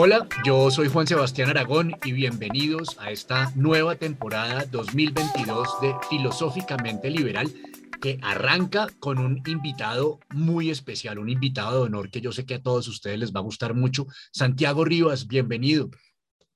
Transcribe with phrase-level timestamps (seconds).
[0.00, 7.10] Hola, yo soy Juan Sebastián Aragón y bienvenidos a esta nueva temporada 2022 de Filosóficamente
[7.10, 7.52] Liberal
[8.00, 12.54] que arranca con un invitado muy especial, un invitado de honor que yo sé que
[12.54, 14.06] a todos ustedes les va a gustar mucho.
[14.30, 15.90] Santiago Rivas, bienvenido.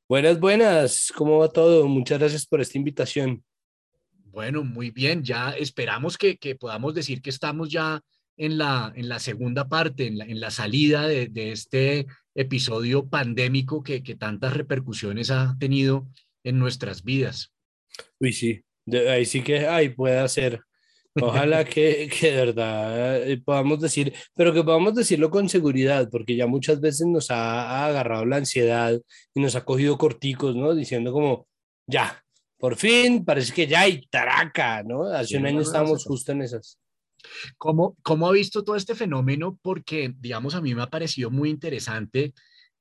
[0.08, 1.88] Buenas, buenas, ¿cómo va todo?
[1.88, 3.42] Muchas gracias por esta invitación.
[4.26, 8.00] Bueno, muy bien, ya esperamos que, que podamos decir que estamos ya
[8.36, 13.08] en la, en la segunda parte, en la, en la salida de, de, este episodio
[13.08, 16.08] pandémico que, que, tantas repercusiones ha tenido
[16.44, 17.52] en nuestras vidas.
[18.18, 20.60] Uy, sí, de, ahí sí que ay, puede ser.
[21.20, 26.36] Ojalá que, que, de verdad eh, podamos decir, pero que podamos decirlo con seguridad, porque
[26.36, 28.98] ya muchas veces nos ha, ha agarrado la ansiedad
[29.34, 30.74] y nos ha cogido corticos, ¿no?
[30.74, 31.46] Diciendo como,
[31.86, 32.22] ya,
[32.62, 35.04] por fin, parece que ya hay taraca, ¿no?
[35.04, 36.78] Hace sí, un año estábamos justo en esas.
[37.58, 39.58] ¿Cómo, ¿Cómo ha visto todo este fenómeno?
[39.62, 42.34] Porque, digamos, a mí me ha parecido muy interesante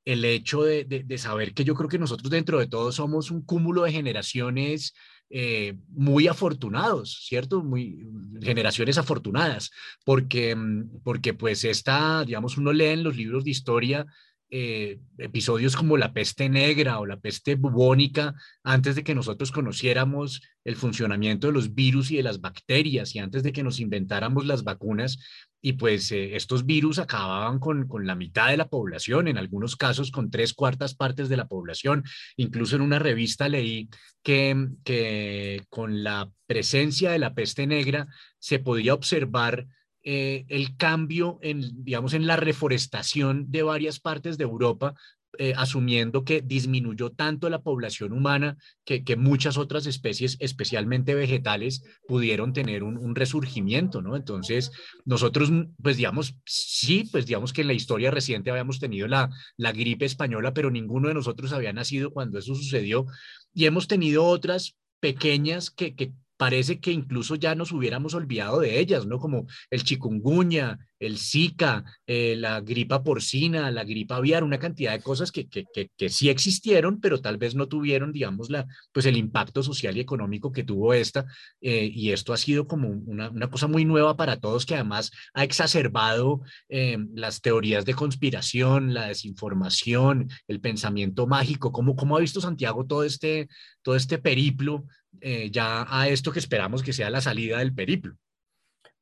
[0.06, 3.44] el hecho de, de, saber que yo creo que nosotros dentro de todo somos un
[3.44, 4.94] cúmulo de generaciones
[5.30, 7.64] eh, muy afortunados, ¿cierto?
[7.64, 8.08] Muy
[8.42, 9.72] generaciones afortunadas,
[10.03, 10.58] porque,
[11.03, 14.06] porque pues esta, digamos, uno lee en los libros de historia
[14.53, 20.41] eh, episodios como la peste negra o la peste bubónica antes de que nosotros conociéramos
[20.66, 24.45] el funcionamiento de los virus y de las bacterias y antes de que nos inventáramos
[24.45, 25.19] las vacunas.
[25.61, 29.77] Y pues eh, estos virus acababan con, con, la mitad de la población, en algunos
[29.77, 32.03] casos con tres cuartas partes de la población.
[32.35, 33.88] Incluso en una revista leí
[34.22, 38.07] que, que con la presencia de la peste negra
[38.38, 39.66] se podía observar
[40.03, 44.95] eh, el cambio en, digamos, en la reforestación de varias partes de Europa,
[45.38, 52.52] eh, asumiendo que disminuyó tanto la población humana que, muchas otras especies, especialmente vegetales, pudieron
[52.52, 54.17] tener un, resurgimiento, ¿no?
[54.17, 54.72] Entonces,
[55.05, 55.49] nosotros,
[55.81, 60.03] pues digamos, sí, pues digamos que en la historia reciente habíamos tenido la, la gripe
[60.03, 63.06] española, pero ninguno de nosotros había nacido cuando eso sucedió
[63.53, 66.11] y hemos tenido otras pequeñas que, que
[66.41, 69.19] parece que incluso ya nos hubiéramos olvidado de ellas, ¿no?
[69.19, 75.03] Como el chikungunya, el Zika, eh, la gripa porcina, la gripa aviar, una cantidad de
[75.03, 79.06] cosas que, que, que, que, sí existieron, pero tal vez no tuvieron, digamos, la, pues
[79.06, 81.28] el impacto social y económico que tuvo esta.
[81.62, 85.12] Eh, y esto ha sido como una, una, cosa muy nueva para todos, que además
[85.35, 91.72] ha exacerbado eh, las teorías de conspiración, la desinformación, el pensamiento mágico.
[91.72, 93.47] ¿Cómo, cómo ha visto Santiago todo este,
[93.84, 94.85] todo este periplo
[95.19, 98.16] eh, ya a esto que esperamos que sea la salida del periplo?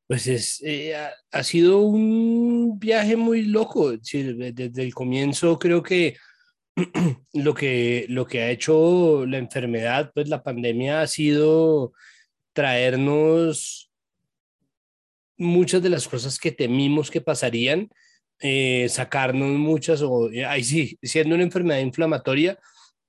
[0.06, 0.96] Pues es, eh,
[1.30, 3.92] ha, sido un viaje muy loco.
[3.92, 6.16] Desde el comienzo creo que
[7.32, 11.92] lo que, lo que ha hecho la enfermedad, pues la pandemia ha sido
[12.52, 13.90] traernos
[15.36, 17.88] muchas de las cosas que temimos que pasarían,
[18.40, 22.58] eh, sacarnos muchas, o ahí sí, siendo una enfermedad inflamatoria,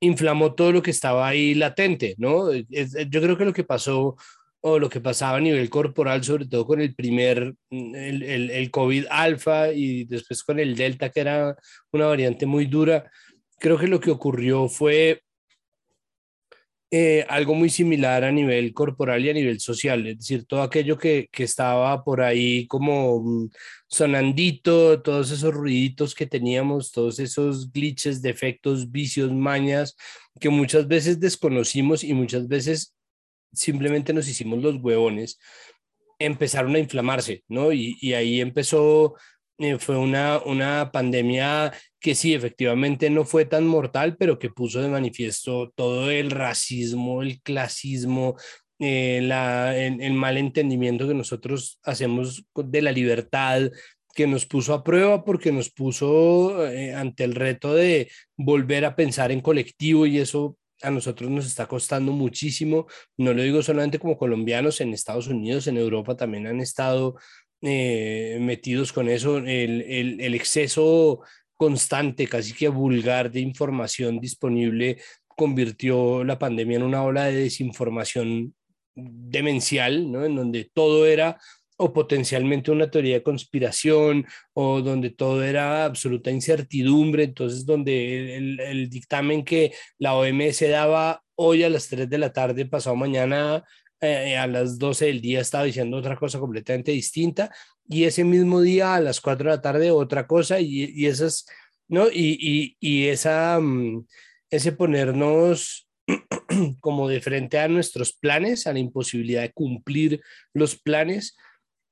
[0.01, 2.51] inflamó todo lo que estaba ahí latente, ¿no?
[2.53, 4.17] Yo creo que lo que pasó
[4.59, 8.71] o lo que pasaba a nivel corporal, sobre todo con el primer, el, el, el
[8.71, 11.55] COVID alfa y después con el delta, que era
[11.91, 13.09] una variante muy dura,
[13.59, 15.23] creo que lo que ocurrió fue
[16.93, 20.97] eh, algo muy similar a nivel corporal y a nivel social, es decir, todo aquello
[20.97, 23.49] que, que estaba por ahí como
[23.87, 29.95] sonandito, todos esos ruiditos que teníamos, todos esos glitches, defectos, vicios, mañas,
[30.37, 32.93] que muchas veces desconocimos y muchas veces
[33.53, 35.39] simplemente nos hicimos los huevones,
[36.19, 37.71] empezaron a inflamarse, ¿no?
[37.71, 39.15] Y, y ahí empezó,
[39.61, 44.81] eh, fue una, una pandemia que sí, efectivamente no fue tan mortal, pero que puso
[44.81, 48.35] de manifiesto todo el racismo, el clasismo,
[48.79, 53.69] eh, la, el, el mal entendimiento que nosotros hacemos de la libertad,
[54.15, 58.95] que nos puso a prueba porque nos puso eh, ante el reto de volver a
[58.95, 62.87] pensar en colectivo y eso a nosotros nos está costando muchísimo.
[63.17, 67.15] No lo digo solamente como colombianos, en Estados Unidos, en Europa también han estado
[67.61, 69.81] eh, metidos con eso, el,
[70.19, 71.21] el, exceso
[71.55, 74.97] constante, casi que vulgar de información disponible
[75.27, 78.55] convirtió la pandemia en una ola de desinformación
[78.95, 80.25] demencial, ¿no?
[80.25, 81.37] En donde todo era
[81.77, 88.59] o potencialmente una teoría de conspiración o donde todo era absoluta incertidumbre, entonces donde el,
[88.59, 93.63] el, dictamen que la OMS daba hoy a las 3 de la tarde, pasado mañana
[94.01, 97.51] eh, a las 12 del día estaba diciendo otra cosa completamente distinta
[97.87, 101.45] y ese mismo día a las 4 de la tarde otra cosa y, y esas,
[101.87, 102.07] ¿no?
[102.09, 104.05] Y, y, y esa, um,
[104.49, 105.87] ese ponernos
[106.79, 110.21] como de frente a nuestros planes, a la imposibilidad de cumplir
[110.53, 111.35] los planes,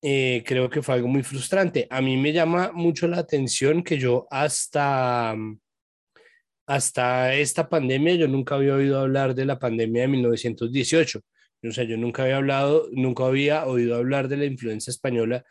[0.01, 1.87] eh, creo que fue algo muy frustrante.
[1.89, 5.35] A mí me llama mucho la atención que yo hasta,
[6.67, 11.21] hasta esta pandemia yo nunca había oído hablar de la pandemia de 1918.
[11.67, 15.45] O sea, yo nunca había hablado, nunca había oído hablar de la influencia española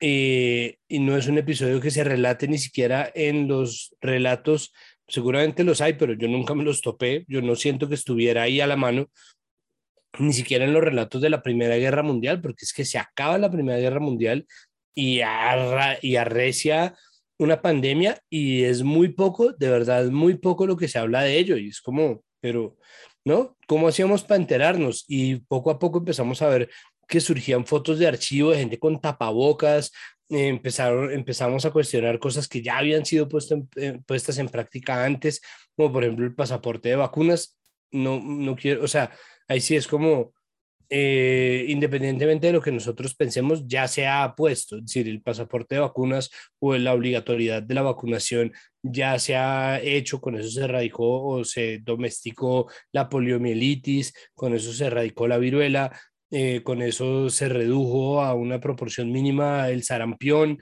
[0.00, 4.72] eh, y no es un episodio que se relate ni siquiera en los relatos,
[5.06, 8.60] seguramente los hay, pero yo nunca me los topé, yo no siento que estuviera ahí
[8.60, 9.10] a la mano,
[10.18, 13.38] ni siquiera en los relatos de la Primera Guerra Mundial, porque es que se acaba
[13.38, 14.46] la Primera Guerra Mundial
[14.94, 15.20] y,
[16.02, 16.96] y arrecia
[17.38, 21.38] una pandemia y es muy poco, de verdad, muy poco lo que se habla de
[21.38, 22.76] ello y es como, pero,
[23.24, 23.56] ¿no?
[23.66, 25.04] ¿Cómo hacíamos para enterarnos?
[25.08, 26.70] Y poco a poco empezamos a ver
[27.08, 29.92] que surgían fotos de archivo de gente con tapabocas,
[30.28, 33.28] empezaron, empezamos a cuestionar cosas que ya habían sido
[33.76, 35.40] eh, puestas en práctica antes,
[35.76, 37.58] como por ejemplo el pasaporte de vacunas.
[37.90, 39.10] No, no quiero, o sea,
[39.48, 40.32] ahí sí es como,
[40.92, 45.76] eh, independientemente de lo que nosotros pensemos, ya se ha puesto, es decir, el pasaporte
[45.76, 48.52] de vacunas o la obligatoriedad de la vacunación
[48.82, 54.72] ya se ha hecho, con eso se erradicó o se domesticó la poliomielitis, con eso
[54.72, 55.92] se erradicó la viruela,
[56.32, 60.58] eh, con eso se redujo a una proporción mínima el sarampión.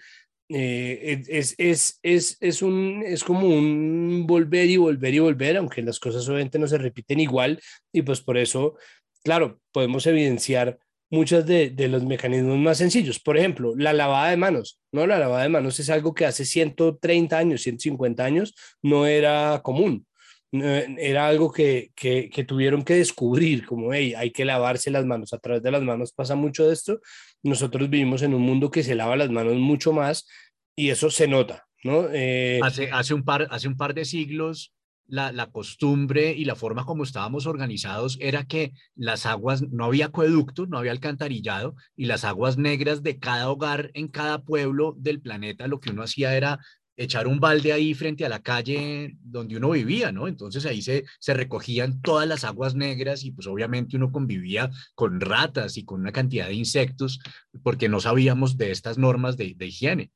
[0.51, 5.83] Eh, es, es, es, es, un, es como un volver y volver y volver, aunque
[5.83, 7.61] las cosas obviamente no se repiten igual,
[7.93, 8.77] y pues por eso
[9.23, 10.79] claro, podemos evidenciar
[11.11, 13.19] muchos de, los mecanismos más sencillos.
[13.19, 14.81] Por ejemplo, la lavada de manos.
[14.93, 15.07] ¿no?
[15.07, 20.07] La lavada de manos es algo que hace 130 años, 150 años no era común.
[20.51, 25.35] Era algo que, que, tuvieron que descubrir, como hey, hay que lavarse las manos.
[25.35, 27.01] A través de las manos pasa mucho de esto.
[27.43, 30.27] Nosotros vivimos en un mundo que se lava las manos mucho más
[30.75, 31.67] y eso se nota.
[31.85, 32.09] ¿no?
[32.13, 34.73] Eh, hace, hace, un par, hace un par de siglos
[35.09, 40.67] la, costumbre y la forma como estábamos organizados era que las aguas, no había acueducto,
[40.67, 45.67] no había alcantarillado, y las aguas negras de cada hogar en cada pueblo del planeta,
[45.67, 46.61] lo que uno hacía era
[46.99, 50.27] echar un balde ahí frente a la calle donde uno vivía, ¿no?
[50.27, 55.21] Entonces ahí se, se recogían todas las aguas negras y pues obviamente uno convivía con
[55.21, 57.21] ratas y con una cantidad de insectos
[57.63, 60.11] porque no sabíamos de estas normas de, higiene.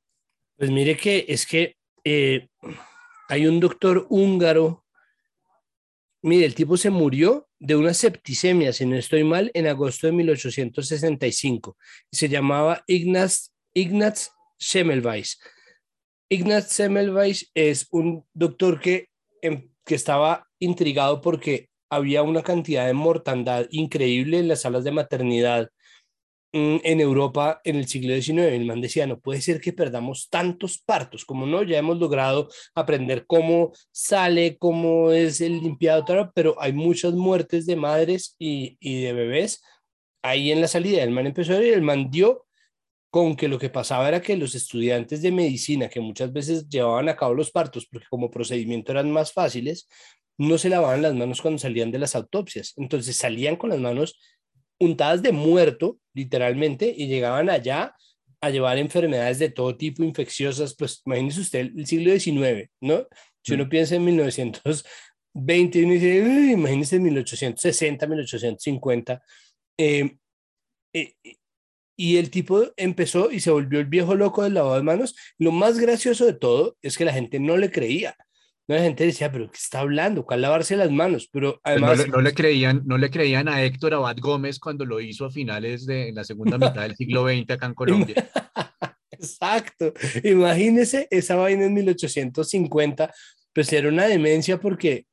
[0.56, 2.48] Pues mire que es que eh,
[3.32, 4.84] hay un doctor húngaro
[6.24, 10.12] Mire, el tipo se murió de una septicemia, si no estoy mal, en agosto de
[10.12, 11.76] 1865.
[12.12, 15.40] Se llamaba Ignaz, Ignaz Semmelweis.
[16.28, 19.08] Ignaz Semmelweis es un doctor que,
[19.40, 24.92] em, que estaba intrigado porque había una cantidad de mortandad increíble en las salas de
[24.92, 25.70] maternidad
[26.52, 28.54] en Europa en el siglo XIX.
[28.54, 32.48] El man decía, no puede ser que perdamos tantos partos, como no, ya hemos logrado
[32.74, 36.04] aprender cómo sale, cómo es el limpiado,
[36.34, 39.62] pero hay muchas muertes de madres y, y de bebés
[40.22, 41.02] ahí en la salida.
[41.02, 42.46] El man empezó y el man dio
[43.10, 47.08] con que lo que pasaba era que los estudiantes de medicina, que muchas veces llevaban
[47.08, 49.86] a cabo los partos, porque como procedimiento eran más fáciles,
[50.38, 52.72] no se lavaban las manos cuando salían de las autopsias.
[52.76, 54.18] Entonces salían con las manos
[54.82, 57.94] untadas de muerto, literalmente, y llegaban allá
[58.40, 63.06] a llevar enfermedades de todo tipo, infecciosas, pues imagínese usted el siglo XIX, ¿no?
[63.42, 63.68] Si uno mm.
[63.68, 69.22] piensa en 1920, uno dice, imagínese en 1860, 1850,
[69.78, 70.18] em,
[70.92, 71.14] eh,
[71.96, 75.14] y el tipo empezó y se volvió el viejo loco del lavado de manos.
[75.38, 78.16] Lo más gracioso de todo es que la gente no le creía
[78.68, 80.24] la gente decía, pero ¿qué está hablando?
[80.24, 81.28] ¿Cuál lavarse las manos?
[81.32, 82.06] Pero pues además...
[82.08, 85.84] No, le creían, no le creían a Héctor Abad Gómez cuando lo hizo a finales
[85.86, 88.30] de la segunda mitad del siglo XX acá en Colombia.
[89.10, 89.92] Exacto.
[90.24, 93.12] Imagínese esa vaina en 1850,
[93.52, 95.06] pues era una demencia porque,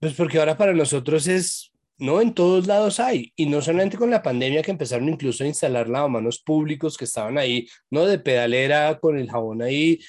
[0.00, 4.10] pues porque ahora para nosotros es, no, en todos lados hay, y no solamente con
[4.10, 8.06] la pandemia que empezaron incluso a instalar lavamanos públicos que estaban ahí, ¿no?
[8.06, 10.00] De pedalera con el jabón ahí,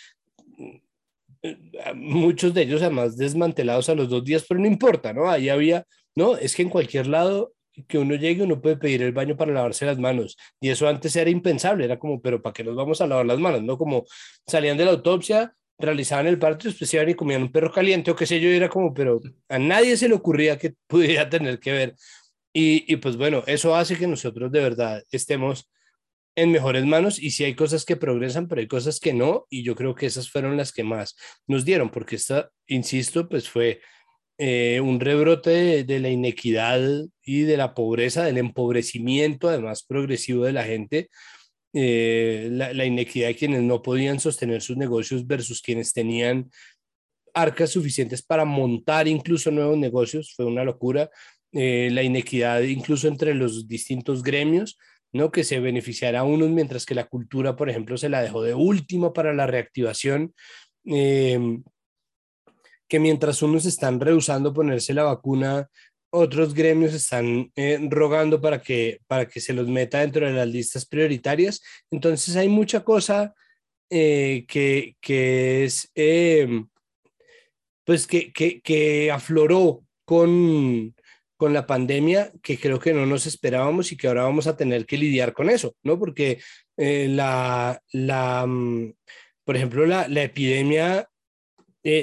[1.96, 5.30] muchos de ellos además desmantelados a los dos días, pero no importa, ¿no?
[5.30, 7.54] Ahí había, no, es que en cualquier lado
[7.88, 10.38] que uno llegue, uno puede pedir el baño para lavarse las manos.
[10.60, 13.40] Y eso antes era impensable, era como, pero ¿para qué nos vamos a lavar las
[13.40, 13.64] manos?
[13.64, 13.78] ¿No?
[13.78, 14.06] Como
[14.46, 18.16] salían de la autopsia, realizaban el parto, después iban y comían un perro caliente o
[18.16, 21.72] qué sé yo, era como, pero a nadie se le ocurría que pudiera tener que
[21.72, 21.96] ver.
[22.54, 25.70] Y, y pues bueno, eso hace que nosotros de verdad estemos
[26.36, 29.64] en mejores manos y si hay cosas que progresan, pero hay cosas que no, y
[29.64, 31.16] yo creo que esas fueron las que más
[31.48, 33.82] nos dieron, porque esta, insisto, pues fue
[34.38, 36.80] eh, un rebrote de, la inequidad
[37.24, 41.10] y de la pobreza, del empobrecimiento además progresivo de la gente,
[41.74, 46.50] eh, la, inequidad de quienes no podían sostener sus negocios versus quienes tenían
[47.34, 51.10] arcas suficientes para montar incluso nuevos negocios, fue una locura,
[51.52, 54.78] eh, la inequidad incluso entre los distintos gremios,
[55.14, 55.32] ¿no?
[55.32, 58.54] que se beneficiará a unos, mientras que la cultura, por ejemplo, se la dejó de
[58.54, 60.34] último para la reactivación.
[60.86, 61.64] Em,
[62.88, 65.70] que mientras unos están rehusando ponerse la vacuna,
[66.12, 70.48] otros gremios están eh, rogando para que, para que se los meta dentro de las
[70.48, 71.62] listas prioritarias.
[71.92, 73.36] Entonces hay mucha cosa
[73.92, 76.68] eh, que, que, es, em,
[77.86, 80.96] pues que, que, que afloró con,
[81.40, 84.86] con la pandemia que creo que no nos esperábamos y que ahora vamos a tener
[84.86, 85.98] que lidiar con eso, ¿no?
[85.98, 86.42] Porque
[86.76, 88.94] eh, la, la, mm,
[89.46, 91.08] por ejemplo, la, la epidemia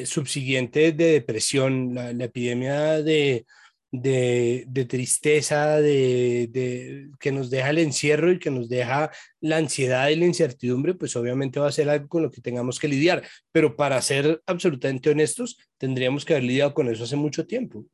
[0.07, 3.45] subsiguiente de depresión, la, epidemia de,
[3.93, 10.16] de, tristeza, de, que nos deja el encierro y que nos deja la ansiedad y
[10.16, 13.23] la incertidumbre, pues obviamente va a ser algo con lo que tengamos que lidiar.
[13.52, 17.85] Pero para ser absolutamente honestos, tendríamos que haber lidiado con eso hace mucho tiempo.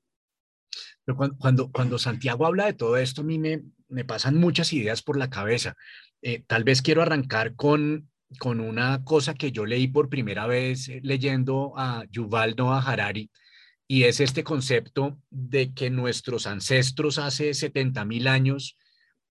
[1.39, 5.31] Cuando, Santiago habla de todo esto, a mí me, me pasan muchas ideas por la
[5.31, 5.77] cabeza.
[6.23, 10.89] Eh, tal vez quiero arrancar con, con una cosa que yo leí por primera vez
[10.89, 13.31] eh, leyendo a Yuval Noah Harari,
[13.89, 18.79] y es este concepto de que nuestros ancestros hace 70 mil años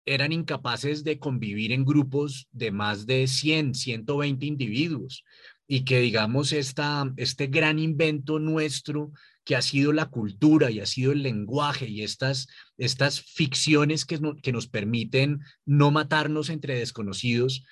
[0.04, 5.24] eran incapaces de convivir en grupos de más de 100, 120 individuos
[5.72, 9.12] y que digamos esta, este gran invento nuestro
[9.44, 14.18] que ha sido la cultura y ha sido el lenguaje y estas, estas ficciones que,
[14.42, 17.64] que nos permiten no matarnos entre desconocidos,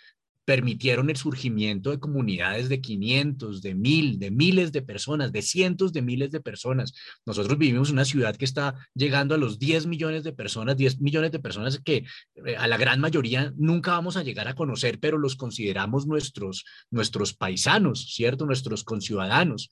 [0.49, 5.93] permitieron el surgimiento de comunidades de 500, de 1000, de miles de personas, de cientos
[5.93, 6.95] de miles de personas.
[7.27, 11.03] Nosotros vivimos en una ciudad que está llegando a los 10 millones de personas, 10
[11.03, 12.07] millones de personas que
[12.47, 16.65] eh, a la gran mayoría nunca vamos a llegar a conocer, pero los consideramos nuestros,
[16.91, 18.47] nuestros paisanos, ¿cierto?
[18.47, 19.69] Nuestros conciudadanos.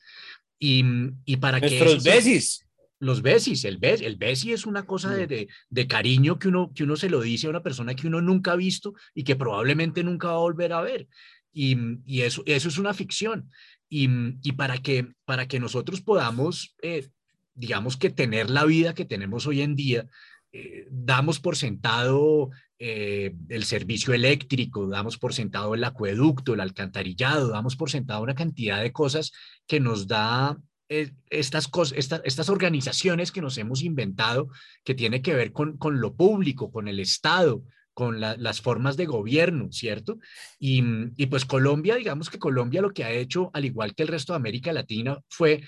[0.59, 0.85] Y,
[1.25, 2.05] y para nuestros que...
[2.05, 2.66] Nuestros
[2.99, 6.73] los besis, el, bes, el besi es una cosa de, de, de, cariño que uno,
[6.75, 9.37] que uno se lo dice a una persona que uno nunca ha visto y que
[9.37, 11.07] probablemente nunca va a volver a ver.
[11.53, 13.51] Y, y eso, eso es una ficción.
[13.89, 14.09] Y,
[14.43, 17.09] y, para, que, para que nosotros podamos, eh,
[17.55, 20.07] digamos que tener la vida que tenemos hoy en día,
[20.53, 27.49] eh, damos por sentado eh, el servicio eléctrico, damos por sentado el acueducto, el alcantarillado,
[27.49, 29.33] damos por sentado una cantidad de cosas
[29.67, 34.49] que nos da estas, cosas, estas organizaciones que nos hemos inventado
[34.85, 37.63] que tiene que ver con, con lo público, con el Estado,
[37.97, 40.19] con las formas de gobierno, ¿cierto?
[40.59, 40.85] Y,
[41.17, 44.35] y, pues Colombia, digamos que Colombia lo que ha hecho, al igual que el resto
[44.35, 45.63] de América Latina, fue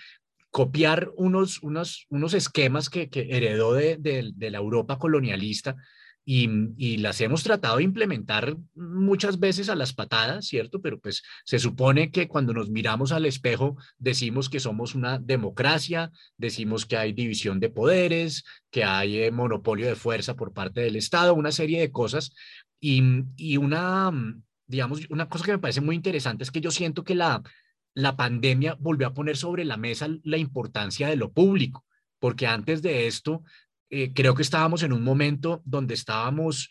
[0.51, 5.77] copiar unos, unos, unos esquemas que, heredó de, de, la Europa colonialista
[6.31, 10.83] y, las hemos tratado de implementar muchas veces a las patadas, ¿cierto?
[10.83, 16.11] Pero pues se supone que cuando nos miramos al espejo decimos que somos una democracia,
[16.37, 20.97] decimos que hay división de poderes, que hay eh, monopolio de fuerza por parte del
[20.97, 22.35] Estado, una serie de cosas.
[22.79, 23.03] Y,
[23.37, 24.13] y una,
[24.67, 27.43] digamos, una cosa que me parece muy interesante es que yo siento que la,
[27.95, 31.87] la pandemia volvió a poner sobre la mesa la importancia de lo público,
[32.19, 33.45] porque antes de esto
[33.91, 36.71] eh, creo que estábamos en un momento donde estábamos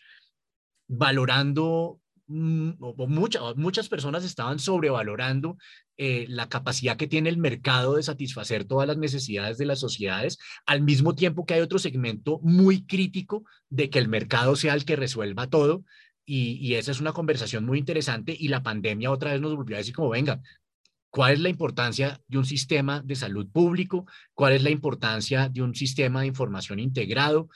[0.86, 2.70] valorando, mm,
[3.08, 5.58] muchas, muchas personas estaban sobrevalorando
[5.96, 10.38] eh, la capacidad que tiene el mercado de satisfacer todas las necesidades de las sociedades,
[10.64, 14.84] al mismo tiempo que hay otro segmento muy crítico de que el mercado sea el
[14.84, 15.84] que resuelva todo.
[16.24, 19.76] Y, y esa es una conversación muy interesante y la pandemia otra vez nos volvió
[19.76, 20.42] a decir como, venga,
[21.18, 24.06] ¿Cuál es la importancia de un sistema de salud público?
[24.34, 27.48] ¿Cuál es la importancia de un sistema de información integrado?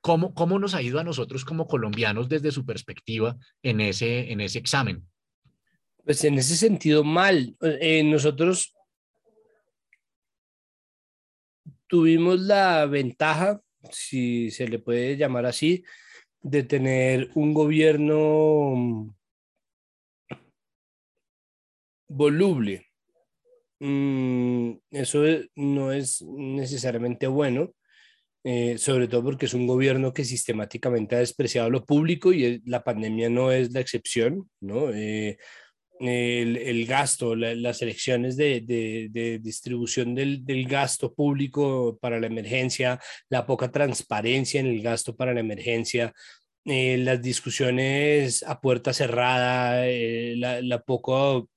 [0.00, 4.40] ¿Cómo, cómo nos ha ido a nosotros como colombianos desde su perspectiva en ese, en
[4.40, 5.06] ese examen?
[6.04, 7.54] Pues en ese sentido, mal.
[7.60, 8.74] Eh, nosotros
[11.86, 15.84] tuvimos la ventaja, si se le puede llamar así,
[16.42, 19.14] de tener un gobierno
[22.08, 22.88] voluble.
[23.80, 25.24] Mm, eso
[25.56, 27.74] no es necesariamente bueno,
[28.44, 32.84] eh, sobre todo porque es un gobierno que sistemáticamente ha despreciado lo público y la
[32.84, 34.90] pandemia no es la excepción, ¿no?
[34.92, 35.38] Eh,
[36.00, 43.00] el, gasto, las elecciones de, distribución del, gasto público para la emergencia,
[43.30, 46.12] la poca transparencia en el gasto para la emergencia,
[46.66, 51.48] eh, las discusiones a puerta cerrada, la, la poco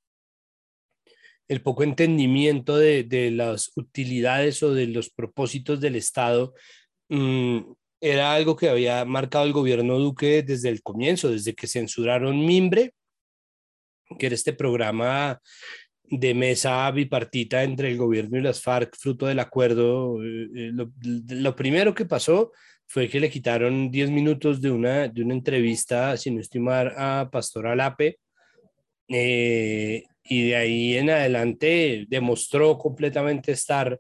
[1.47, 6.53] el poco entendimiento de, las utilidades o de los propósitos del Estado
[7.09, 7.59] mm,
[8.01, 12.93] era algo que había marcado el gobierno Duque desde el comienzo, desde que censuraron Mimbre,
[14.19, 15.41] que era este programa
[16.09, 20.23] de mesa bipartita entre el gobierno y las FARC, fruto del acuerdo.
[20.23, 22.51] Eh, eh, lo, primero que pasó
[22.85, 27.67] fue que le quitaron 10 minutos de una, de una entrevista, sin estimar, a Pastor
[27.67, 28.19] Alape.
[29.09, 33.99] Eh, y de ahí en adelante demostró completamente estar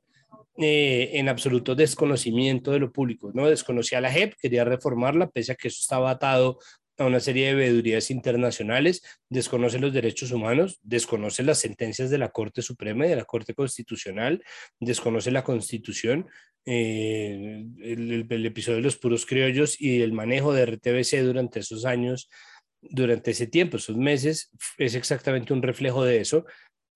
[0.57, 3.47] eh, en absoluto desconocimiento de lo público, ¿no?
[3.47, 6.57] Desconocía la JEP, quería reformarla, pese a que eso estaba atado
[6.97, 12.29] a una serie de veedurías internacionales, desconoce los derechos humanos, desconoce las sentencias de la
[12.29, 14.43] Corte Suprema y de la Corte Constitucional,
[14.79, 16.27] desconoce la Constitución,
[16.65, 22.29] eh, el, episodio de los puros criollos y el manejo de RTBC durante esos años,
[22.81, 26.45] durante ese tiempo, esos meses, es exactamente un reflejo de eso.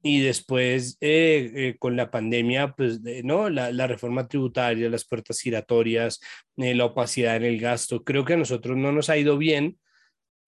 [0.03, 3.49] Y después, eh, eh, con la pandemia, pues, ¿no?
[3.49, 6.19] La, la, reforma tributaria, las puertas giratorias,
[6.55, 9.77] la opacidad en el gasto, creo que a nosotros no nos ha ido bien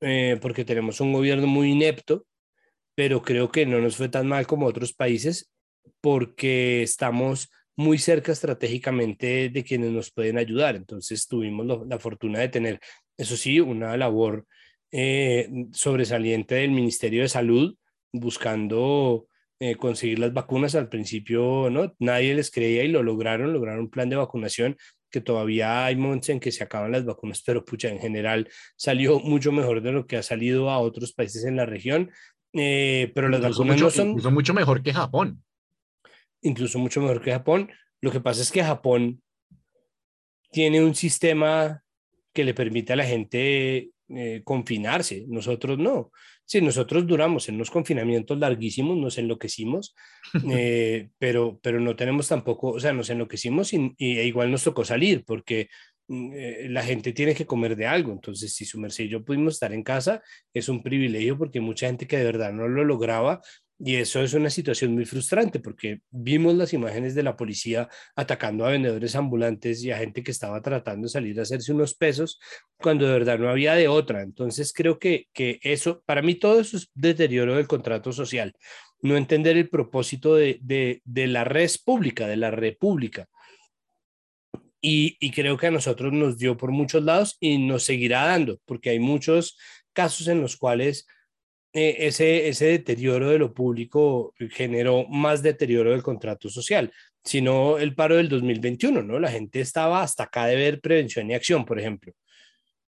[0.06, 2.26] eh, porque tenemos un gobierno muy inepto,
[2.94, 5.50] pero creo que no nos fue tan mal como otros países
[6.02, 10.76] porque estamos muy cerca estratégicamente de quienes nos pueden ayudar.
[10.76, 12.80] Entonces tuvimos la fortuna de tener,
[13.18, 14.46] eso sí, una labor
[14.96, 17.76] eh, sobresaliente del Ministerio de Salud
[18.12, 19.26] buscando
[19.60, 20.76] eh, conseguir las vacunas.
[20.76, 24.78] Al principio no, nadie les creía y lo lograron, lograron un plan de vacunación
[25.10, 29.20] que todavía hay momentos en que se acaban las vacunas, pero pucha, en general salió
[29.20, 32.12] mucho mejor de lo que ha salido a otros países en la región.
[32.54, 34.08] Eh, pero las vacunas mucho, no son...
[34.10, 35.44] Incluso mucho mejor que Japón.
[36.42, 37.72] Incluso mucho mejor que Japón.
[38.00, 39.24] Lo que pasa es que Japón
[40.52, 41.84] tiene un sistema
[42.32, 46.12] que le permite a la gente eh, confinarse, nosotros no.
[46.46, 49.96] Sí, nosotros duramos en unos confinamientos larguísimos, nos enloquecimos,
[50.52, 54.84] eh, pero, pero no tenemos tampoco, o sea, nos enloquecimos y, e igual nos tocó
[54.84, 55.70] salir porque
[56.08, 58.12] mm, eh, la gente tiene que comer de algo.
[58.12, 60.22] Entonces, si su merced y yo pudimos estar en casa,
[60.54, 63.42] es un privilegio porque mucha gente que de verdad no lo lograba
[63.80, 68.66] y eso es una situación muy frustrante porque vimos las imágenes de la policía atacando
[68.66, 72.40] a vendedores ambulantes y a gente que estaba tratando de salir a hacerse unos pesos
[72.78, 74.22] cuando de verdad no había de otra.
[74.22, 78.54] Entonces creo que, que eso, para mí todo eso es deterioro del contrato social.
[79.02, 83.28] No entender el propósito de, de, de la red pública, de la república.
[84.82, 88.60] Y, y creo que a nosotros nos dio por muchos lados y nos seguirá dando,
[88.66, 89.58] porque hay muchos
[89.94, 91.08] casos en los cuales
[91.74, 96.92] eh, ese, ese deterioro de lo público generó más deterioro del contrato social,
[97.24, 99.20] sino el paro del 2021, ¿no?
[99.20, 102.14] La gente estaba hasta acá de ver prevención y acción, por ejemplo,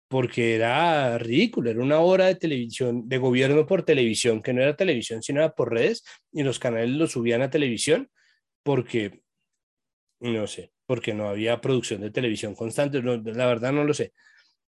[0.07, 4.75] porque era ridículo, era una hora de televisión, de gobierno por televisión, que no era
[4.75, 8.09] televisión, sino era por redes, y los canales lo subían a televisión
[8.63, 9.21] porque,
[10.21, 14.13] no sé, porque no había producción de televisión constante, la verdad no lo sé.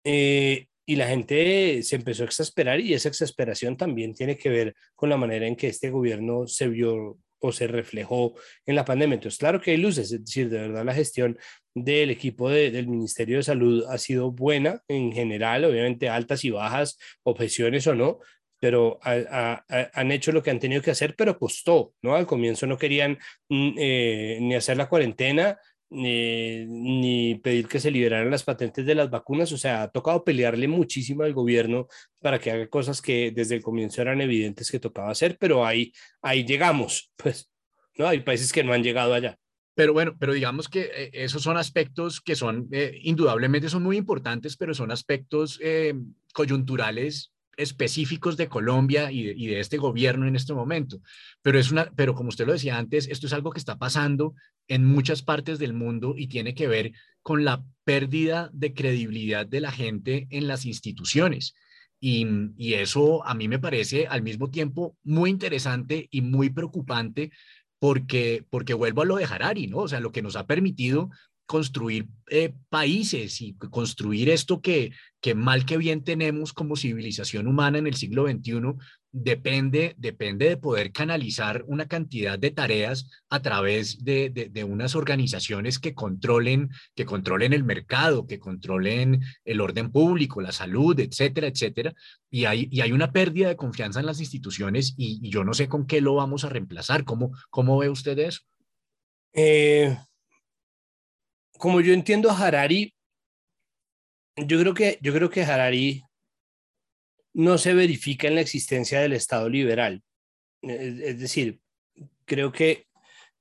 [0.04, 4.74] Eh, y la gente se empezó a exasperar y esa exasperación también tiene que ver
[4.94, 9.14] con la manera en que este gobierno se vio o se reflejó en la pandemia.
[9.14, 11.38] Entonces, claro que hay luces, es decir, de verdad la gestión
[11.74, 16.98] del equipo del Ministerio de Salud ha sido buena en general, obviamente altas y bajas,
[17.22, 18.20] objeciones o no,
[18.60, 22.14] pero han hecho lo que han tenido que hacer, pero costó, ¿no?
[22.14, 23.18] Al comienzo no querían
[23.50, 25.58] mm, eh, ni hacer la cuarentena,
[25.94, 29.52] ni, pedir que se liberaran las patentes de las vacunas.
[29.52, 31.86] O sea, ha tocado pelearle muchísimo al gobierno
[32.20, 35.92] para que haga cosas que desde el comienzo eran evidentes que tocaba hacer, pero ahí,
[36.22, 37.10] ahí llegamos.
[37.24, 37.50] Pues,
[37.96, 38.06] ¿no?
[38.06, 39.38] Hay países que no han llegado allá.
[39.74, 43.96] Pero bueno, pero digamos que eh, esos son aspectos que son, eh, indudablemente son muy
[43.96, 45.94] importantes, pero son aspectos eh,
[46.32, 51.00] coyunturales específicos de Colombia y de, este gobierno en este momento.
[51.42, 54.34] Pero, es una, pero como usted lo decía antes, esto es algo que está pasando
[54.68, 59.60] en muchas partes del mundo y tiene que ver con la pérdida de credibilidad de
[59.60, 61.54] la gente en las instituciones.
[62.00, 67.30] Y, y eso a mí me parece al mismo tiempo muy interesante y muy preocupante
[67.78, 69.78] porque, porque vuelvo a lo de Harari, ¿no?
[69.78, 71.10] O sea, lo que nos ha permitido
[71.46, 77.78] construir eh, países y construir esto que, que mal que bien tenemos como civilización humana
[77.78, 78.74] en el siglo XXI,
[79.12, 85.78] depende, depende de poder canalizar una cantidad de tareas a través de, de, unas organizaciones
[85.78, 91.94] que controlen, que controlen el mercado, que controlen el orden público, la salud, etcétera, etcétera.
[92.28, 95.54] Y hay, y hay una pérdida de confianza en las instituciones y, y, yo no
[95.54, 97.04] sé con qué lo vamos a reemplazar.
[97.04, 98.40] ¿Cómo, cómo ve usted eso?
[99.32, 99.96] Eh,
[101.58, 102.94] como yo entiendo a Harari,
[104.36, 106.02] yo creo que, yo creo que Harari
[107.32, 110.02] no se verifica en la existencia del Estado liberal.
[110.62, 111.60] Es, decir,
[112.24, 112.86] creo que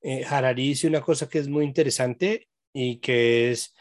[0.02, 3.74] eh, Harari dice una cosa que es muy interesante y que es,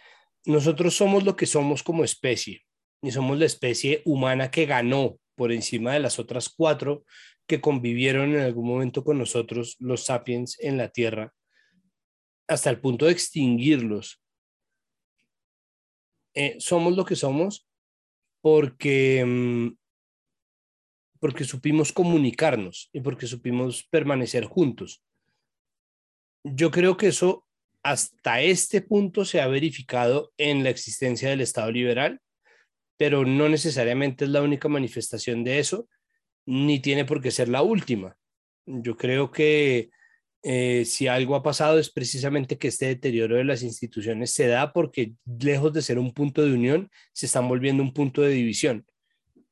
[0.45, 2.63] nosotros somos lo que somos como especie
[3.03, 7.05] y somos la especie humana que ganó por encima de las otras cuatro
[7.47, 11.35] que convivieron en algún momento con nosotros, los sapiens, en la Tierra,
[12.47, 14.22] hasta el punto de extinguirlos
[16.35, 17.67] eh, somos lo que somos
[18.41, 19.77] porque, mm,
[21.21, 25.03] porque supimos comunicarnos y porque supimos permanecer juntos.
[26.45, 27.47] Yo creo que eso
[27.83, 32.21] hasta este punto se ha verificado en la existencia del Estado liberal,
[32.97, 35.89] pero no necesariamente es la única manifestación de eso,
[36.47, 38.17] ni tiene por qué ser la última.
[38.67, 39.91] Yo creo que
[40.43, 44.73] eh, si algo ha pasado es precisamente que este deterioro de las instituciones se da
[44.73, 48.85] porque lejos de ser un punto de unión, se están volviendo un punto de división.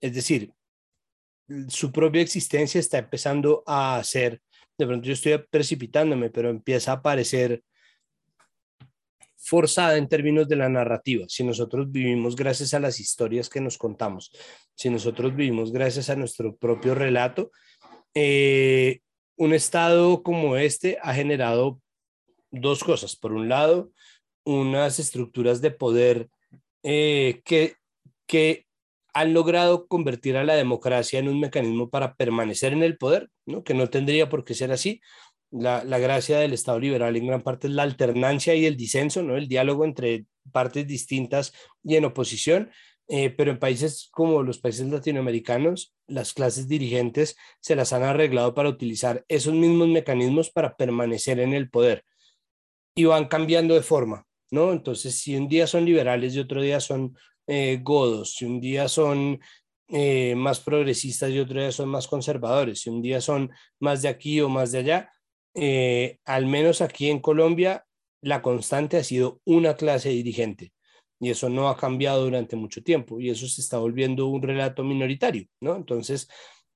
[0.00, 0.53] Es decir,
[1.68, 4.40] su propia existencia está empezando a ser,
[4.79, 7.62] de pronto yo estoy precipitándome, pero empieza a aparecer
[9.37, 11.24] forzada en términos de la narrativa.
[11.29, 14.31] Si nosotros vivimos gracias a las historias que nos contamos,
[14.74, 17.50] si nosotros vivimos gracias a nuestro propio relato,
[18.14, 19.00] eh,
[19.40, 21.81] un estado como este ha generado
[22.50, 23.16] dos cosas.
[23.16, 23.90] Por un lado,
[24.44, 26.29] unas estructuras de poder
[26.83, 27.76] eh, que,
[28.26, 28.66] que
[29.14, 33.64] han logrado convertir a la democracia en un mecanismo para permanecer en el poder, ¿no?
[33.64, 35.00] que no tendría por qué ser así.
[35.50, 39.22] La, la, gracia del Estado liberal en gran parte es la alternancia y el disenso,
[39.22, 39.38] ¿no?
[39.38, 42.70] el diálogo entre partes distintas y en oposición,
[43.12, 48.55] eh, pero en países como los países latinoamericanos, las clases dirigentes se las han arreglado
[48.55, 52.05] para utilizar esos mismos mecanismos para permanecer en el poder
[52.94, 54.70] y van cambiando de forma, ¿no?
[54.70, 57.16] Entonces, si un día son liberales y otro día son
[57.49, 59.40] eh, godos, si un día son
[59.88, 64.09] eh, más progresistas y otro día son más conservadores, si un día son más de
[64.09, 65.11] aquí o más de allá,
[66.27, 67.85] al menos aquí en Colombia,
[68.23, 70.73] la constante ha sido una clase dirigente
[71.20, 74.83] y eso no ha cambiado durante mucho tiempo y eso se está volviendo un relato
[74.83, 75.76] minoritario, ¿no?
[75.76, 76.28] Entonces,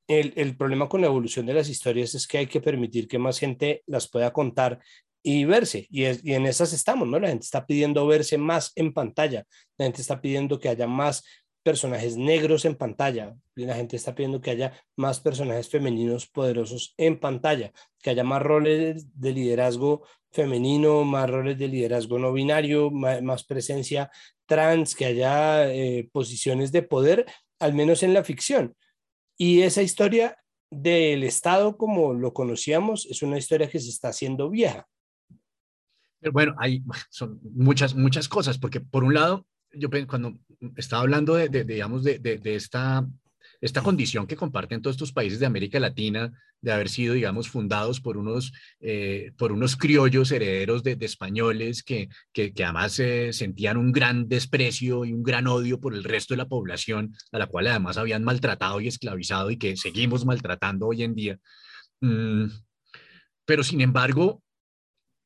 [0.07, 3.19] el, el, problema con la evolución de las historias es que hay que permitir que
[3.19, 4.79] más gente las pueda contar
[5.23, 7.19] y verse, y, y en esas estamos, ¿no?
[7.19, 9.47] La gente está pidiendo verse más en pantalla,
[9.79, 11.25] la gente está pidiendo que haya más
[11.65, 17.19] personajes negros en pantalla, la gente está pidiendo que haya más personajes femeninos poderosos en
[17.19, 23.45] pantalla, que haya más roles de liderazgo femenino, más roles de liderazgo no binario, más,
[23.45, 24.11] presencia
[24.47, 27.27] trans, que haya eh, posiciones de poder,
[27.59, 28.75] al menos en la ficción.
[29.37, 30.37] Y esa historia
[30.71, 34.87] del Estado como lo conocíamos es una historia que se está haciendo vieja.
[36.33, 40.39] Bueno, hay son muchas, muchas cosas, porque por un lado, yo cuando
[40.77, 43.07] estaba hablando de, digamos, de, de, esta
[43.65, 47.99] esta condición que comparten todos estos países de América Latina de haber sido, digamos, fundados
[47.99, 53.91] por unos, eh, por unos criollos herederos de, españoles que, que, además eh, sentían un
[53.91, 57.69] gran desprecio y un gran odio por el resto de la población, a la cual
[57.69, 61.39] además habían maltratado y esclavizado y que seguimos maltratando hoy en día.
[62.03, 62.49] Mm,
[63.47, 64.43] pero sin embargo,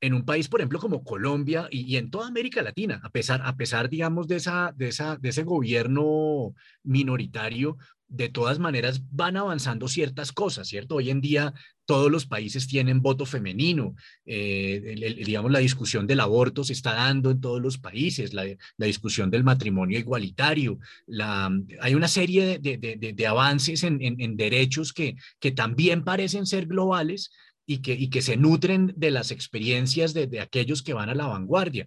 [0.00, 3.56] en un país, por ejemplo, como Colombia y, en toda América Latina, a pesar, a
[3.56, 9.86] pesar digamos, de, esa, de, esa, de ese gobierno minoritario, de todas maneras van avanzando
[9.86, 10.96] ciertas cosas, ¿cierto?
[10.96, 11.52] Hoy en día
[11.84, 13.94] todos los países tienen voto femenino,
[14.24, 18.44] eh, digamos, la discusión del aborto se está dando en todos los países, la,
[18.78, 26.04] discusión del matrimonio igualitario, la, hay una serie de, avances en, derechos que, que también
[26.04, 27.30] parecen ser globales
[27.66, 31.26] y que, y que se nutren de las experiencias de aquellos que van a la
[31.26, 31.86] vanguardia.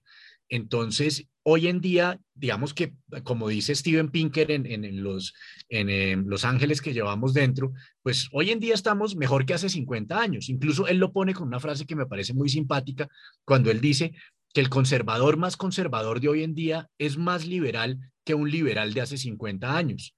[0.50, 5.34] Entonces, hoy en día, digamos que, como dice Steven Pinker en, los,
[5.70, 7.74] en em, Los Ángeles que llevamos dentro,
[8.04, 10.50] pues hoy en día estamos mejor que hace 50 años.
[10.50, 13.08] Incluso él lo pone con una frase que me parece muy simpática
[13.46, 14.14] cuando él dice
[14.54, 18.94] que el conservador más conservador de hoy en día es más liberal que un liberal
[18.94, 20.14] de hace 50 años.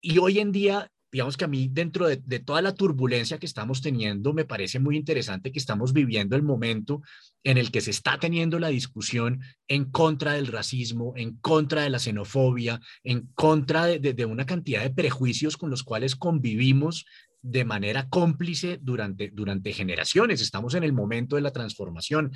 [0.00, 3.80] Y hoy en día digamos que a mí dentro de, toda la turbulencia que estamos
[3.80, 7.02] teniendo, me parece muy interesante que estamos viviendo el momento
[7.44, 11.90] en el que se está teniendo la discusión en contra del racismo, en contra de
[11.90, 17.06] la xenofobia, en contra de, una cantidad de prejuicios con los cuales convivimos
[17.42, 20.40] de manera cómplice durante, durante generaciones.
[20.40, 22.32] Estamos en el momento de la transformación.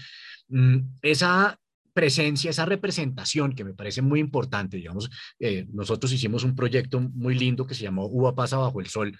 [0.47, 1.59] Mm, esa
[1.99, 4.77] presencia, esa representación que me parece muy importante.
[4.77, 8.87] Digamos, eh, nosotros hicimos un proyecto muy lindo que se llamó Uva pasa bajo el
[8.87, 9.19] sol,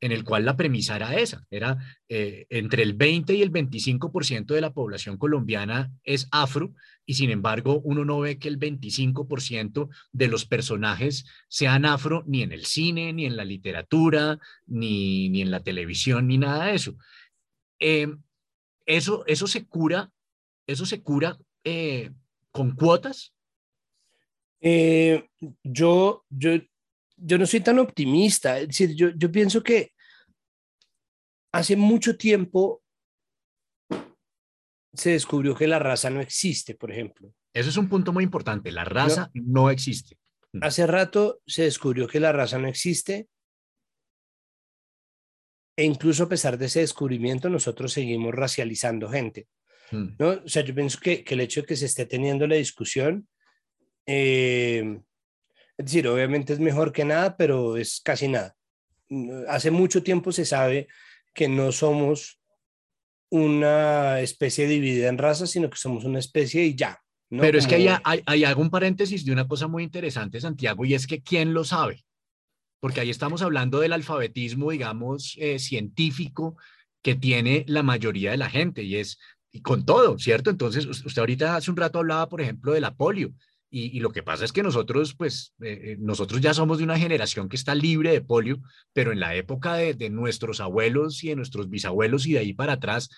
[0.00, 1.76] en el cual la premisa era esa, era
[2.08, 6.72] eh, entre el 20 y el 25% de la población colombiana es afro
[7.04, 12.44] y sin embargo uno no ve que el 25% de los personajes sean afro ni
[12.44, 16.74] en el cine, ni en la literatura, ni, ni en la televisión, ni nada de
[16.76, 16.96] eso.
[17.80, 18.06] Eh,
[18.86, 20.12] eso, eso se cura,
[20.68, 22.10] eso se cura eh,
[22.50, 23.34] con cuotas?
[24.60, 25.28] Eh,
[25.62, 26.50] yo, yo,
[27.16, 28.58] yo no soy tan optimista.
[28.58, 29.92] Es decir, yo, yo pienso que
[31.52, 32.82] hace mucho tiempo
[34.92, 37.32] se descubrió que la raza no existe, por ejemplo.
[37.52, 38.70] Eso es un punto muy importante.
[38.70, 40.18] La raza no existe.
[40.52, 40.64] Mm.
[40.64, 43.28] Hace rato se descubrió que la raza no existe
[45.80, 49.48] e incluso a pesar de ese descubrimiento, nosotros seguimos racializando gente.
[49.90, 50.16] Mm.
[50.18, 50.28] ¿no?
[50.44, 53.28] O sea, yo pienso que, que, el hecho de que se esté teniendo la discusión,
[54.06, 55.00] eh,
[55.76, 58.54] es decir, obviamente es mejor que nada, pero es casi nada.
[59.48, 60.88] Hace mucho tiempo se sabe
[61.34, 62.40] que no somos
[63.30, 67.00] una especie dividida en razas, sino que somos una especie y ya.
[67.30, 70.94] Pero es que hay, hay, hay, algún paréntesis de una cosa muy interesante, Santiago, y
[70.94, 72.04] es que ¿quién lo sabe?
[72.80, 76.56] Porque ahí estamos hablando del alfabetismo, digamos, eh, científico
[77.02, 79.18] que tiene la mayoría de la gente, y es
[79.52, 80.50] y con todo, ¿cierto?
[80.50, 83.32] Entonces, usted ahorita hace un rato hablaba, por ejemplo, de la polio,
[83.72, 86.98] y, lo que pasa es que nosotros, pues, eh, eh, nosotros ya somos de una
[86.98, 88.60] generación que está libre de polio,
[88.92, 92.52] pero en la época de, de, nuestros abuelos y de nuestros bisabuelos y de ahí
[92.52, 93.10] para atrás,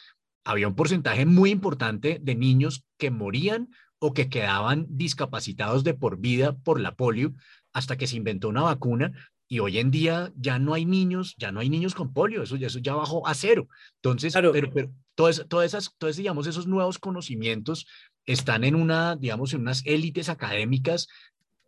[0.45, 6.18] había un porcentaje muy importante de niños que morían o que quedaban discapacitados de por
[6.18, 7.33] vida por la polio
[7.73, 9.12] hasta que se inventó una vacuna
[9.52, 12.56] y hoy en día ya no hay niños, ya no hay niños con polio, eso,
[12.56, 13.68] eso ya bajó a cero.
[13.96, 17.86] Entonces, pero, pero todas, todas esas, todos, digamos, esos nuevos conocimientos
[18.24, 21.06] están en una, digamos, en unas élites académicas,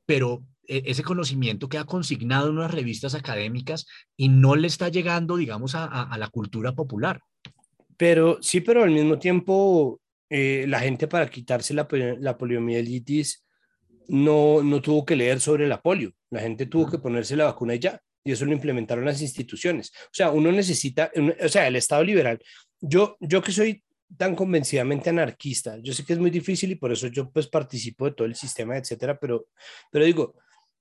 [0.06, 3.84] pero e, ese conocimiento queda consignado en unas revistas académicas
[4.16, 7.20] y no le está llegando, digamos, a, a, la cultura popular.
[7.98, 11.86] Pero sí, pero al mismo tiempo eh, la gente para quitarse la,
[12.18, 13.44] la poliomielitis
[14.08, 17.74] no, no tuvo que leer sobre la polio, la gente tuvo que ponerse la vacuna
[17.74, 19.92] y ya, y eso lo implementaron las instituciones.
[20.06, 21.10] O sea, uno necesita,
[21.42, 22.42] o sea, el Estado liberal,
[22.80, 23.82] yo, yo que soy
[24.16, 28.04] tan convencidamente anarquista, yo sé que es muy difícil y por eso yo pues participo
[28.04, 29.46] de todo el sistema, etcétera, pero,
[29.90, 30.34] pero digo,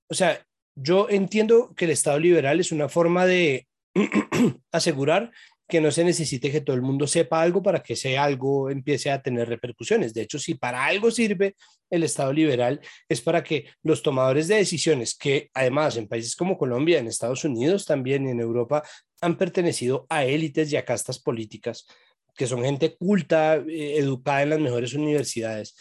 [0.07, 3.67] o sea, yo entiendo que el Estado liberal es una forma de
[4.71, 5.31] asegurar
[5.67, 9.10] que no se necesite que todo el mundo sepa algo para que ese algo empiece
[9.10, 10.13] a tener repercusiones.
[10.13, 11.56] De hecho, si para algo sirve
[11.89, 16.58] el Estado liberal, es para que los tomadores de decisiones, que además en países como
[16.58, 18.84] Colombia, en Estados Unidos también, en Europa,
[19.21, 21.88] han pertenecido a élites y a castas políticas,
[22.36, 25.76] que son gente culta, eh, educada en las mejores universidades,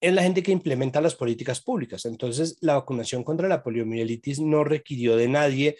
[0.00, 2.04] es la gente que implementa las políticas públicas.
[2.04, 5.76] Entonces, la vacunación contra la poliomielitis no requirió de nadie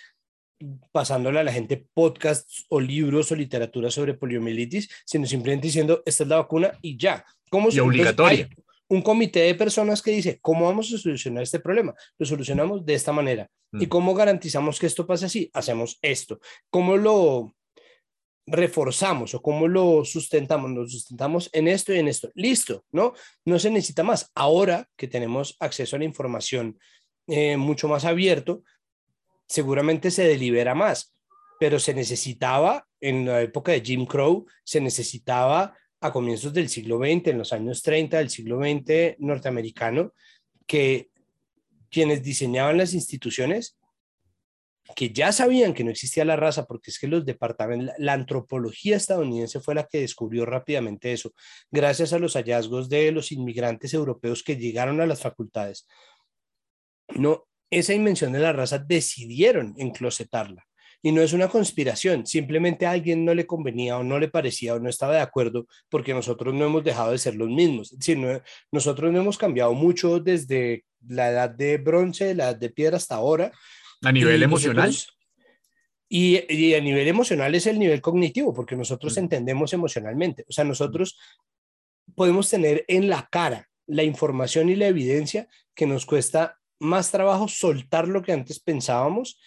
[0.93, 6.25] pasándole a la gente podcasts o libros o literatura sobre poliomielitis, sino simplemente diciendo, esta
[6.25, 7.25] es la vacuna y ya.
[7.51, 8.49] ¿Cómo y obligatoria.
[8.89, 11.95] un comité de personas que dice, ¿cómo vamos a solucionar este problema?
[12.19, 13.49] Lo solucionamos de esta manera.
[13.73, 13.89] ¿Y mm.
[13.89, 15.51] cómo garantizamos que esto pase así?
[15.53, 16.41] Hacemos esto.
[16.71, 17.55] ¿Cómo lo
[18.47, 20.71] reforzamos o cómo lo sustentamos?
[20.71, 22.31] Lo sustentamos en esto y en esto.
[22.35, 23.15] Listo, ¿no?
[23.45, 24.31] No se necesita más.
[24.35, 26.79] Ahora que tenemos acceso a la información
[27.27, 28.63] eh, mucho más abierto,
[29.47, 31.15] seguramente se delibera más,
[31.59, 36.99] pero se necesitaba en la época de Jim Crow, se necesitaba a comienzos del siglo
[36.99, 40.13] XX, en los años 30 del siglo XX norteamericano,
[40.67, 41.11] que
[41.91, 43.79] quienes diseñaban las instituciones,
[44.95, 48.97] que ya sabían que no existía la raza, porque es que los departamentos, la antropología
[48.97, 51.33] estadounidense fue la que descubrió rápidamente eso,
[51.71, 55.87] gracias a los hallazgos de los inmigrantes europeos que llegaron a las facultades.
[57.15, 60.67] No, esa invención de la raza decidieron enclosetarla.
[61.03, 64.75] Y no es una conspiración, simplemente a alguien no le convenía o no le parecía
[64.75, 67.93] o no estaba de acuerdo porque nosotros no hemos dejado de ser los mismos.
[67.93, 72.71] Es decir, nosotros no hemos cambiado mucho desde la edad de bronce, la edad de
[72.71, 73.53] piedra hasta ahora.
[74.01, 74.95] A nivel emocional.
[76.09, 79.21] y, a nivel emocional es el nivel cognitivo, porque nosotros mm.
[79.21, 80.47] entendemos emocionalmente.
[80.49, 81.19] O sea, nosotros
[82.15, 87.49] podemos tener en la cara la información y la evidencia que nos cuesta más trabajo
[87.49, 89.41] soltar lo que antes pensábamos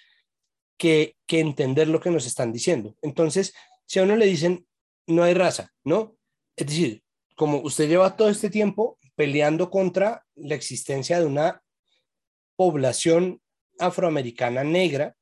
[0.78, 2.96] que, que entender lo que nos están diciendo.
[3.02, 3.54] Entonces,
[3.86, 4.68] si a uno le dicen,
[5.08, 6.18] no hay raza, ¿no?
[6.56, 7.04] Es decir,
[7.36, 11.64] como usted lleva todo este tiempo peleando contra la existencia de una
[12.56, 13.42] población
[13.80, 15.16] afroamericana negra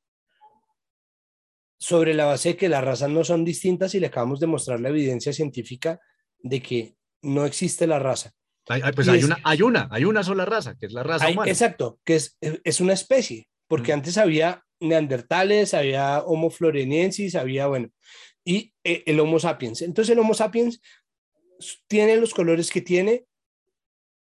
[1.78, 4.80] sobre la base de que las razas no son distintas y le acabamos de mostrar
[4.80, 6.00] la evidencia científica
[6.38, 8.32] de que no existe la raza.
[8.68, 11.50] Hay, pues hay, una, hay una, hay una sola raza, que es la raza humana.
[11.50, 17.90] Exacto, que es, es una especie, porque antes había neandertales, había Homo floreniensis, había, bueno,
[18.44, 19.82] y eh, el Homo sapiens.
[19.82, 20.80] Entonces el Homo sapiens
[21.86, 23.24] tiene los colores que tiene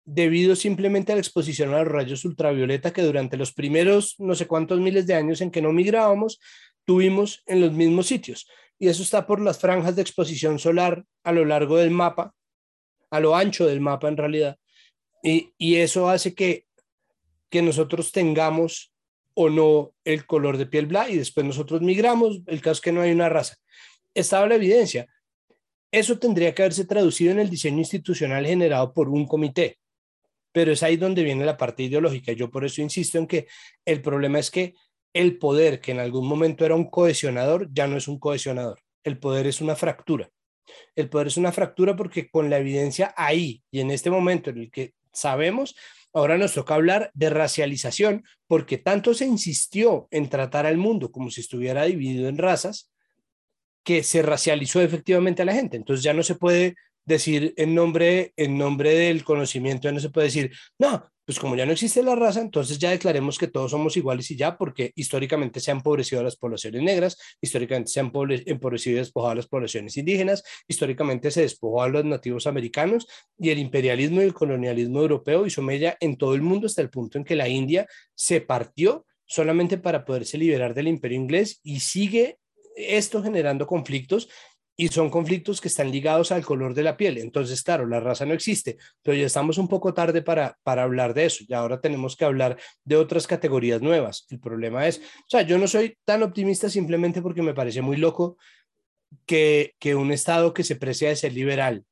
[0.04, 4.46] debido simplemente a la exposición a los rayos ultravioleta que durante los primeros no sé
[4.46, 6.40] cuántos miles de años en que no migrábamos,
[6.86, 8.48] tuvimos en los mismos sitios.
[8.78, 12.34] Y eso está por las franjas de exposición solar a lo largo del mapa
[13.10, 14.58] a lo ancho del mapa en realidad.
[15.22, 16.66] Y, eso hace que,
[17.50, 18.92] que nosotros tengamos
[19.34, 22.92] o no el color de piel blanca y después nosotros migramos, el caso es que
[22.92, 23.56] no hay una raza.
[24.14, 25.06] Estaba la evidencia.
[25.90, 29.78] Eso tendría que haberse traducido en el diseño institucional generado por un comité,
[30.52, 32.32] pero es ahí donde viene la parte ideológica.
[32.32, 33.46] Yo por eso insisto en que
[33.84, 34.74] el problema es que
[35.14, 38.80] el poder, que en algún momento era un cohesionador, ya no es un cohesionador.
[39.04, 40.30] el poder es una fractura.
[40.94, 44.58] El poder es una fractura porque con la evidencia ahí y en este momento en
[44.58, 45.74] el que sabemos,
[46.12, 51.30] ahora nos toca hablar de racialización porque tanto se insistió en tratar al mundo como
[51.30, 52.90] si estuviera dividido en razas
[53.84, 55.76] que se racializó efectivamente a la gente.
[55.76, 60.10] Entonces ya no se puede decir en nombre, en nombre del conocimiento, ya no se
[60.10, 63.72] puede decir, no, pues como ya no existe la raza, entonces ya declaremos que todos
[63.72, 68.10] somos iguales y ya, porque históricamente se han empobrecido las poblaciones negras, históricamente se han
[68.46, 73.06] empobrecido y despojado a las poblaciones indígenas, históricamente se despojó a los nativos americanos
[73.38, 76.88] y el imperialismo y el colonialismo europeo hizo mella en todo el mundo hasta el
[76.88, 81.80] punto en que la India se partió solamente para poderse liberar del imperio inglés y
[81.80, 82.38] sigue
[82.74, 84.30] esto generando conflictos
[84.80, 87.18] y son conflictos que están ligados al color de la piel.
[87.18, 91.14] Entonces, claro, la raza no existe, pero ya estamos un poco tarde para, para hablar
[91.14, 91.44] de eso.
[91.48, 94.24] Y ahora tenemos que hablar de otras categorías nuevas.
[94.30, 97.96] El problema es, o sea, yo no soy tan optimista simplemente porque me parece muy
[97.96, 98.38] loco
[99.26, 101.84] que, que un Estado que se precia de ser liberal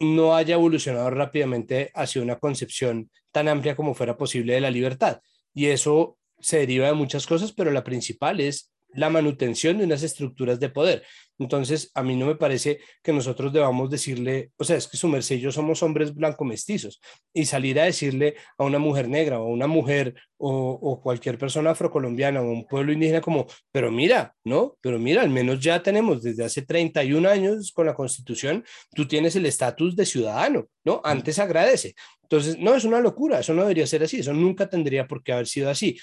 [0.00, 5.20] no haya evolucionado rápidamente hacia una concepción tan amplia como fuera posible de la libertad.
[5.54, 10.02] Y eso se deriva de muchas cosas, pero la principal es la manutención de unas
[10.02, 11.04] estructuras de poder.
[11.38, 15.06] Entonces, a mí no me parece que nosotros debamos decirle, o sea, es que su
[15.06, 17.00] merced yo somos hombres blanco mestizos
[17.32, 21.70] y salir a decirle a una mujer negra o a una mujer o, cualquier persona
[21.70, 24.76] afrocolombiana o un pueblo indígena como, pero mira, ¿no?
[24.80, 29.36] Pero mira, al menos ya tenemos desde hace 31 años con la constitución, tú tienes
[29.36, 31.00] el estatus de ciudadano, ¿no?
[31.04, 31.94] Antes agradece.
[32.22, 35.32] Entonces, no, es una locura, eso no debería ser así, eso nunca tendría por qué
[35.32, 35.98] haber sido así.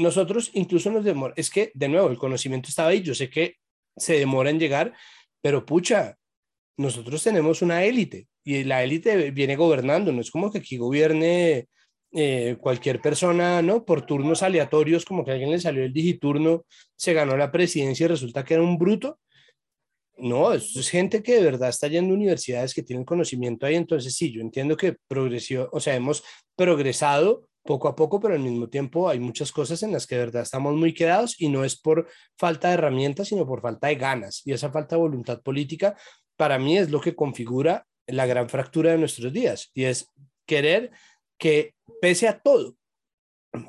[0.00, 3.56] Nosotros incluso nos demora, es que de nuevo el conocimiento estaba ahí, yo sé que
[3.96, 4.94] se demora en llegar,
[5.42, 6.16] pero pucha,
[6.76, 11.68] nosotros tenemos una élite y la élite viene gobernando, no es como que aquí gobierne
[12.12, 13.84] eh, cualquier persona, ¿no?
[13.84, 16.64] Por turnos aleatorios, como que a alguien le salió el digiturno,
[16.96, 19.20] se ganó la presidencia y resulta que era un bruto.
[20.16, 24.14] No, es gente que de verdad está yendo a universidades que tienen conocimiento ahí, entonces
[24.14, 26.22] sí, yo entiendo que progresó, o sea, hemos
[26.56, 30.26] progresado poco a poco, pero al mismo tiempo hay muchas cosas en las que de
[30.26, 33.96] verdad estamos muy quedados y no es por falta de herramientas, sino por falta de
[33.96, 34.42] ganas.
[34.44, 35.96] Y esa falta de voluntad política,
[36.36, 40.06] para mí, es lo que configura la gran fractura de nuestros días y es
[40.46, 40.90] querer
[41.38, 42.76] que pese a todo,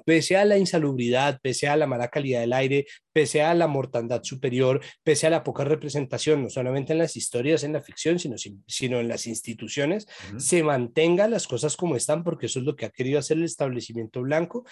[0.05, 4.23] pese a la insalubridad, pese a la mala calidad del aire, pese a la mortandad
[4.23, 8.35] superior, pese a la poca representación, no solamente en las historias, en la ficción, sino,
[8.67, 12.85] sino en las instituciones, se mantengan las cosas como están, porque eso es lo que
[12.85, 14.65] ha querido hacer el establecimiento blanco.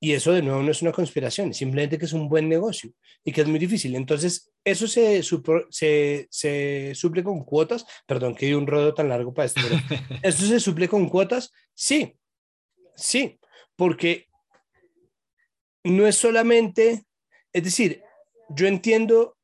[0.00, 2.92] Y eso de nuevo no es una conspiración, simplemente que es un buen negocio
[3.24, 3.96] y que es muy difícil.
[3.96, 5.24] Entonces, eso se,
[5.70, 7.84] se, se suple con cuotas.
[8.06, 9.80] Perdón que di un rodo tan largo para esto, pero
[10.22, 11.50] ¿esto se suple con cuotas?
[11.74, 12.14] Sí,
[12.94, 13.40] sí,
[13.74, 14.27] porque
[15.84, 17.04] no es solamente,
[17.52, 18.02] es decir,
[18.50, 19.36] yo entiendo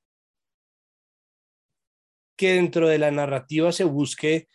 [2.37, 4.49] que dentro de la narrativa se busque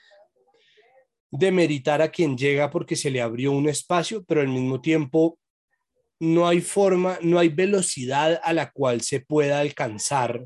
[1.32, 5.38] demeritar a quien llega porque se le abrió un espacio, pero al mismo tiempo
[6.20, 10.44] no hay forma, no hay velocidad a la cual se pueda alcanzar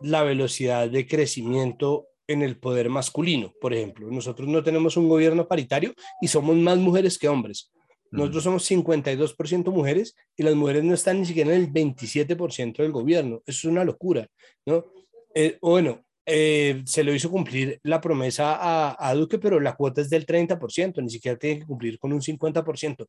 [0.00, 4.10] la velocidad de crecimiento en el poder masculino, por ejemplo.
[4.10, 7.72] Nosotros no tenemos un gobierno paritario y somos más mujeres que hombres.
[8.16, 12.92] Nosotros somos 52% mujeres y las mujeres no están ni siquiera en el 27% del
[12.92, 13.42] gobierno.
[13.46, 14.26] Eso es una locura,
[14.64, 14.86] ¿no?
[15.34, 20.00] Eh, bueno, eh, se le hizo cumplir la promesa a, a, Duque, pero la cuota
[20.00, 23.06] es del 30%, ni siquiera tiene que cumplir con un 50%.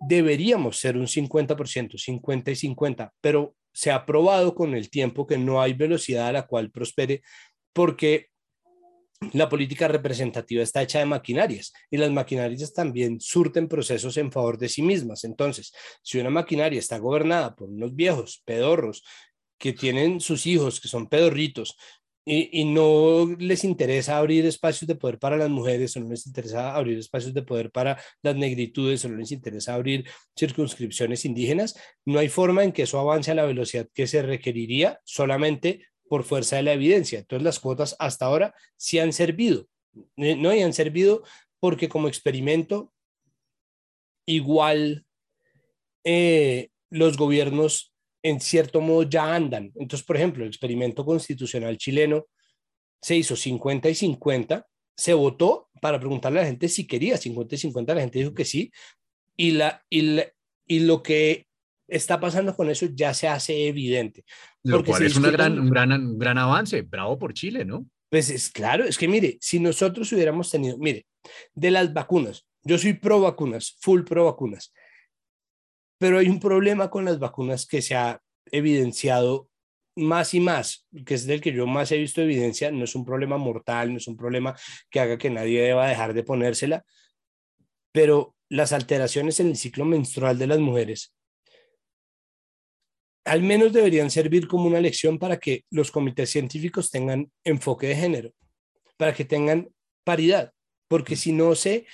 [0.00, 5.38] Deberíamos ser un 50%, 50 y 50, pero se ha probado con el tiempo que
[5.38, 7.22] no hay velocidad a la cual prospere
[7.72, 8.28] porque
[9.32, 14.58] la política representativa está hecha de maquinarias y las maquinarias también surten procesos en favor
[14.58, 15.24] de sí mismas.
[15.24, 19.04] Entonces, si una maquinaria está gobernada por unos viejos pedorros
[19.58, 21.76] que tienen sus hijos, que son pedorritos,
[22.30, 26.74] y, no les interesa abrir espacios de poder para las mujeres, o no les interesa
[26.76, 30.06] abrir espacios de poder para las negritudes, o no les interesa abrir
[30.38, 31.74] circunscripciones indígenas,
[32.04, 36.24] no hay forma en que eso avance a la velocidad que se requeriría solamente por
[36.24, 37.18] fuerza de la evidencia.
[37.18, 39.66] Entonces las cuotas hasta ahora sí han servido,
[40.16, 40.54] eh, ¿no?
[40.54, 41.22] Y han servido
[41.60, 42.92] porque como experimento
[44.26, 45.06] igual
[46.04, 47.92] eh, los gobiernos
[48.22, 49.72] en cierto modo ya andan.
[49.76, 52.26] Entonces, por ejemplo, el experimento constitucional chileno
[53.00, 57.54] se hizo 50 y 50, se votó para preguntarle a la gente si quería 50
[57.54, 58.72] y 50, la gente dijo que sí,
[59.36, 60.20] y, la, y,
[60.66, 61.47] y lo que
[61.88, 64.24] está pasando con eso ya se hace evidente.
[64.62, 66.82] Lo cual es una gran, un, gran, un gran avance.
[66.82, 67.86] Bravo por Chile, ¿no?
[68.10, 71.06] Pues es claro, es que mire, si nosotros hubiéramos tenido, mire,
[71.54, 74.72] de las vacunas, yo soy pro vacunas, full pro vacunas,
[75.98, 78.20] pero hay un problema con las vacunas que se ha
[78.50, 79.50] evidenciado
[79.94, 83.04] más y más, que es del que yo más he visto evidencia, no es un
[83.04, 84.56] problema mortal, no es un problema
[84.90, 86.84] que haga que nadie deba dejar de ponérsela,
[87.92, 91.14] pero las alteraciones en el ciclo menstrual de las mujeres
[93.28, 97.96] al menos deberían servir como una lección para que los comités científicos tengan enfoque de
[97.96, 98.32] género,
[98.96, 99.68] para que tengan
[100.04, 100.52] paridad,
[100.88, 101.86] porque si no se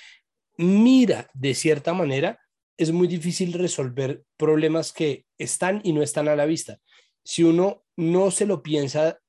[0.57, 2.39] mira de cierta manera,
[2.77, 6.79] es muy difícil resolver problemas que están y no están a la vista.
[7.23, 9.19] Si uno no se lo piensa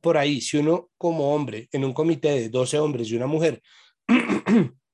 [0.00, 3.62] por ahí, si uno como hombre en un comité de 12 hombres y una mujer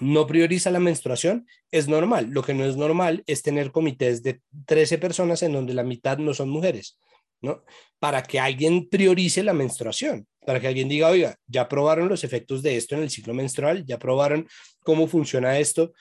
[0.00, 2.28] no prioriza la menstruación, es normal.
[2.30, 6.18] Lo que no es normal es tener comités de 13 personas en donde la mitad
[6.18, 6.98] no son mujeres,
[7.40, 7.64] ¿no?
[7.98, 12.62] Para que alguien priorice la menstruación, para que alguien diga, oiga, ya probaron los efectos
[12.62, 14.48] de esto en el ciclo menstrual, ya probaron
[14.80, 15.92] cómo funciona esto.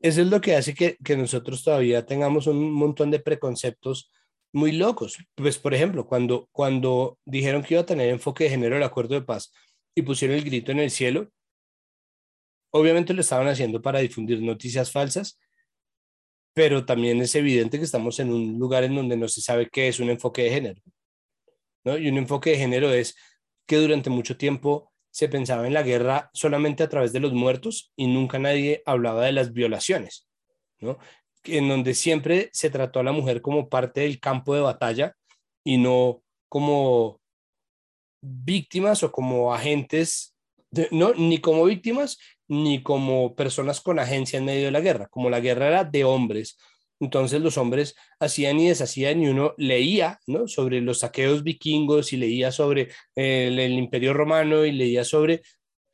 [0.00, 4.10] Eso es lo que hace que, que nosotros todavía tengamos un montón de preconceptos
[4.52, 5.18] muy locos.
[5.34, 9.14] Pues, por ejemplo, cuando, cuando dijeron que iba a tener enfoque de género el acuerdo
[9.14, 9.52] de paz
[9.94, 11.30] y pusieron el grito en el cielo,
[12.76, 15.38] Obviamente lo estaban haciendo para difundir noticias falsas,
[16.52, 19.86] pero también es evidente que estamos en un lugar en donde no se sabe qué
[19.86, 20.82] es un enfoque de género.
[21.84, 21.96] ¿no?
[21.96, 23.14] Y un enfoque de género es
[23.64, 27.92] que durante mucho tiempo se pensaba en la guerra solamente a través de los muertos
[27.94, 30.28] y nunca nadie hablaba de las violaciones,
[30.80, 30.98] ¿no?
[31.44, 35.14] en donde siempre se trató a la mujer como parte del campo de batalla
[35.62, 37.20] y no como
[38.20, 40.34] víctimas o como agentes,
[40.90, 42.18] no, ni como víctimas
[42.48, 46.04] ni como personas con agencia en medio de la guerra, como la guerra era de
[46.04, 46.58] hombres.
[47.00, 50.46] Entonces los hombres hacían y deshacían y uno leía ¿no?
[50.46, 55.42] sobre los saqueos vikingos y leía sobre el, el imperio romano y leía sobre...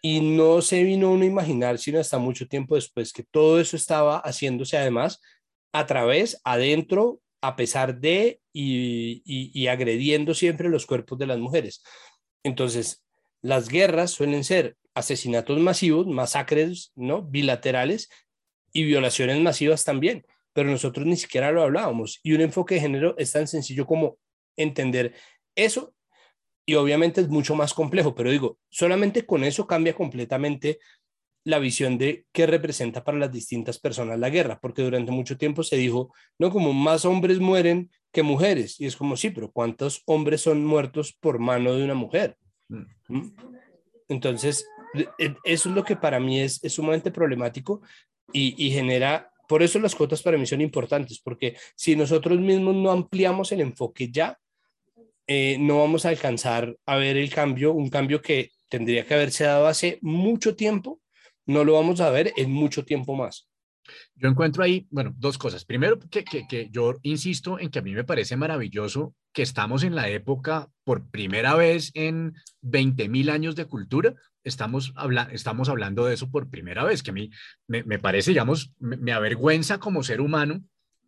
[0.03, 3.77] Y no se vino uno a imaginar, sino hasta mucho tiempo después, que todo eso
[3.77, 5.21] estaba haciéndose además
[5.73, 11.83] a través, adentro, a pesar de y, y agrediendo siempre los cuerpos de las mujeres.
[12.43, 13.05] Entonces,
[13.43, 17.23] las guerras suelen ser asesinatos masivos, masacres, ¿no?
[17.23, 18.09] Bilaterales
[18.73, 22.21] y violaciones masivas también, pero nosotros ni siquiera lo hablábamos.
[22.23, 24.19] Y un enfoque de género es tan sencillo como
[24.57, 25.15] entender
[25.55, 25.95] eso
[26.67, 30.79] y obviamente es mucho más complejo, pero digo, solamente con eso cambia completamente
[31.45, 35.63] la visión de qué representa para las distintas personas la guerra, porque durante mucho tiempo
[35.63, 40.03] se dijo, no, como más hombres mueren que mujeres, y es como, sí, pero ¿cuántos
[40.07, 42.37] hombres son muertos por mano de una mujer?
[42.69, 42.83] Mm.
[43.09, 43.37] ¿Mm?
[44.09, 44.67] Entonces,
[45.45, 47.83] eso es lo que para mí es, sumamente problemático
[48.33, 52.91] y, genera, por eso las cuotas para mí son importantes, porque si nosotros mismos no
[52.91, 54.39] ampliamos el enfoque ya,
[55.27, 59.45] eh, no vamos a alcanzar a ver el cambio, un cambio que tendría que haberse
[59.45, 61.01] dado hace mucho tiempo,
[61.47, 63.50] no lo vamos a ver en mucho tiempo más.
[64.15, 65.65] Yo encuentro ahí, bueno, dos cosas.
[65.65, 69.83] Primero, que, que, que, yo insisto en que a mí me parece maravilloso que estamos
[69.85, 74.15] en la época, por primera vez en 20 mil años de cultura,
[74.45, 77.31] estamos, habla estamos hablando de eso por primera vez, que a mí
[77.67, 80.63] me, me parece, digamos, me, avergüenza como ser humano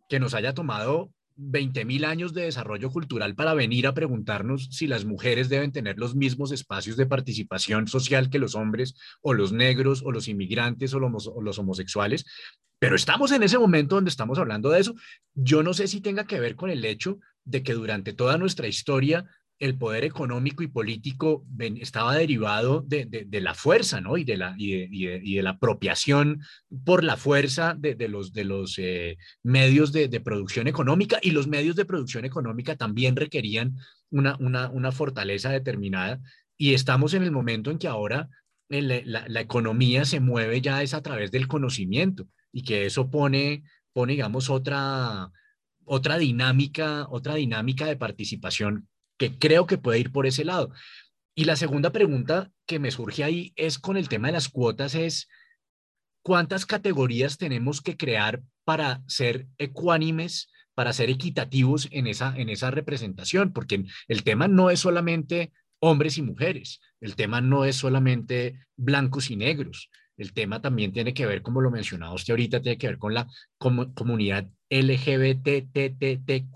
[0.09, 4.85] que nos haya tomado 20 mil años de desarrollo cultural para venir a preguntarnos si
[4.85, 9.51] las mujeres deben tener los mismos espacios de participación social que los hombres o los
[9.51, 12.25] negros o los inmigrantes o los, o los homosexuales.
[12.83, 14.93] Pero estamos en ese momento donde estamos hablando de eso.
[15.33, 18.67] Yo no sé si tenga que ver con el hecho de que durante toda nuestra
[18.67, 19.23] historia
[19.57, 21.45] el poder económico y político
[21.79, 24.17] estaba derivado de, de, la fuerza, ¿no?
[24.17, 26.41] Y de la, y de, la apropiación
[26.83, 31.77] por la fuerza de, los, de los eh, medios de, producción económica y los medios
[31.77, 33.77] de producción económica también requerían
[34.09, 36.19] una, una, una fortaleza determinada
[36.57, 38.27] y estamos en el momento en que ahora
[38.67, 43.09] eh, la, la, economía se mueve ya es a través del conocimiento y que eso
[43.09, 45.29] pone, pone digamos, otra,
[45.83, 48.87] otra dinámica, otra dinámica de participación
[49.17, 50.71] que creo que puede ir por ese lado.
[51.35, 54.95] Y la segunda pregunta que me surge ahí es con el tema de las cuotas
[54.95, 55.27] es
[56.21, 62.71] cuántas categorías tenemos que crear para ser ecuánimes, para ser equitativos en esa, en esa
[62.71, 68.59] representación, porque el tema no es solamente hombres y mujeres, el tema no es solamente
[68.77, 72.77] blancos y negros, el tema también tiene que ver, como lo mencionaba usted ahorita, tiene
[72.77, 76.51] que ver con la comunidad LGBTTTQ+,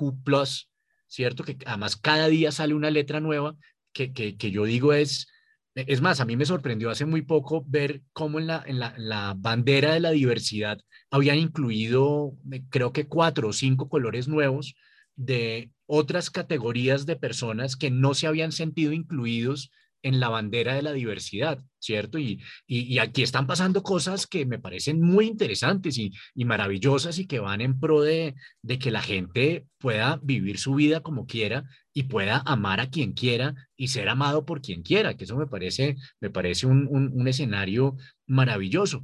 [1.08, 1.44] ¿cierto?
[1.44, 3.56] Que además cada día sale una letra nueva
[3.94, 5.28] que, que, que yo digo es,
[5.76, 8.94] es más, a mí me sorprendió hace muy poco ver cómo en la, en la,
[8.98, 10.80] la, bandera de la diversidad
[11.12, 14.76] habían incluido, eh, creo que cuatro o cinco colores nuevos
[15.16, 19.72] de otras categorías de personas que no se habían sentido incluidos
[20.04, 22.20] en la bandera de la diversidad, ¿cierto?
[22.20, 27.26] Y, y, aquí están pasando cosas que me parecen muy interesantes y, y maravillosas y
[27.26, 31.66] que van en pro de, de, que la gente pueda vivir su vida como quiera
[31.94, 35.48] y pueda amar a quien quiera y ser amado por quien quiera, que eso me
[35.48, 39.02] parece, me parece un, un, escenario maravilloso.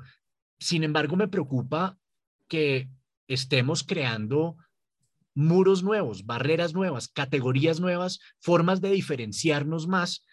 [0.59, 1.97] Sin embargo, me preocupa
[2.47, 2.89] que
[3.27, 4.57] estemos creando
[5.33, 10.23] muros nuevos, barreras nuevas, categorías nuevas, formas de diferenciarnos más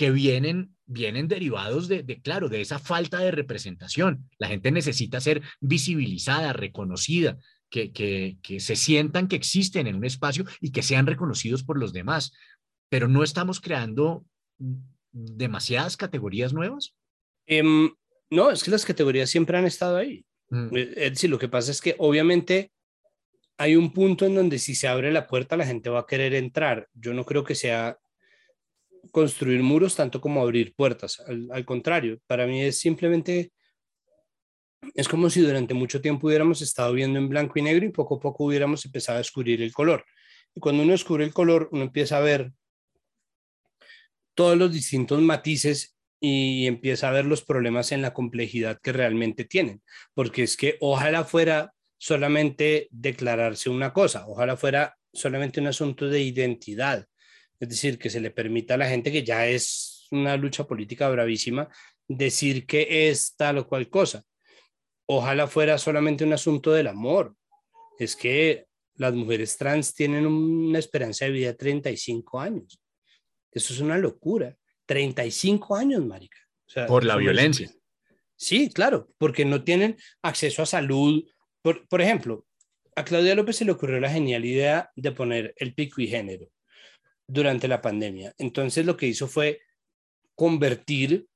[0.00, 4.30] que vienen, vienen derivados de, claro, de esa falta de representación.
[4.38, 7.36] La gente necesita ser visibilizada, reconocida,
[7.68, 11.78] que, que, que se sientan que existen en un espacio y que sean reconocidos por
[11.78, 12.32] los demás.
[12.88, 14.24] Pero no estamos creando
[15.12, 16.94] demasiadas categorías nuevas.
[17.44, 17.90] Em,
[18.30, 20.24] no, es que las categorías siempre han estado ahí.
[20.48, 20.74] Mm.
[20.74, 22.72] Es decir, lo que pasa es que obviamente
[23.58, 26.32] hay un punto en donde si se abre la puerta la gente va a querer
[26.32, 26.88] entrar.
[26.94, 27.98] Yo no creo que sea
[29.12, 31.20] construir muros tanto como abrir puertas.
[31.20, 33.52] Al, contrario, para mí es simplemente,
[34.94, 38.16] es como si durante mucho tiempo hubiéramos estado viendo en blanco y negro y poco
[38.16, 40.04] a poco hubiéramos empezado a descubrir el color.
[40.54, 42.52] Y cuando uno descubre el color, uno empieza a ver
[44.34, 49.44] todos los distintos matices y empieza a ver los problemas en la complejidad que realmente
[49.44, 49.82] tienen.
[50.14, 56.22] Porque es que ojalá fuera solamente declararse una cosa, ojalá fuera solamente un asunto de
[56.22, 57.06] identidad,
[57.60, 61.08] es decir, que se le permita a la gente que ya es una lucha política
[61.10, 61.68] bravísima
[62.08, 64.24] decir que es tal o cual cosa.
[65.06, 67.36] Ojalá fuera solamente un asunto del amor.
[67.98, 72.80] Es que las mujeres trans tienen una esperanza de vida de 35 años.
[73.52, 74.56] Eso es una locura.
[74.86, 76.38] 35 años, marica.
[76.88, 77.70] por la violencia.
[78.36, 81.28] Sí, claro, porque no tienen acceso a salud.
[81.60, 82.46] Por, por ejemplo,
[82.96, 86.50] a Claudia López se le ocurrió la genial idea de poner el pico y género
[87.30, 88.34] durante la pandemia.
[88.38, 89.60] Entonces lo que hizo fue
[90.34, 91.26] convertir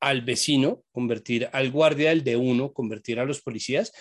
[0.00, 3.92] al vecino, convertir al guardia del de uno, convertir a los policías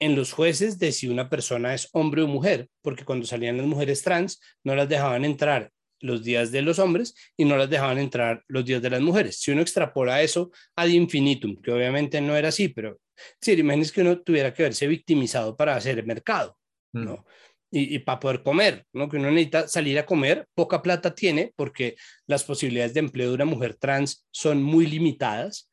[0.00, 3.66] en los jueces de si una persona es hombre o mujer, porque cuando salían las
[3.66, 5.70] mujeres trans no las dejaban entrar
[6.00, 9.38] los días de los hombres y no las dejaban entrar los días de las mujeres.
[9.38, 12.98] Si uno extrapola eso ad infinitum, que obviamente no era así, pero
[13.38, 16.56] si imagínense que uno tuviera que verse victimizado para hacer el mercado,
[16.94, 17.16] ¿no?
[17.16, 19.08] Mm y, para poder comer, ¿no?
[19.08, 21.96] Que uno necesita salir a comer, poca plata tiene porque
[22.26, 25.70] las posibilidades de empleo de una mujer trans son muy limitadas.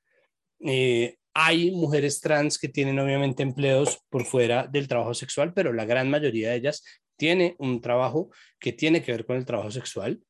[0.60, 5.86] Eh, hay mujeres trans que tienen obviamente empleos por fuera del trabajo sexual, pero la
[5.86, 6.84] gran mayoría de ellas
[7.16, 8.30] tiene un trabajo
[8.60, 10.22] que tiene que ver con el trabajo sexual,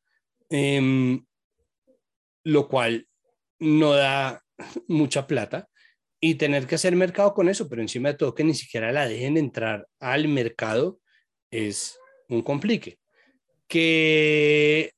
[0.50, 1.26] em,
[2.44, 3.08] lo cual
[3.60, 4.42] no da
[4.88, 5.68] mucha plata
[6.20, 9.08] y tener que hacer mercado con eso, pero encima de todo que ni siquiera la
[9.08, 11.00] dejen entrar al mercado
[11.52, 13.00] es un complique.
[13.68, 14.94] Que,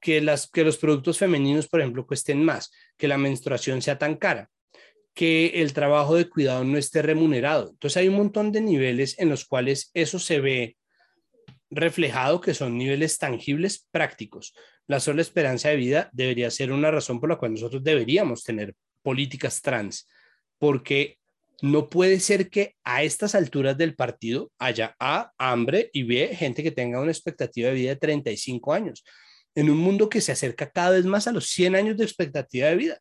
[0.00, 4.16] que, las, que los productos femeninos, por ejemplo, cuesten más, que la menstruación sea tan
[4.16, 4.50] cara,
[5.14, 7.70] que el trabajo de cuidado no esté remunerado.
[7.70, 10.76] Entonces hay un montón de niveles en los cuales eso se ve
[11.70, 14.54] reflejado, que son niveles tangibles, prácticos.
[14.86, 18.74] La sola esperanza de vida debería ser una razón por la cual nosotros deberíamos tener
[19.02, 20.08] políticas trans,
[20.58, 21.19] porque
[21.62, 26.62] no puede ser que a estas alturas del partido haya A, hambre y B, gente
[26.62, 29.04] que tenga una expectativa de vida de 35 años,
[29.54, 32.68] en un mundo que se acerca cada vez más a los 100 años de expectativa
[32.68, 32.98] de vida.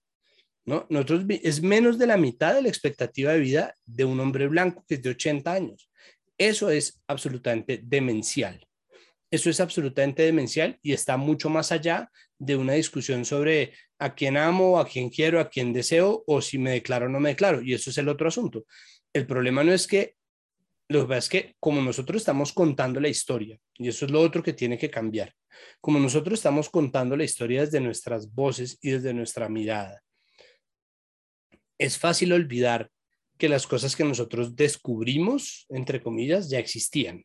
[0.65, 0.85] ¿no?
[0.89, 4.85] Nosotros es menos de la mitad de la expectativa de vida de un hombre blanco
[4.87, 5.89] que es de 80 años.
[6.37, 8.68] Eso es absolutamente demencial.
[9.31, 14.37] Eso es absolutamente demencial y está mucho más allá de una discusión sobre a quién
[14.37, 17.61] amo, a quién quiero, a quién deseo o si me declaro o no me declaro.
[17.61, 18.65] Y eso es el otro asunto.
[19.13, 20.15] El problema no es que,
[20.87, 24.21] lo que pasa es que como nosotros estamos contando la historia, y eso es lo
[24.21, 25.35] otro que tiene que cambiar,
[25.81, 30.01] como nosotros estamos contando la historia desde nuestras voces y desde nuestra mirada,
[31.77, 32.89] es fácil olvidar
[33.37, 37.23] que las cosas que nosotros descubrimos, entre comillas, ya existían.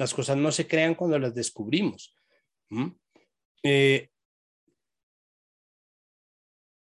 [0.00, 2.16] Las cosas no se crean cuando las descubrimos.
[3.62, 4.08] Eh,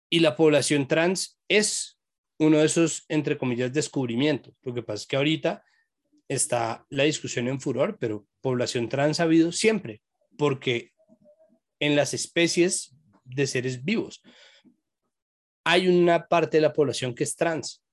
[0.10, 1.99] y la población trans es
[2.39, 4.56] uno de esos, entre comillas, descubrimientos.
[4.62, 5.66] Lo que pasa es que ahorita
[6.30, 10.01] está la discusión en furor, pero población trans ha habido siempre,
[10.38, 10.93] porque
[11.82, 12.95] en las especies
[13.26, 14.22] de seres vivos
[15.66, 17.84] hay una parte de la población que es trans,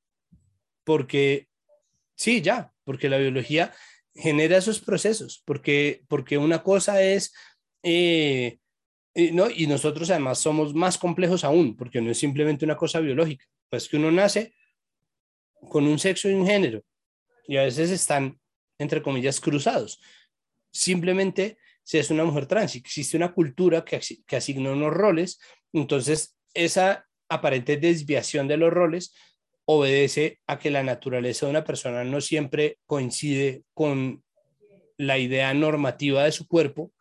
[0.84, 1.48] porque
[2.14, 3.74] sí, ya, porque la biología
[4.14, 7.32] genera esos procesos, porque, porque una cosa es,
[7.82, 8.58] eh,
[9.14, 9.48] eh, ¿no?
[9.50, 13.88] y nosotros además somos más complejos aún, porque no es simplemente una cosa biológica, pues
[13.88, 14.54] que uno nace
[15.68, 16.82] con un sexo y un género,
[17.46, 18.40] y a veces están,
[18.78, 20.00] entre comillas, cruzados.
[20.72, 21.58] Simplemente
[21.90, 22.76] si es una mujer trans.
[22.76, 25.40] Existe una cultura que, que asigna unos roles,
[25.72, 29.12] entonces esa aparente desviación de los roles
[29.64, 34.22] obedece a que la naturaleza de una persona no siempre coincide con
[34.98, 36.92] la idea normativa de su cuerpo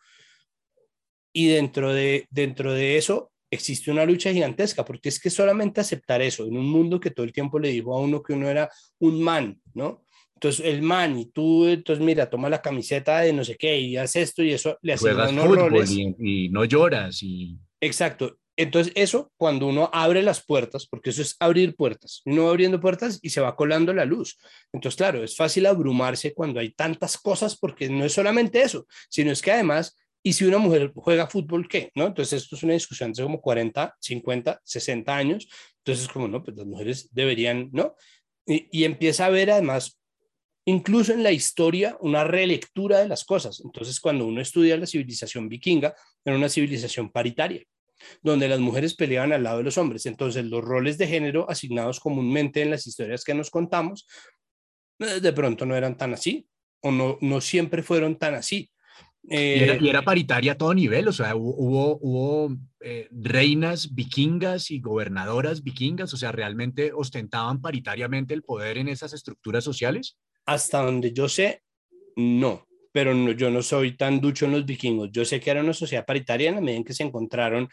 [1.34, 6.22] y dentro de, dentro de eso existe una lucha gigantesca, porque es que solamente aceptar
[6.22, 8.70] eso en un mundo que todo el tiempo le dijo a uno que uno era
[9.00, 10.06] un man, ¿no?
[10.36, 13.98] Entonces el man y tú, entonces mira, toma la camiseta de no sé qué y
[13.98, 15.92] haces esto y eso le hace unos roles.
[15.92, 17.58] Y, y, no lloras y...
[17.82, 18.39] Exacto.
[18.60, 23.18] Entonces eso, cuando uno abre las puertas, porque eso es abrir puertas, uno abriendo puertas
[23.22, 24.38] y se va colando la luz.
[24.74, 29.32] Entonces, claro, es fácil abrumarse cuando hay tantas cosas, porque no es solamente eso, sino
[29.32, 31.90] es que además y si una mujer juega fútbol, ¿qué?
[31.96, 32.08] ¿No?
[32.08, 35.48] Entonces, esto es una discusión hace como 40, 50, 60 años.
[35.78, 37.96] Entonces, como, no, pues las mujeres deberían, ¿no?
[38.46, 39.98] Y, y empieza a haber además,
[40.66, 43.62] incluso en la historia, una relectura de las cosas.
[43.64, 45.96] Entonces, cuando uno estudia la civilización vikinga,
[46.26, 47.64] era una civilización paritaria
[48.22, 50.06] donde las mujeres peleaban al lado de los hombres.
[50.06, 54.08] Entonces, los roles de género asignados comúnmente en las historias que nos contamos,
[55.00, 56.48] eh, de pronto no eran tan así,
[56.82, 58.70] o no, no siempre fueron tan así.
[59.30, 64.80] Eh, y, era, paritaria a todo nivel, o sea, hubo, hubo eh, reinas vikingas y
[64.80, 70.18] gobernadoras vikingas, o sea, realmente ostentaban paritariamente el poder en esas estructuras sociales.
[70.46, 71.64] Hasta donde yo sé,
[72.16, 75.10] no, pero yo no soy tan ducho en los vikingos.
[75.12, 77.70] Yo sé que era una sociedad paritaria en la medida en que se encontraron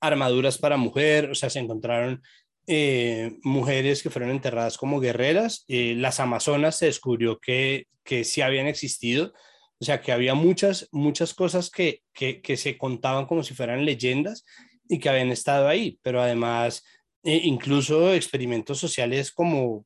[0.00, 2.22] armaduras para mujer, o sea, se encontraron
[2.66, 5.64] eh, mujeres que fueron enterradas como guerreras.
[5.68, 9.32] las amazonas se descubrió que, que sí habían existido
[9.80, 14.44] o sea, que había muchas, muchas cosas que, que, se contaban como si fueran leyendas
[14.88, 16.84] y que habían estado ahí, pero además
[17.22, 19.84] eh, incluso experimentos sociales como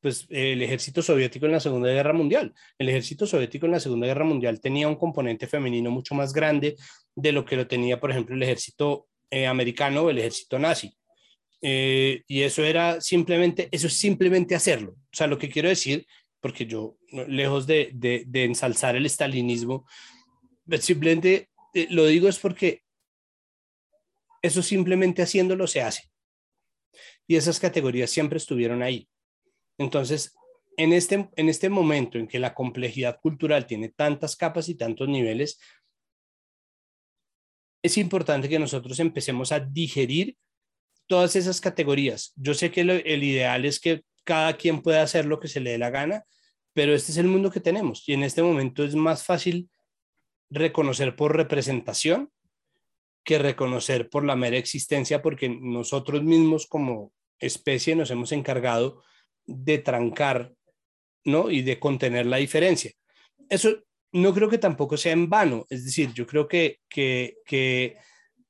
[0.00, 2.54] pues, el ejército soviético en la Segunda Guerra Mundial.
[2.78, 6.76] El ejército soviético en la Segunda Guerra Mundial tenía un componente femenino mucho más grande
[7.14, 10.96] de lo que lo tenía, por ejemplo, el ejército eh, americano o el ejército nazi.
[11.62, 14.92] Eh, y eso era simplemente, eso es simplemente hacerlo.
[14.92, 16.06] O sea, lo que quiero decir
[16.46, 16.96] porque yo,
[17.26, 19.84] lejos de, de, ensalzar el estalinismo,
[20.64, 22.84] pues simplemente eh, lo digo es porque
[24.42, 26.04] eso simplemente haciéndolo se hace.
[27.26, 29.08] Y esas categorías siempre estuvieron ahí.
[29.78, 30.34] Entonces,
[30.76, 35.08] en este, en este momento en que la complejidad cultural tiene tantas capas y tantos
[35.08, 35.58] niveles,
[37.82, 40.36] es importante que nosotros empecemos a digerir
[41.06, 42.32] todas esas categorías.
[42.36, 45.70] Yo sé que el ideal es que cada quien pueda hacer lo que se le
[45.70, 46.24] dé la gana,
[46.72, 49.70] pero este es el mundo que tenemos y en este momento es más fácil
[50.50, 52.30] reconocer por representación
[53.24, 59.02] que reconocer por la mera existencia, porque nosotros mismos como especie nos hemos encargado
[59.46, 60.52] de trancar,
[61.24, 61.50] ¿no?
[61.50, 62.92] Y de contener la diferencia.
[63.48, 67.96] Eso no creo que tampoco sea en vano, es decir, yo creo que, que, que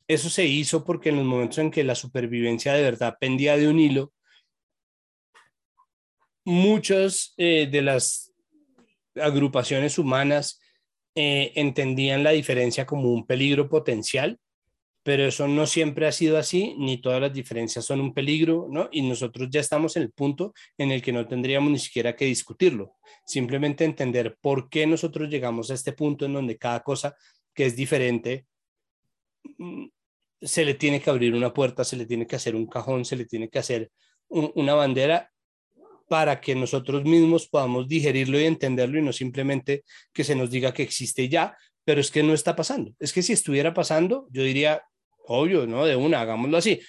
[0.09, 3.69] eso se hizo porque en los momentos en que la supervivencia de verdad pendía de
[3.69, 4.13] un hilo,
[6.45, 8.33] muchas eh, de las
[9.17, 10.61] agrupaciones humanas
[11.15, 14.39] eh, entendían la diferencia como un peligro potencial,
[15.07, 18.89] pero eso no siempre ha sido así, ni todas las diferencias son un peligro, ¿no?
[18.91, 22.25] Y nosotros ya estamos en el punto en el que no tendríamos ni siquiera que
[22.25, 27.15] discutirlo, simplemente entender por qué nosotros llegamos a este punto en donde cada cosa
[27.55, 28.47] que es diferente
[29.59, 29.87] mm,
[30.41, 33.15] se le tiene que abrir una puerta, se le tiene que hacer un cajón, se
[33.15, 33.93] le tiene que hacer
[34.29, 35.31] una bandera
[36.09, 40.75] para que nosotros mismos podamos digerirlo y entenderlo y no simplemente que se nos diga
[40.75, 42.93] que existe ya, pero es que no está pasando.
[42.99, 44.83] Es que si estuviera pasando, yo diría,
[45.27, 45.85] obvio, ¿no?
[45.85, 46.81] De una, hagámoslo así,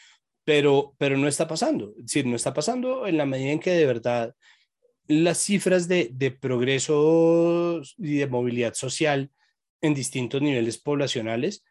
[0.43, 1.93] pero, pero no está pasando.
[1.97, 4.35] Es decir, no está pasando en la medida en que de verdad
[5.07, 9.31] las cifras de, de progreso y de movilidad social
[9.81, 11.63] en distintos niveles poblacionales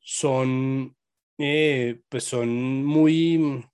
[0.00, 0.96] son,
[1.38, 3.64] eh, pues son muy,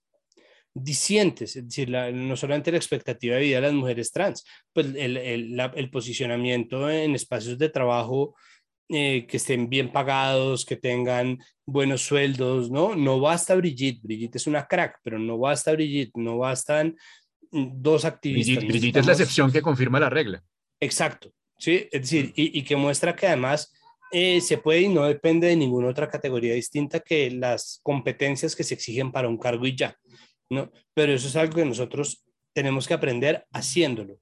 [0.82, 5.16] disientes, es decir, no solamente la expectativa de vida de las mujeres trans, pues el,
[5.16, 8.34] el, posicionamiento en espacios de trabajo
[8.88, 12.96] eh, que estén bien pagados, que tengan buenos sueldos, ¿no?
[12.96, 16.96] No basta Brigitte, Brigitte es una crack, pero no basta Brigitte, no bastan
[17.50, 18.64] dos activistas.
[18.64, 20.42] Brigitte, es la excepción que confirma la regla.
[20.80, 21.88] Exacto, ¿sí?
[21.90, 23.72] Es decir, y, y que muestra que además
[24.10, 28.64] eh, se puede y no depende de ninguna otra categoría distinta que las competencias que
[28.64, 29.96] se exigen para un cargo y ya.
[30.50, 30.70] ¿no?
[30.94, 32.24] Pero eso es algo que nosotros
[32.54, 34.18] tenemos que aprender haciéndolo,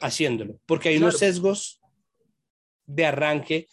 [0.00, 1.80] haciéndolo, porque hay unos sesgos
[2.86, 3.68] de arranque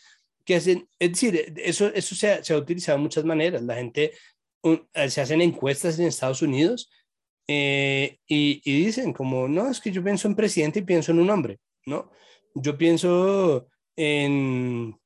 [0.47, 3.61] que hacen, es decir, eso, eso se, ha, se ha utilizado de muchas maneras.
[3.63, 4.13] La gente,
[4.63, 6.89] eh, se hacen encuestas en Estados Unidos
[7.49, 11.19] eh, y, y, dicen como, no, es que yo pienso en presidente y pienso en
[11.19, 12.09] un hombre, ¿no?
[12.55, 13.67] Yo pienso
[13.97, 14.97] en,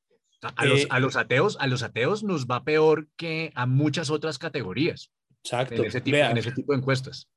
[0.42, 4.38] A, los, a, los, ateos, a los ateos nos va peor que a muchas otras
[4.38, 5.10] categorías.
[5.42, 5.74] Exacto.
[5.74, 7.28] En ese tipo, en ese tipo de encuestas.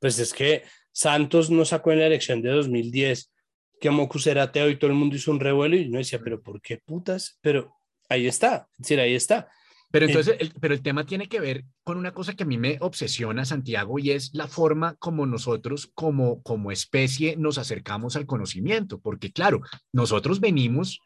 [0.00, 3.33] Pues es que Santos no sacó en la elección de 2010
[3.80, 6.42] que Mocus era ateo y todo el mundo hizo un revuelo y no decía, pero
[6.42, 7.38] ¿por qué putas?
[7.40, 7.74] Pero
[8.08, 9.48] ahí está, es decir, ahí está.
[9.94, 12.58] Pero entonces, el, pero el tema tiene que ver con una cosa que a mí
[12.58, 18.26] me obsesiona, Santiago, y es la forma como nosotros, como, como especie, nos acercamos al
[18.26, 18.98] conocimiento.
[18.98, 19.60] Porque claro,
[19.92, 20.98] nosotros venimos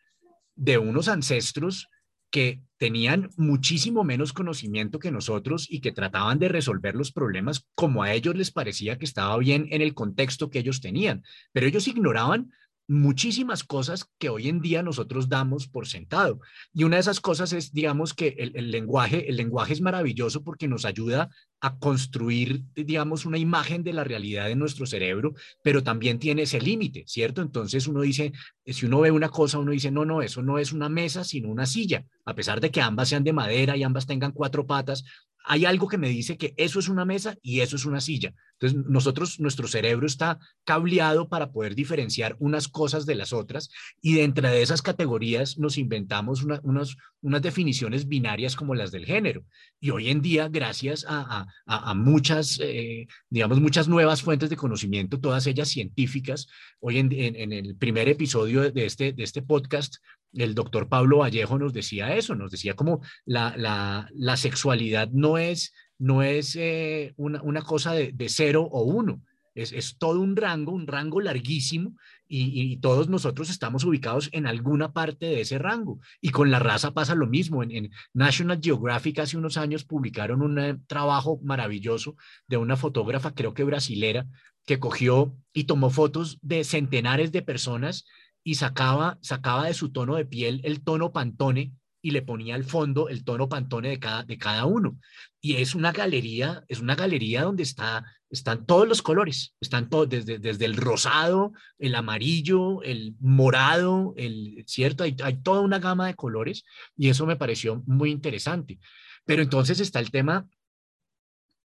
[0.54, 1.88] de unos ancestros
[2.30, 8.02] que tenían muchísimo menos conocimiento que nosotros y que trataban de resolver los problemas como
[8.02, 11.24] a ellos les parecía que estaba bien en el contexto que ellos tenían.
[11.52, 12.52] Pero ellos ignoraban
[12.88, 16.40] muchísimas cosas que hoy en día nosotros damos por sentado.
[16.72, 20.66] Y una de esas cosas es, digamos, que el, lenguaje, el lenguaje es maravilloso porque
[20.68, 21.28] nos ayuda
[21.60, 26.60] a construir, digamos, una imagen de la realidad de nuestro cerebro, pero también tiene ese
[26.60, 27.42] límite, ¿cierto?
[27.42, 28.32] Entonces uno dice,
[28.64, 31.50] si uno ve una cosa, uno dice, no, no, eso no es una mesa, sino
[31.50, 35.04] una silla, a pesar de que ambas sean de madera y ambas tengan cuatro patas,
[35.44, 38.34] hay algo que me dice que eso es una mesa y eso es una silla.
[38.60, 43.70] Entonces, nosotros, nuestro cerebro está cableado para poder diferenciar unas cosas de las otras
[44.02, 49.44] y dentro de esas categorías nos inventamos unas, unas definiciones binarias como las del género.
[49.80, 55.20] Y hoy en día, gracias a, a, muchas, eh, digamos, muchas nuevas fuentes de conocimiento,
[55.20, 56.48] todas ellas científicas,
[56.80, 59.96] hoy en, en, el primer episodio de este, de este podcast,
[60.34, 65.38] el doctor Pablo Vallejo nos decía eso, nos decía como la, la, la sexualidad no
[65.38, 69.22] es no es eh, una, cosa de, cero o uno,
[69.54, 71.96] es, todo un rango, un rango larguísimo
[72.28, 75.98] y, todos nosotros estamos ubicados en alguna parte de ese rango.
[76.20, 77.62] Y con la raza pasa lo mismo.
[77.62, 83.54] En, National Geographic hace unos años publicaron un eh, trabajo maravilloso de una fotógrafa, creo
[83.54, 84.26] que brasilera,
[84.64, 88.04] que cogió y tomó fotos de centenares de personas
[88.44, 92.64] y sacaba, sacaba de su tono de piel el tono pantone y le ponía al
[92.64, 94.98] fondo el tono pantone de cada, de cada uno.
[95.40, 100.08] Y es una galería, es una galería donde está, están todos los colores, están todos,
[100.08, 105.04] desde, desde el rosado, el amarillo, el morado, el, ¿cierto?
[105.04, 106.64] Hay, hay toda una gama de colores
[106.96, 108.78] y eso me pareció muy interesante.
[109.24, 110.48] Pero entonces está el tema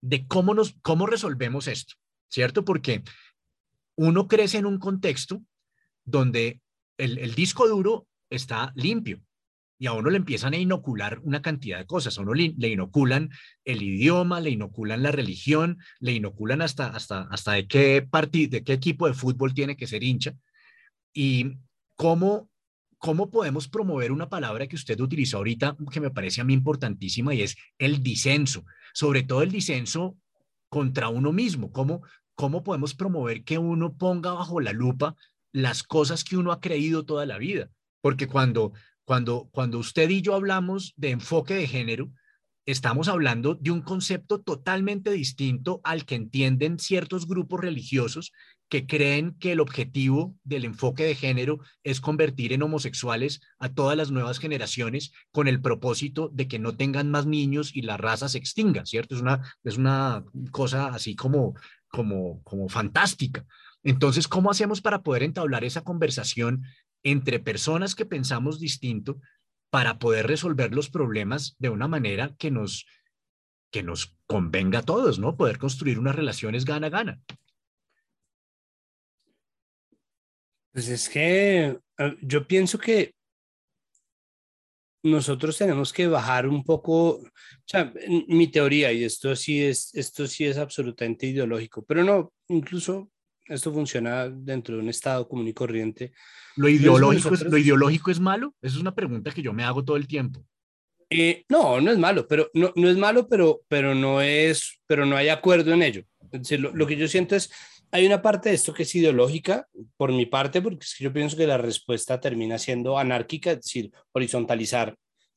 [0.01, 1.95] de cómo, nos, cómo resolvemos esto,
[2.29, 2.65] ¿cierto?
[2.65, 3.03] Porque
[3.97, 5.43] uno crece en un contexto
[6.05, 6.61] donde
[6.99, 9.21] el, el disco duro está limpio,
[9.85, 12.17] y a uno le empiezan a inocular una cantidad de cosas.
[12.17, 13.29] A uno le, inoculan
[13.67, 18.09] el idioma, le inoculan la religión, le inoculan hasta, hasta, hasta de, qué
[18.49, 20.35] de qué equipo de fútbol tiene que ser hincha.
[21.13, 21.59] Y
[21.97, 22.49] cómo,
[22.97, 27.35] cómo podemos promover una palabra que usted utilizó ahorita, que me parece a mí importantísima,
[27.35, 28.65] y es el disenso.
[28.95, 30.17] Sobre todo el disenso
[30.71, 31.73] contra uno mismo.
[31.73, 32.01] ¿Cómo,
[32.35, 35.15] cómo podemos promover que uno ponga bajo la lupa
[35.53, 37.69] las cosas que uno ha creído toda la vida?
[38.01, 38.73] Porque cuando
[39.05, 42.11] cuando, cuando usted y yo hablamos de enfoque de género,
[42.67, 48.33] estamos hablando de un concepto totalmente distinto al que entienden ciertos grupos religiosos
[48.71, 53.97] que creen que el objetivo del enfoque de género es convertir en homosexuales a todas
[53.97, 58.29] las nuevas generaciones con el propósito de que no tengan más niños y la raza
[58.29, 59.15] se extinga, ¿cierto?
[59.15, 61.55] Es una, es una cosa así como,
[61.89, 63.45] como, como fantástica.
[63.83, 66.65] Entonces, ¿cómo hacemos para poder entablar esa conversación
[67.05, 69.21] entre personas que pensamos distinto
[69.71, 72.87] para poder resolver los problemas de una manera que nos,
[73.71, 75.37] que nos convenga a todos, ¿no?
[75.37, 77.21] Poder construir unas relaciones gana-gana.
[80.73, 83.15] Pues es que eh, yo pienso que
[85.05, 87.31] nosotros tenemos que bajar un poco, o
[87.67, 87.93] sea,
[88.27, 93.11] mi teoría, y esto sí es, esto sí es absolutamente ideológico, pero no, incluso
[93.47, 96.13] esto funciona dentro de un estado común y corriente.
[96.57, 98.55] ¿Lo ideológico, es, ¿Lo ideológico es malo?
[98.63, 100.45] Esa es una pregunta que yo me hago todo el tiempo.
[101.11, 105.05] Eh, no, no es malo, pero no, no, es malo, pero, pero no es, pero
[105.05, 106.05] no hay acuerdo en ello.
[106.59, 107.53] lo, que yo siento es,
[107.91, 111.47] hay una parte de esto que es ideológica, por mi parte, porque yo pienso que
[111.47, 114.97] la respuesta termina siendo anárquica, es decir, horizontalizar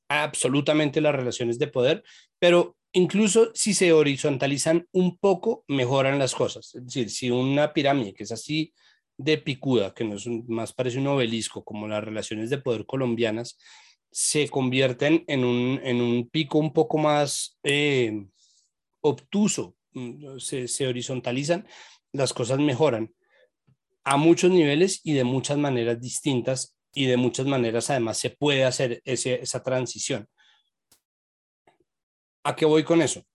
[0.10, 2.04] absolutamente las relaciones de poder,
[2.40, 6.74] pero incluso si se horizontalizan un poco, mejoran las cosas.
[6.76, 8.74] Es decir, si una pirámide que es así
[9.18, 13.58] de picuda, que no es más parece un obelisco, como las relaciones de poder colombianas,
[14.12, 18.26] se convierten en un, en un pico un poco más eh,
[19.02, 21.68] obtuso, mm, se, se horizontalizan,
[22.14, 23.14] las cosas mejoran
[24.04, 28.64] a muchos niveles y de muchas maneras distintas y de muchas maneras además se puede
[28.64, 30.28] hacer ese, esa transición.
[32.48, 33.26] ¿A qué voy con eso?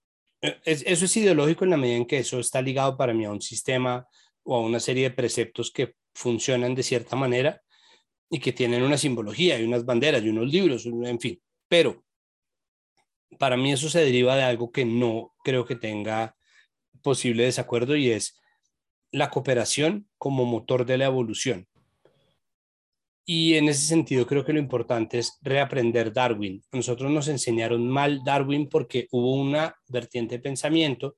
[0.41, 3.31] E, eso es ideológico en la medida en que eso está ligado para mí a
[3.31, 4.09] un sistema
[4.43, 7.61] o a una serie de preceptos que funcionan de cierta manera
[8.31, 11.39] y que tienen una simbología y unas banderas y unos libros, en fin.
[11.69, 12.03] Pero
[13.39, 16.35] para mí eso se deriva de algo que no creo que tenga
[17.03, 18.41] posible desacuerdo y es
[19.11, 21.69] la cooperación como motor de la evolución.
[23.25, 26.62] Y en ese sentido creo que lo importante es reaprender Darwin.
[26.73, 31.16] nosotros nos enseñaron mal Darwin porque hubo una vertiente de pensamiento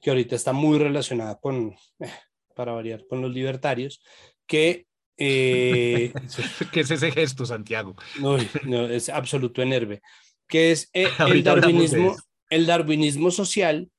[0.00, 1.74] que ahorita está muy relacionada con,
[2.54, 4.02] para variar, con los libertarios,
[4.46, 4.86] que...
[5.16, 6.12] Eh,
[6.72, 7.96] ¿Qué es ese gesto, Santiago?
[8.20, 10.00] No, no es absoluto enerve,
[10.46, 12.16] que es eh, el, darwinismo,
[12.50, 13.90] el darwinismo social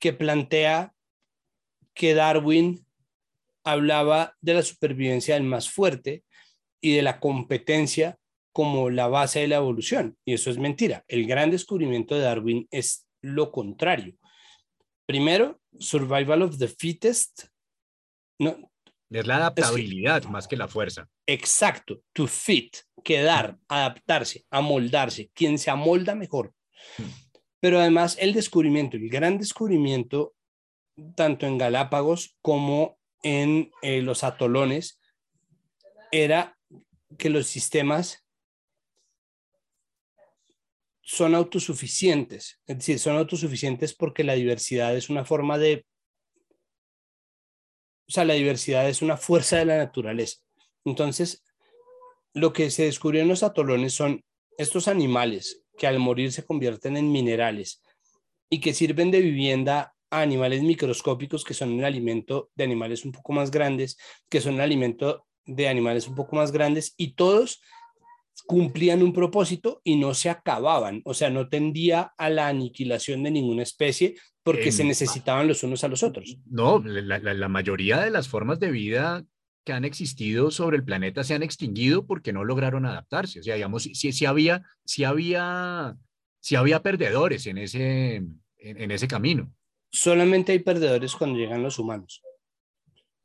[0.00, 0.94] que plantea
[1.94, 2.84] que Darwin
[3.64, 6.24] hablaba de la supervivencia del más fuerte
[6.80, 8.18] y de la competencia
[8.52, 10.16] como la base de la evolución.
[10.24, 11.04] Y eso es mentira.
[11.08, 14.16] El gran descubrimiento de Darwin es lo contrario.
[15.06, 17.44] Primero, survival of the fittest.
[18.38, 18.56] No,
[19.10, 21.08] es la adaptabilidad más que la fuerza.
[21.26, 26.52] Exacto, to fit, quedar, adaptarse, amoldarse, quien se amolda mejor.
[26.98, 27.04] Hmm.
[27.60, 30.34] Pero además el descubrimiento, el gran descubrimiento,
[31.16, 35.00] tanto en Galápagos como en eh, los atolones,
[36.12, 36.57] era
[37.16, 38.24] que los sistemas
[41.00, 45.86] son autosuficientes, es decir, son autosuficientes porque la diversidad es una forma de,
[48.06, 50.38] o sea, la diversidad es una fuerza de la naturaleza.
[50.84, 51.44] Entonces,
[52.34, 54.22] lo que se descubrió en los atolones son
[54.58, 57.82] estos animales que al morir se convierten en minerales
[58.50, 63.12] y que sirven de vivienda a animales microscópicos que son el alimento de animales un
[63.12, 63.96] poco más grandes,
[64.28, 67.60] que son el alimento de animales un poco más grandes y todos
[68.46, 73.30] cumplían un propósito y no se acababan, o sea, no tendía a la aniquilación de
[73.30, 76.38] ninguna especie porque se necesitaban los unos a los otros.
[76.46, 79.24] No, la, mayoría de las formas de vida
[79.64, 83.40] que han existido sobre el planeta se han extinguido porque no lograron adaptarse.
[83.40, 85.96] O sea, digamos, si, había, si había,
[86.40, 88.22] si había perdedores en ese,
[88.56, 89.52] en ese camino.
[89.90, 92.22] Solamente hay perdedores cuando llegan los humanos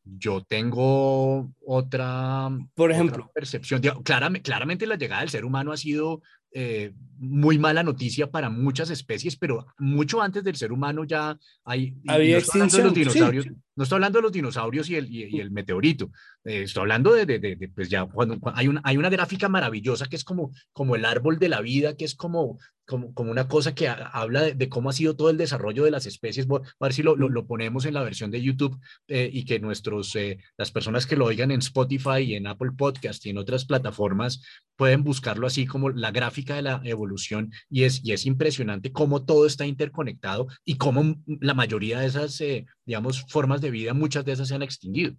[0.06, 3.82] yo tengo otra, por ejemplo, percepción.
[4.04, 8.90] claramente, claramente la llegada del ser humano ha sido eh, muy mala noticia para muchas
[8.90, 11.96] especies, pero mucho antes del ser humano ya hay...
[12.08, 12.86] Había extinción.
[12.86, 16.12] Los dinosaurios, No estoy hablando de los dinosaurios y el, y, el meteorito,
[16.44, 18.08] eh, estoy hablando de, pues ya,
[18.54, 21.96] hay, una, hay una gráfica maravillosa que es como, como el árbol de la vida,
[21.96, 25.38] que es como, como, como una cosa que habla de, cómo ha sido todo el
[25.38, 26.46] desarrollo de las especies.
[26.46, 29.60] Voy a ver si lo, lo, ponemos en la versión de YouTube eh, y que
[29.60, 30.18] nuestros,
[30.58, 34.42] las personas que lo oigan en Spotify y en Apple Podcast y en otras plataformas
[34.76, 39.24] pueden buscarlo así como la gráfica de la evolución y es, y es impresionante cómo
[39.26, 44.26] todo está interconectado y cómo la mayoría de esas, eh, digamos, formas de vida, muchas
[44.26, 45.16] de esas se han extinguido.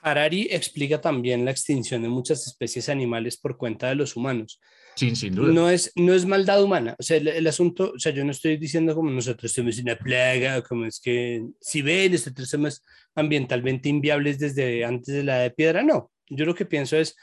[0.00, 4.60] Harari explica también la extinción de muchas especies animales por cuenta de los humanos.
[4.94, 5.52] Sin, sin duda.
[5.52, 6.94] No es, no es maldad humana.
[6.98, 10.62] O sea, el, asunto, o sea, yo no estoy diciendo como nosotros somos una plaga,
[10.62, 12.82] como es que, si ven, nosotros somos
[13.14, 15.82] ambientalmente inviables desde antes de la de piedra.
[15.82, 17.16] No, yo lo que pienso es,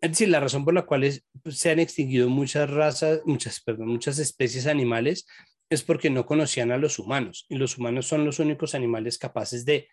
[0.00, 1.02] es decir, la razón por la cual
[1.42, 5.26] pues, se han extinguido muchas razas, muchas, perdón, muchas especies animales
[5.70, 9.64] es porque no conocían a los humanos y los humanos son los únicos animales capaces
[9.64, 9.88] de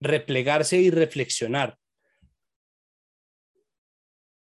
[0.00, 1.76] replegarse y reflexionar.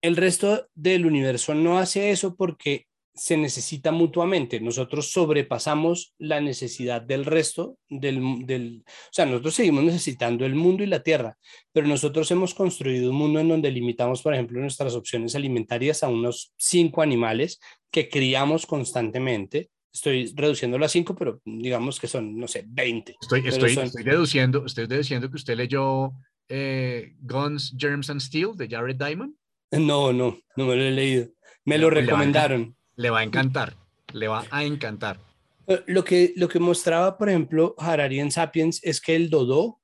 [0.03, 4.61] El resto del universo no hace eso porque se necesita mutuamente.
[4.61, 10.85] Nosotros sobrepasamos la necesidad del resto del, del, o sea, nosotros seguimos necesitando el mundo
[10.85, 11.39] y la tierra,
[11.73, 16.09] pero nosotros hemos construido un mundo en donde limitamos, por ejemplo, nuestras opciones alimentarias a
[16.09, 17.59] unos cinco animales
[17.91, 19.71] que criamos constantemente.
[19.97, 23.17] Estoy reduciéndolo a cinco, pero digamos que son, no sé, 20.
[23.19, 26.13] Estoy, estoy, estoy deduciendo, estoy deduciendo que usted leyó
[26.51, 29.35] eh, Guns, Germs and Steel de Jared Diamond.
[29.71, 31.29] No, no, no me lo he leído.
[31.65, 32.77] Me lo recomendaron.
[32.97, 33.75] Le va a encantar,
[34.13, 35.19] le va a encantar.
[35.67, 39.81] Eh, lo que, lo que mostraba, por ejemplo, Harari en Sapiens es que el dodo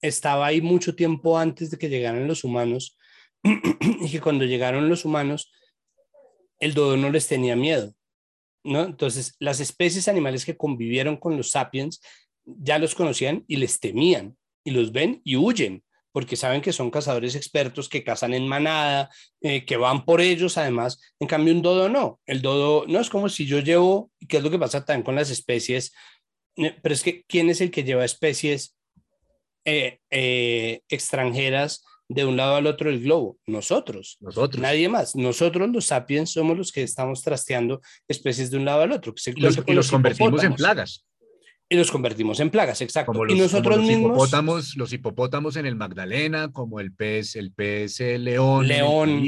[0.00, 2.96] estaba ahí mucho tiempo antes de que llegaran los humanos
[3.42, 5.52] y que cuando llegaron los humanos,
[6.60, 7.95] el dodo no les tenía miedo.
[8.66, 8.84] ¿No?
[8.84, 12.00] Entonces, las especies animales que convivieron con los sapiens
[12.44, 15.82] ya los conocían y les temían y los ven y huyen
[16.16, 19.10] porque saben que son cazadores expertos, que cazan en manada,
[19.42, 20.98] eh, que van por ellos además.
[21.20, 22.20] En cambio, un dodo no.
[22.24, 25.14] El dodo no es como si yo llevo, qué es lo que pasa también con
[25.14, 25.92] las especies,
[26.56, 28.78] eh, pero es que ¿quién es el que lleva especies
[29.66, 30.00] eh,
[30.88, 33.38] extranjeras de un lado al otro del globo?
[33.46, 34.16] Nosotros.
[34.20, 34.60] Nosotros.
[34.60, 35.16] Nadie más.
[35.16, 39.14] Nosotros los sapiens somos los que estamos trasteando especies de un lado al otro.
[39.24, 41.04] y los, convertimos en plagas.
[41.68, 43.12] Y los convertimos en plagas, exacto.
[43.12, 44.12] Como los, y nosotros mismos...
[44.12, 48.68] Hipopótamos, los hipopótamos en el Magdalena, como el pez, el pez león.
[48.68, 49.24] León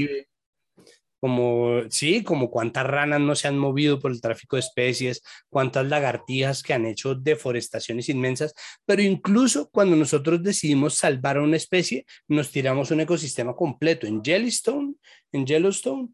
[1.21, 5.87] como, sí, como cuántas ranas no se han movido por el tráfico de especies, cuántas
[5.87, 8.55] lagartijas que han hecho deforestaciones inmensas,
[8.87, 14.07] pero incluso cuando nosotros decidimos salvar a una especie, nos tiramos un ecosistema completo.
[14.07, 14.95] En Yellowstone,
[15.33, 16.09] en Yellowstone,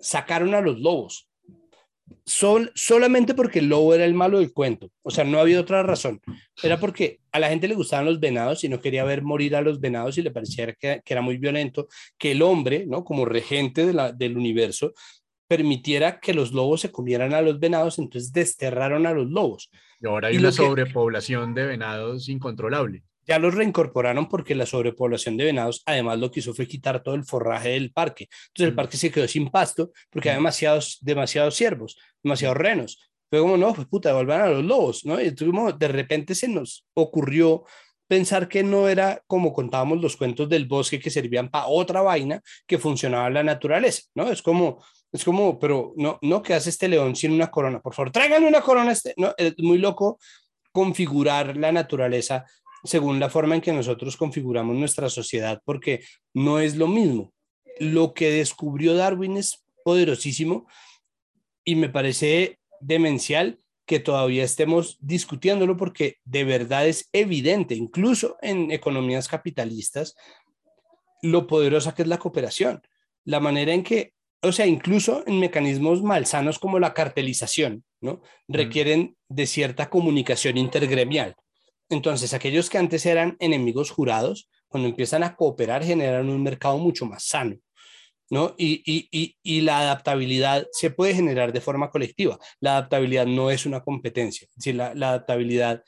[0.00, 1.29] sacaron a los lobos,
[2.24, 4.90] Sol, solamente porque el lobo era el malo del cuento.
[5.02, 6.20] O sea, no había otra razón.
[6.62, 9.62] Era porque a la gente le gustaban los venados y no quería ver morir a
[9.62, 11.88] los venados y le parecía que, era muy violento
[12.18, 13.04] que el hombre, ¿no?
[13.04, 14.92] Como regente de la, del universo,
[15.48, 19.70] permitiera que los lobos se comieran a los venados, entonces desterraron a los lobos.
[20.00, 25.44] Y ahora hay una sobrepoblación de venados incontrolable ya los reincorporaron porque la sobrepoblación de
[25.44, 28.28] venados además lo que hizo fue quitar todo el forraje del parque.
[28.48, 28.76] Entonces el mm.
[28.76, 30.42] parque se quedó sin pasto porque había mm.
[30.42, 33.10] demasiados, demasiados ciervos, demasiados renos.
[33.30, 35.20] Fue como, no, pues puta, vuelvan a los lobos, ¿no?
[35.20, 37.64] Y tuvimos, de repente se nos ocurrió
[38.08, 42.42] pensar que no era como contábamos los cuentos del bosque que servían para otra vaina
[42.66, 44.28] que funcionaba en la naturaleza, ¿no?
[44.28, 47.78] Es como, es como, pero no, no, que hace este león sin una corona?
[47.80, 48.90] Por favor, tráiganme una corona.
[48.90, 50.18] Este, no, es muy loco
[50.72, 52.44] configurar la naturaleza
[52.84, 56.04] según la forma en que nosotros configuramos nuestra sociedad, porque
[56.34, 57.32] no es lo mismo.
[57.78, 60.66] Lo que descubrió Darwin es poderosísimo
[61.64, 68.70] y me parece demencial que todavía estemos discutiéndolo porque de verdad es evidente, incluso en
[68.70, 70.14] economías capitalistas,
[71.22, 72.82] lo poderosa que es la cooperación,
[73.24, 78.22] la manera en que, o sea, incluso en mecanismos malsanos como la cartelización, ¿no?
[78.48, 81.34] Requieren de cierta comunicación intergremial.
[81.90, 87.04] Entonces, aquellos que antes eran enemigos jurados, cuando empiezan a cooperar, generan un mercado mucho
[87.04, 87.56] más sano.
[88.30, 88.54] ¿no?
[88.56, 92.38] Y, y, y, la adaptabilidad se puede generar de forma colectiva.
[92.60, 94.46] La adaptabilidad no es una competencia.
[94.56, 95.82] Es la, la adaptabilidad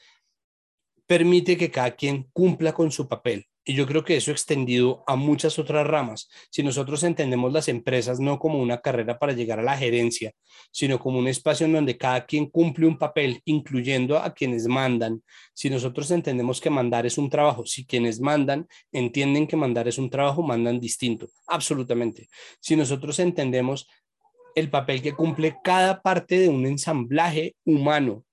[1.07, 3.47] permite que cada quien cumpla con su papel.
[3.65, 6.29] Y yo creo que eso extendido a muchas otras ramas.
[6.51, 10.33] Si nosotros entendemos las empresas no como una carrera para llegar a la gerencia,
[10.73, 15.23] sino como un espacio en donde cada quien cumple un papel, incluyendo a quienes mandan.
[15.55, 19.99] Si nosotros entendemos que mandar es un trabajo, si quienes mandan entienden que mandar es
[19.99, 22.29] un trabajo, mandan distinto, absolutamente.
[22.61, 23.87] Si nosotros entendemos
[24.57, 28.25] el papel que cumple cada parte de un ensamblaje humano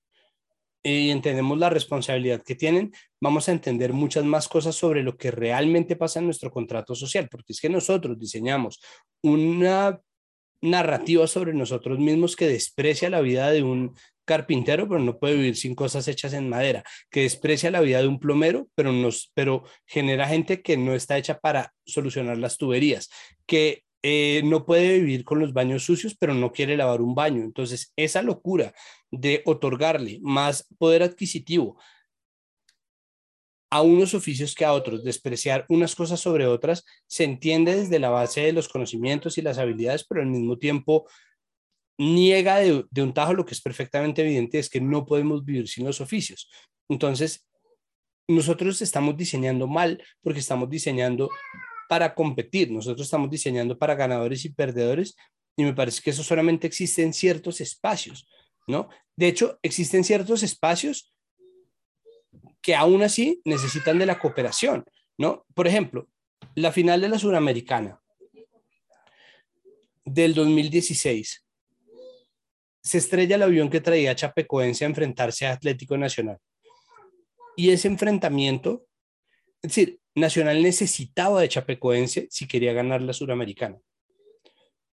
[0.83, 5.31] y entendemos la responsabilidad que tienen, vamos a entender muchas más cosas sobre lo que
[5.31, 8.79] realmente pasa en nuestro contrato social, porque es que nosotros diseñamos
[9.21, 9.99] una
[10.61, 15.55] narrativa sobre nosotros mismos que desprecia la vida de un carpintero, pero no puede vivir
[15.55, 19.63] sin cosas hechas en madera, que desprecia la vida de un plomero, pero, nos, pero
[19.85, 23.09] genera gente que no está hecha para solucionar las tuberías,
[23.47, 27.43] que eh, no puede vivir con los baños sucios, pero no quiere lavar un baño.
[27.43, 28.73] Entonces, esa locura
[29.11, 31.77] de otorgarle más poder adquisitivo
[33.71, 38.09] a unos oficios que a otros, despreciar unas cosas sobre otras, se entiende desde la
[38.09, 41.07] base de los conocimientos y las habilidades, pero al mismo tiempo
[41.97, 45.67] niega de, de un tajo lo que es perfectamente evidente, es que no podemos vivir
[45.67, 46.49] sin los oficios.
[46.87, 47.47] Entonces,
[48.27, 51.29] nosotros estamos diseñando mal porque estamos diseñando
[51.89, 55.15] para competir, nosotros estamos diseñando para ganadores y perdedores
[55.57, 58.29] y me parece que eso solamente existe en ciertos espacios,
[58.67, 58.89] ¿no?
[59.15, 61.11] De hecho, existen ciertos espacios
[62.61, 64.85] que aún así necesitan de la cooperación,
[65.17, 65.47] ¿no?
[65.55, 66.07] Por ejemplo,
[66.53, 67.99] la final de la Suramericana
[70.05, 71.43] del 2016
[72.83, 76.37] se estrella el avión que traía a Chapecoense a enfrentarse a Atlético Nacional.
[77.55, 78.85] Y ese enfrentamiento,
[79.63, 83.77] es decir, Nacional necesitaba de Chapecoense si quería ganar la Suramericana.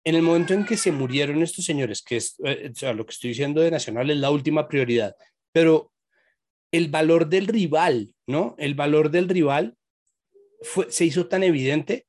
[0.04, 3.30] En el momento en que se murieron estos señores, que es eh, lo que estoy
[3.30, 5.16] diciendo de Nacional es la última prioridad,
[5.52, 5.92] pero
[6.72, 8.54] el valor del rival, ¿no?
[8.58, 9.76] El valor del rival
[10.60, 12.06] fue, se hizo tan evidente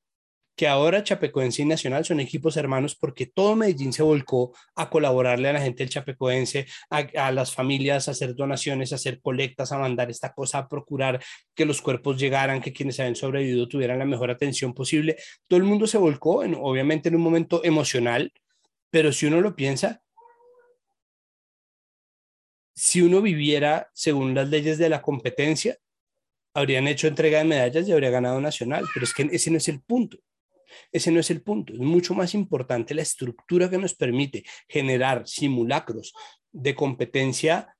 [0.55, 5.49] que ahora Chapecoense y Nacional son equipos hermanos porque todo Medellín se volcó a colaborarle
[5.49, 9.77] a la gente del Chapecoense, a, las familias, a hacer donaciones, a hacer colectas, a
[9.77, 11.21] mandar esta cosa, a procurar
[11.53, 15.17] que los cuerpos llegaran, que quienes habían sobrevivido tuvieran la mejor atención posible.
[15.47, 18.31] Todo el mundo se volcó, en, obviamente en un momento emocional,
[18.89, 20.01] pero si uno lo piensa,
[22.73, 25.77] si uno viviera según las leyes de la competencia,
[26.53, 29.67] habrían hecho entrega de medallas y habría ganado Nacional, pero es que ese no es
[29.67, 30.17] el punto.
[30.91, 31.73] Ese no es el punto.
[31.73, 36.13] Es mucho más importante la estructura que nos permite generar simulacros
[36.51, 37.75] de competencia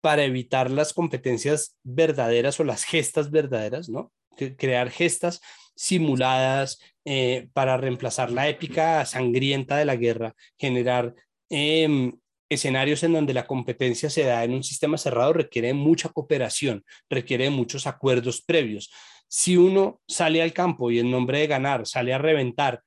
[0.00, 4.12] para evitar las competencias verdaderas o las gestas verdaderas, ¿no?
[4.56, 5.40] Crear gestas
[5.74, 11.14] simuladas eh, para reemplazar la épica sangrienta de la guerra, generar
[11.48, 12.12] em,
[12.48, 17.50] escenarios en donde la competencia se da en un sistema cerrado requiere mucha cooperación, requiere
[17.50, 18.90] muchos acuerdos previos.
[19.28, 22.82] Si uno sale al campo y en nombre de ganar sale a reventar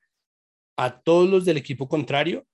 [0.76, 2.46] a todos los del equipo contrario,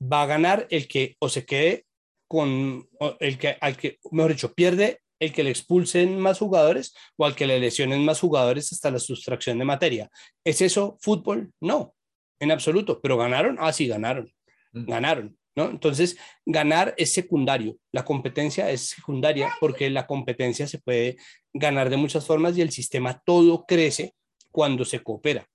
[0.00, 1.86] va a ganar el que o se quede
[2.28, 2.88] con
[3.20, 7.34] el que al que mejor dicho pierde el que le expulsen más jugadores o al
[7.34, 10.10] que le lesionen más jugadores hasta la sustracción de materia.
[10.44, 11.52] ¿Es eso fútbol?
[11.60, 11.94] No,
[12.40, 14.30] en absoluto, pero ganaron, ah sí, ganaron.
[14.72, 14.86] Mm.
[14.86, 15.38] Ganaron.
[15.56, 15.70] ¿No?
[15.70, 21.16] Entonces, ganar es secundario, la competencia es secundaria porque la competencia se puede
[21.52, 24.14] ganar de muchas formas y el sistema todo crece
[24.50, 25.48] cuando se coopera.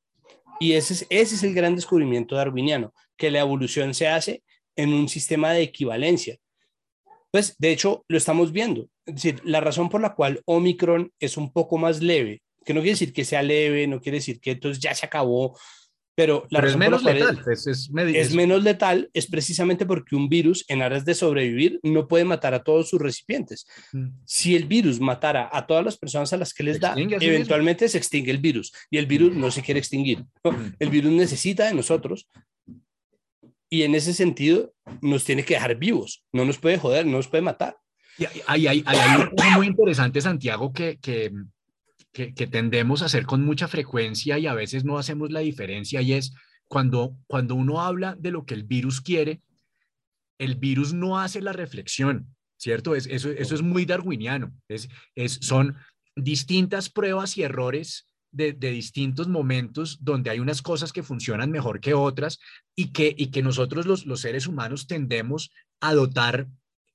[0.59, 4.43] Y ese es, ese es el gran descubrimiento darwiniano, que la evolución se hace
[4.75, 6.37] en un sistema de equivalencia.
[7.31, 8.89] Pues, de hecho, lo estamos viendo.
[9.05, 12.81] Es decir, la razón por la cual Omicron es un poco más leve, que no
[12.81, 15.57] quiere decir que sea leve, no quiere decir que entonces ya se acabó,
[16.19, 17.41] pero la es menos letal.
[17.49, 22.25] Es, es, menos letal, es precisamente porque un virus, en aras de sobrevivir, no puede
[22.25, 23.65] matar a todos sus recipientes.
[23.93, 24.07] Mm.
[24.25, 27.97] Si el virus matara a todas las personas a las que les da, eventualmente se
[27.97, 30.25] extingue el virus y el virus no se quiere extinguir.
[30.43, 30.73] Mm.
[30.77, 32.27] El virus necesita de nosotros
[33.69, 37.29] y en ese sentido nos tiene que dejar vivos, no nos puede joder, no nos
[37.29, 37.77] puede matar.
[38.45, 38.97] Hay, hay, hay,
[39.41, 41.31] hay muy interesante, Santiago, que, que
[42.11, 46.13] que, tendemos a hacer con mucha frecuencia y a veces no hacemos la diferencia y
[46.13, 46.33] es
[46.67, 49.41] cuando, cuando uno habla de lo que el virus quiere,
[50.37, 52.95] el virus no hace la reflexión, ¿cierto?
[52.95, 54.53] Es, eso, eso es muy darwiniano.
[54.67, 55.75] Es, es, son
[56.15, 61.79] distintas pruebas y errores de, de, distintos momentos donde hay unas cosas que funcionan mejor
[61.79, 62.39] que otras
[62.75, 65.51] y que, y que nosotros los, los seres humanos tendemos
[65.81, 66.47] a dotar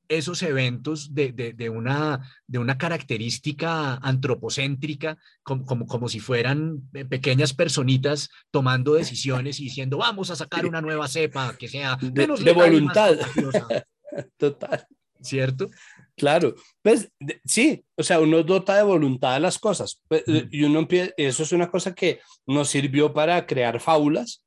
[0.08, 7.04] esos eventos de, de, una, de una característica antropocéntrica, como, como, como, si fueran eh,
[7.04, 12.44] pequeñas personitas tomando decisiones y diciendo, vamos a sacar una nueva cepa que sea menos
[12.44, 13.16] de, voluntad.
[14.36, 14.86] Total.
[15.20, 15.70] ¿Cierto?
[16.16, 17.10] Claro, pues
[17.44, 20.86] sí, o sea, uno dota de voluntad a las cosas pues, y uno
[21.16, 24.44] eso es una cosa que nos sirvió para crear fábulas,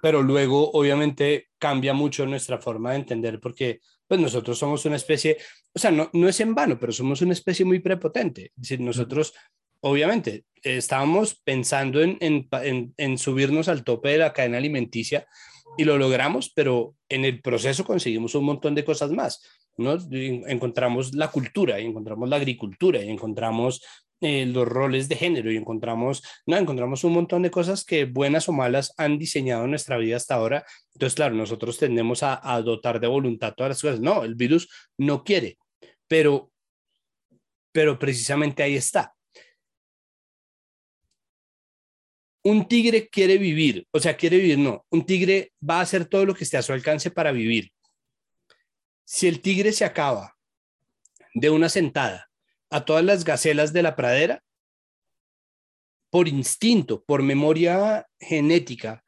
[0.00, 5.38] pero luego obviamente cambia mucho nuestra forma de entender porque pues nosotros somos una especie,
[5.74, 8.46] o sea, no, no es en vano, pero somos una especie muy prepotente.
[8.56, 9.34] Es decir, nosotros,
[9.80, 15.26] obviamente, estábamos pensando en, en, en, subirnos al tope de la cadena alimenticia
[15.76, 19.42] y lo logramos, pero en el proceso conseguimos un montón de cosas más.
[19.76, 19.96] ¿No?
[20.10, 23.82] Encontramos la cultura, y encontramos la agricultura, y encontramos
[24.22, 28.48] eh, los roles de género y encontramos, no, encontramos un montón de cosas que buenas
[28.48, 30.64] o malas han diseñado nuestra vida hasta ahora.
[30.94, 34.00] Entonces, claro, nosotros tendemos a, dotar de voluntad todas las cosas.
[34.00, 35.58] No, el virus no quiere,
[36.08, 36.50] pero,
[37.72, 39.14] pero precisamente ahí está.
[42.42, 46.24] Un tigre quiere vivir, o sea, quiere vivir, no, un tigre va a hacer todo
[46.24, 47.70] lo que esté a su alcance para vivir.
[49.06, 50.36] Si el tigre se acaba
[51.32, 52.28] de una sentada
[52.70, 54.42] a todas las gacelas de la pradera
[56.10, 59.04] por instinto, por memoria genética,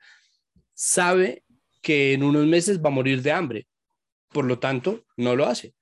[0.73, 1.43] sabe
[1.83, 3.69] que en unos meses va a morir de hambre.
[4.29, 5.75] Por lo tanto, no lo hace.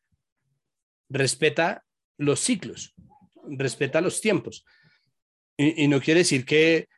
[1.11, 1.85] Respeta
[2.17, 2.95] los ciclos,
[3.49, 4.65] respeta los tiempos.
[5.59, 6.89] Y, no quiere decir que,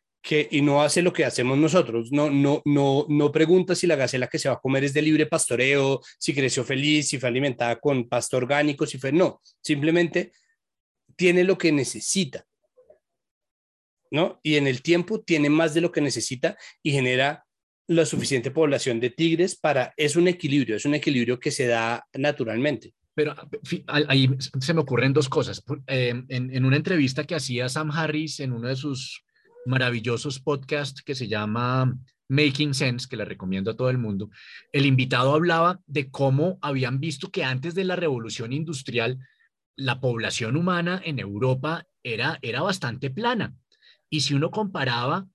[0.51, 2.13] y no hace lo que hacemos nosotros.
[2.13, 5.03] No, no, no, no pregunta si la gacela que se va a comer es de
[5.03, 9.41] libre pastoreo, si creció feliz, si fue alimentada con pasto orgánico, si fue, no.
[9.63, 10.33] Simplemente
[11.17, 12.45] tiene lo que necesita,
[14.11, 14.39] ¿no?
[14.43, 17.45] Y en el tiempo tiene más de lo que necesita y genera
[17.87, 22.07] la suficiente población de tigres para, es un equilibrio, es un equilibrio que se da
[22.13, 22.93] naturalmente.
[23.15, 23.35] Pero
[23.87, 24.29] ahí
[24.61, 25.65] se me ocurren dos cosas.
[25.89, 29.25] Eh, en, en, una entrevista que hacía Sam Harris en uno de sus
[29.69, 31.97] maravillosos podcasts que se llama
[32.29, 34.31] Making Sense, que le recomiendo a todo el mundo,
[34.73, 39.19] el invitado hablaba de cómo habían visto que antes de la revolución industrial
[39.77, 43.55] la población humana en Europa era, era bastante plana.
[44.11, 45.29] Y si uno comparaba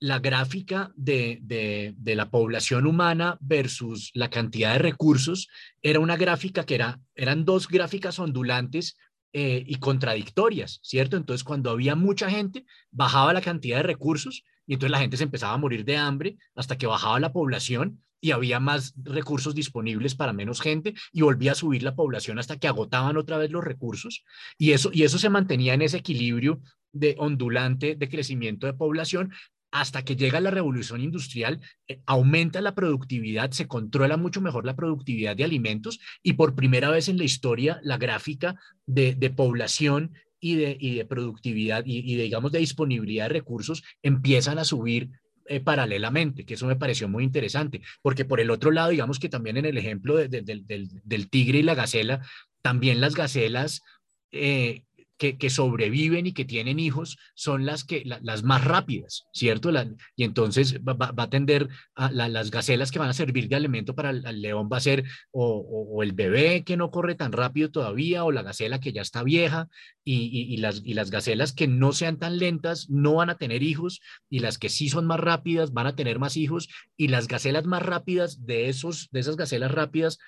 [0.00, 5.48] la gráfica de, de, la población humana versus la cantidad de recursos,
[5.82, 8.96] era una gráfica que era, eran dos gráficas ondulantes
[9.32, 11.16] eh, y contradictorias, ¿cierto?
[11.16, 15.24] Entonces, cuando había mucha gente, bajaba la cantidad de recursos y entonces la gente se
[15.24, 20.14] empezaba a morir de hambre hasta que bajaba la población y había más recursos disponibles
[20.14, 23.64] para menos gente y volvía a subir la población hasta que agotaban otra vez los
[23.64, 24.24] recursos
[24.58, 26.60] y eso, y eso se mantenía en ese equilibrio
[26.92, 29.32] de ondulante de crecimiento de población
[29.70, 34.76] hasta que llega la revolución industrial, eh, aumenta la productividad, se controla mucho mejor la
[34.76, 38.56] productividad de alimentos y por primera vez en la historia la gráfica
[38.86, 44.58] de, población y de, y de productividad y, y, digamos de disponibilidad de recursos empiezan
[44.58, 45.10] a subir
[45.50, 49.28] eh, paralelamente, que eso me pareció muy interesante, porque por el otro lado, digamos que
[49.28, 52.24] también en el ejemplo del, tigre y la gacela,
[52.62, 53.82] también las gacelas
[54.30, 54.84] eh,
[55.20, 59.70] que, sobreviven y que tienen hijos son las, que, las más rápidas, ¿cierto?
[60.16, 64.10] y entonces va, a tender a las gacelas que van a servir de alimento para
[64.10, 68.32] el, león va a ser o, el bebé que no corre tan rápido todavía o
[68.32, 69.68] la gacela que ya está vieja
[70.02, 74.00] y, las, y las gacelas que no sean tan lentas no van a tener hijos
[74.30, 77.66] y las que sí son más rápidas van a tener más hijos y las gacelas
[77.66, 80.18] más rápidas de, esos, de esas gacelas rápidas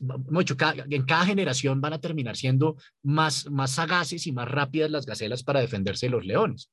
[0.00, 0.56] mucho,
[0.90, 5.42] en cada generación van a terminar siendo más, más sagaces y más rápidas las gacelas
[5.42, 6.70] para defenderse de los leones.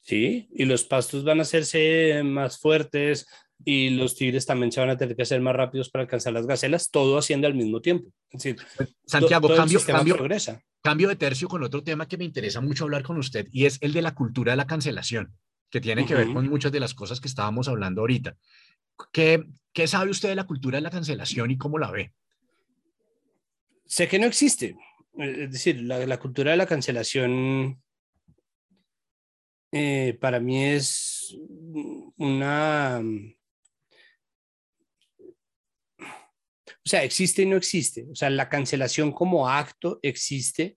[0.00, 3.26] Sí, y los pastos van a hacerse más fuertes
[3.64, 6.46] y los tigres también se van a tener que hacer más rápidos para alcanzar las
[6.46, 8.10] gacelas, todo haciendo al mismo tiempo.
[8.30, 8.54] Pues,
[9.06, 10.16] Santiago, cambio, cambio,
[10.82, 13.78] cambio de tercio con otro tema que me interesa mucho hablar con usted y es
[13.80, 15.32] el de la cultura de la cancelación,
[15.70, 18.36] que tiene que ver con muchas de las cosas que estábamos hablando ahorita.
[19.10, 19.42] ¿Qué,
[19.72, 22.12] ¿Qué sabe usted de la cultura de la cancelación y cómo la ve?
[23.86, 24.76] Sé que no existe.
[25.16, 27.80] Es decir, la, cultura de la cancelación
[29.72, 31.36] eh, para mí es
[32.16, 33.00] una...
[36.86, 38.06] O sea, existe y no existe.
[38.10, 40.76] O sea, la cancelación como acto existe,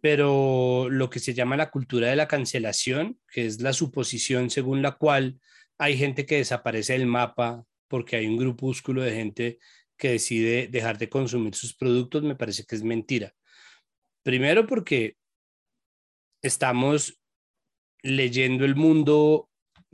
[0.00, 4.80] pero lo que se llama la cultura de la cancelación, que es la suposición según
[4.80, 5.38] la cual
[5.78, 9.58] hay gente que desaparece del mapa porque hay un grupúsculo de gente
[9.96, 13.34] que decide dejar de consumir sus productos, me parece que es mentira.
[14.22, 15.16] Primero porque
[16.42, 17.20] estamos
[18.02, 19.48] leyendo el mundo,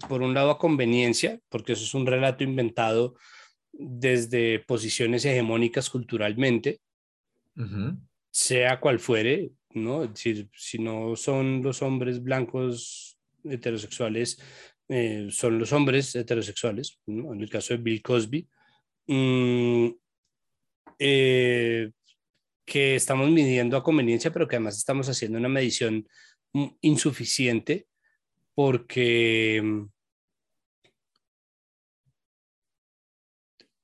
[0.08, 3.14] por un lado, a conveniencia, porque eso es un relato inventado
[3.72, 6.80] desde posiciones hegemónicas culturalmente,
[8.30, 10.04] sea cual fuere, ¿no?
[10.04, 14.40] Es decir, si no son los hombres blancos heterosexuales,
[14.88, 18.48] eh, son los hombres heterosexuales, en el caso de Bill Cosby,
[20.98, 21.90] Eh,
[22.64, 26.08] que estamos midiendo a conveniencia, pero que además estamos haciendo una medición
[26.80, 27.86] insuficiente
[28.54, 29.86] porque mm,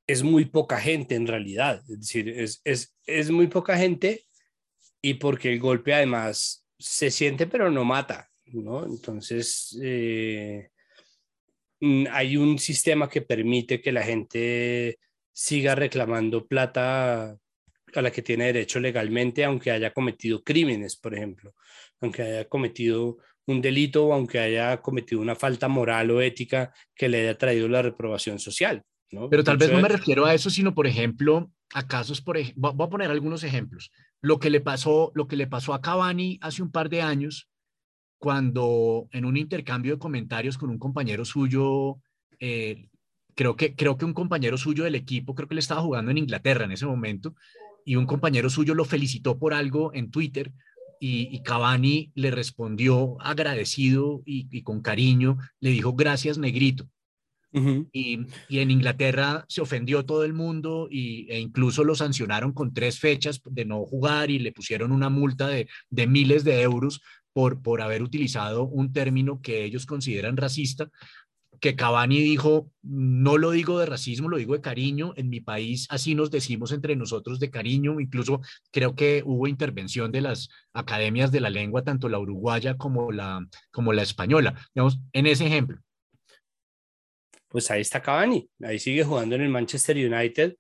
[0.07, 4.25] es muy poca gente en realidad, es decir, es, es, es muy poca gente
[5.03, 8.87] y porque el golpe además se siente pero no mata, ¿no?
[8.87, 10.71] Entonces, eh,
[11.81, 14.99] mm, hay un sistema que permite que la gente
[15.39, 17.39] siga reclamando plata
[17.95, 21.55] a la que tiene derecho legalmente, aunque haya cometido crímenes, por ejemplo,
[22.01, 27.09] aunque haya cometido un delito o aunque haya cometido una falta moral o ética que
[27.09, 28.83] le haya traído la reprobación social.
[29.31, 32.73] Pero tal vez no me refiero a eso, sino, por ejemplo, a casos, por ejemplo,
[32.73, 33.93] voy a poner algunos ejemplos.
[34.21, 37.49] Lo que le pasó, lo que le pasó a Cavani hace un par de años,
[38.19, 42.01] cuando en un intercambio de comentarios con un compañero suyo
[42.41, 42.89] eh,
[43.39, 46.19] creo que, creo que un compañero suyo del equipo, creo que le estaba jugando en
[46.19, 47.37] Inglaterra en ese momento,
[47.85, 50.53] y un compañero suyo lo felicitó por algo en Twitter
[50.99, 56.89] y, Cavani le respondió agradecido y, con cariño, le dijo gracias negrito.
[57.53, 62.99] y, en Inglaterra se ofendió todo el mundo y, e incluso lo sancionaron con tres
[62.99, 67.01] fechas de no jugar y le pusieron una multa de, de miles de euros
[67.33, 70.91] por, por haber utilizado un término que ellos consideran racista
[71.61, 75.87] que Cavani dijo, no lo digo de racismo, lo digo de cariño, en mi país
[75.91, 78.41] así nos decimos entre nosotros de cariño, incluso
[78.71, 83.47] creo que hubo intervención de las academias de la lengua, tanto la uruguaya como la,
[83.71, 84.55] como la española.
[84.75, 85.79] Digamos, en ese ejemplo.
[87.49, 90.57] Pues ahí está Cavani, ahí sigue jugando en el Manchester United.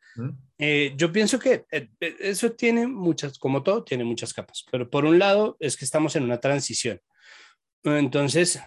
[0.56, 4.88] Eh, yo pienso que eh, eh, eso tiene muchas, como todo, tiene muchas capas, pero
[4.88, 6.98] por un lado es que estamos en una transición.
[7.84, 8.58] Entonces,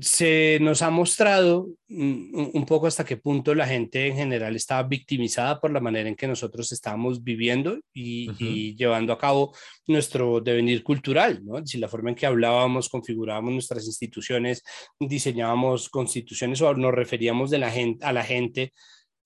[0.00, 5.60] se nos ha mostrado un poco hasta qué punto la gente en general estaba victimizada
[5.60, 9.54] por la manera en que nosotros estábamos viviendo y, llevando a cabo
[9.86, 11.64] nuestro devenir cultural, ¿no?
[11.66, 14.62] Si la forma en que hablábamos, configurábamos nuestras instituciones,
[14.98, 18.72] diseñábamos constituciones o nos referíamos de la gente, a la gente,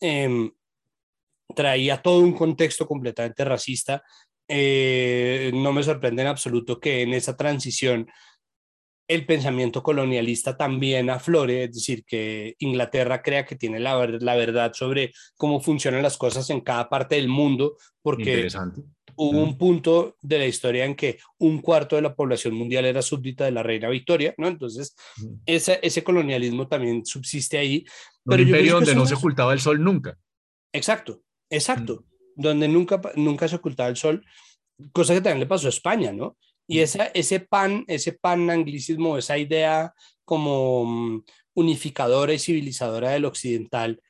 [0.01, 0.51] em,
[1.55, 4.03] traía todo un contexto completamente racista.
[4.49, 8.09] Eh, no me sorprende en absoluto que en esa transición
[9.09, 14.73] el pensamiento colonialista también aflore, es decir, que Inglaterra crea que tiene la, la verdad
[14.75, 18.49] sobre cómo funcionan las cosas en cada parte del mundo, porque
[19.17, 23.01] hubo un punto de la historia en que un cuarto de la población mundial era
[23.01, 24.49] súbdita de la reina Victoria, ¿no?
[24.49, 24.95] Entonces,
[25.47, 27.85] ese, ese colonialismo también subsiste ahí.
[28.25, 30.19] Un imperio donde no se ocultaba el sol nunca.
[30.73, 32.05] Exacto, exacto,
[32.35, 34.25] donde nunca, nunca se ocultaba el sol,
[34.93, 36.37] cosa que también le pasó a España, ¿no?
[36.67, 39.95] Y esa, ese pan, ese pan anglicismo, esa idea
[40.25, 41.23] como,
[41.57, 44.01] unificadora y civilizadora del occidental,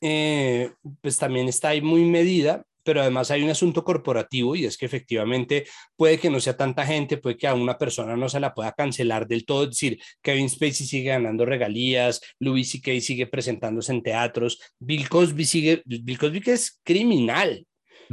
[0.00, 4.76] eh, pues también está ahí muy medida, pero además hay un asunto corporativo y es
[4.76, 5.66] que efectivamente
[5.96, 8.72] puede que no sea tanta gente, puede que a una persona no se la pueda
[8.72, 13.00] cancelar del todo, es decir, Kevin Spacey sigue ganando regalías, Louis C.K.
[13.00, 17.66] sigue presentándose en teatros, Bill Cosby sigue, Bill Cosby que es criminal,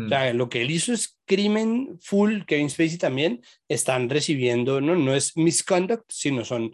[0.05, 4.95] o sea, lo que él hizo es crimen full, Kevin Spacey también, están recibiendo, no,
[4.95, 6.73] no es misconduct, sino son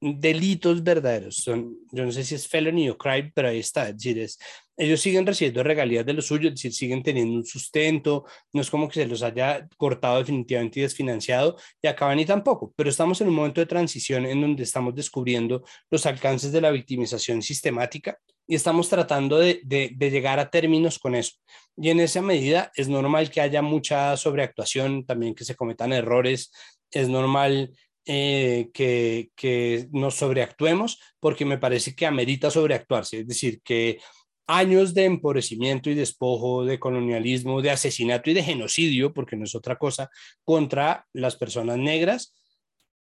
[0.00, 1.36] delitos verdaderos.
[1.36, 3.88] Son, yo no sé si es felony o crime, pero ahí está.
[3.88, 4.38] Es decir, es,
[4.76, 8.70] ellos siguen recibiendo regalías de lo suyo, es decir, siguen teniendo un sustento, no es
[8.70, 13.20] como que se los haya cortado definitivamente y desfinanciado, y acaban ni tampoco, pero estamos
[13.20, 18.18] en un momento de transición en donde estamos descubriendo los alcances de la victimización sistemática
[18.46, 21.32] y estamos tratando de, de, llegar a términos con eso.
[21.76, 26.52] Y en esa medida es normal que haya mucha sobreactuación, también que se cometan errores,
[26.90, 27.72] es normal
[28.04, 33.98] eh, que, que nos sobreactuemos, porque me parece que amerita sobreactuarse, es decir, que
[34.46, 39.54] años de empobrecimiento y despojo, de colonialismo, de asesinato y de genocidio, porque no es
[39.54, 40.08] otra cosa,
[40.44, 42.34] contra las personas negras,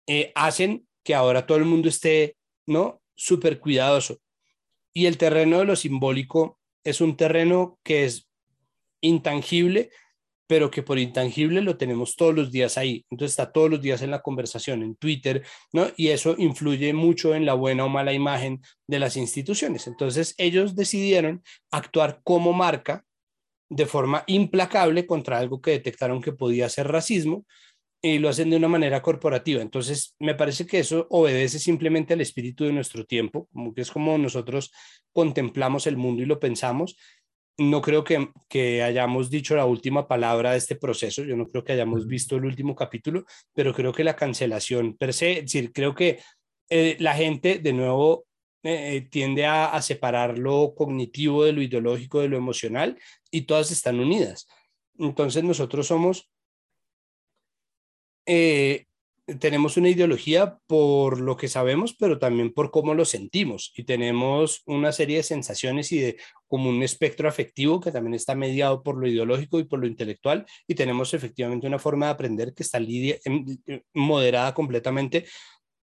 [0.07, 2.37] eh, hacen que ahora todo el mundo esté,
[2.67, 3.01] ¿no?
[3.15, 4.19] Súper cuidadoso.
[4.93, 8.29] Y el terreno de lo simbólico es un terreno que es
[9.01, 9.89] intangible,
[10.47, 13.05] pero que por intangible lo tenemos todos los días ahí.
[13.09, 15.87] Entonces está todos los días en la conversación, en Twitter, ¿no?
[15.97, 19.87] Y eso influye mucho en la buena o mala imagen de las instituciones.
[19.87, 21.41] Entonces ellos decidieron
[21.71, 23.05] actuar como marca
[23.69, 27.45] de forma implacable contra algo que detectaron que podía ser racismo
[28.05, 29.61] y lo hacen de una manera corporativa.
[29.61, 33.91] Entonces, me parece que eso obedece simplemente al espíritu de nuestro tiempo, como que es
[33.91, 34.73] como nosotros
[35.13, 36.97] contemplamos el mundo y lo pensamos,
[37.57, 41.63] no creo que, que, hayamos dicho la última palabra de este proceso, yo no creo
[41.63, 43.23] que hayamos visto el último capítulo,
[43.53, 46.19] pero creo que la cancelación per se, es decir, creo que
[46.69, 48.25] eh, la gente de nuevo
[48.63, 52.99] eh, eh, tiende a, a, separar lo cognitivo de lo ideológico, de lo emocional,
[53.31, 54.47] y todas están unidas.
[54.97, 56.32] Entonces nosotros somos
[59.39, 63.71] tenemos una ideología por lo que sabemos, pero también por cómo lo sentimos.
[63.75, 66.17] Y tenemos una serie de sensaciones y de
[66.47, 70.45] como un espectro afectivo que también está mediado por lo ideológico y por lo intelectual.
[70.67, 73.45] Y tenemos efectivamente una forma de aprender que está em,
[73.93, 75.25] moderada completamente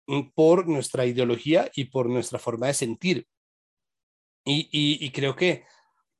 [0.07, 3.27] mm, por nuestra ideología y por nuestra forma de sentir.
[4.45, 5.65] Y, y creo que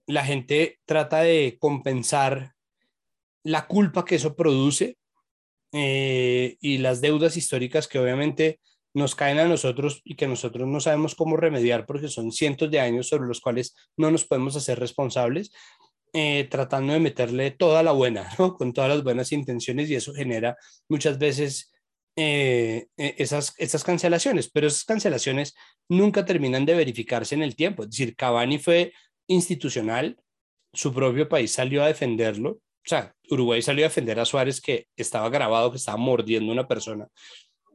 [0.06, 2.54] la gente trata de compensar
[3.44, 5.00] la culpa que eso produce
[5.72, 8.60] eh, y las deudas históricas que obviamente
[8.94, 12.80] nos caen a nosotros y que nosotros no sabemos cómo remediar porque son cientos de
[12.80, 15.52] años sobre los cuales no nos podemos hacer responsables,
[16.14, 18.56] eh, tratando de meterle toda la buena, ¿no?
[18.56, 21.72] con todas las buenas intenciones y eso genera muchas veces
[22.16, 25.56] eh, e, esas, esas cancelaciones, pero esas cancelaciones
[25.88, 27.84] nunca terminan de verificarse en el tiempo.
[27.84, 28.92] Es decir, Cavani fue
[29.28, 30.18] institucional,
[30.74, 34.88] su propio país salió a defenderlo, o sea, Uruguay salió a defender a Suárez que
[34.96, 37.08] estaba grabado que estaba mordiendo a una persona,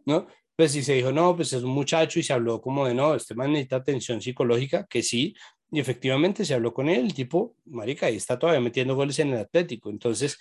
[0.06, 0.26] ¿no?
[0.56, 3.14] Pues si se dijo, no, pues es un muchacho y se habló como de, no,
[3.14, 5.34] este man necesita atención psicológica, que sí,
[5.70, 9.32] y efectivamente se habló con él, el tipo, marica, ahí está todavía metiendo goles en
[9.32, 10.38] el Atlético, entonces...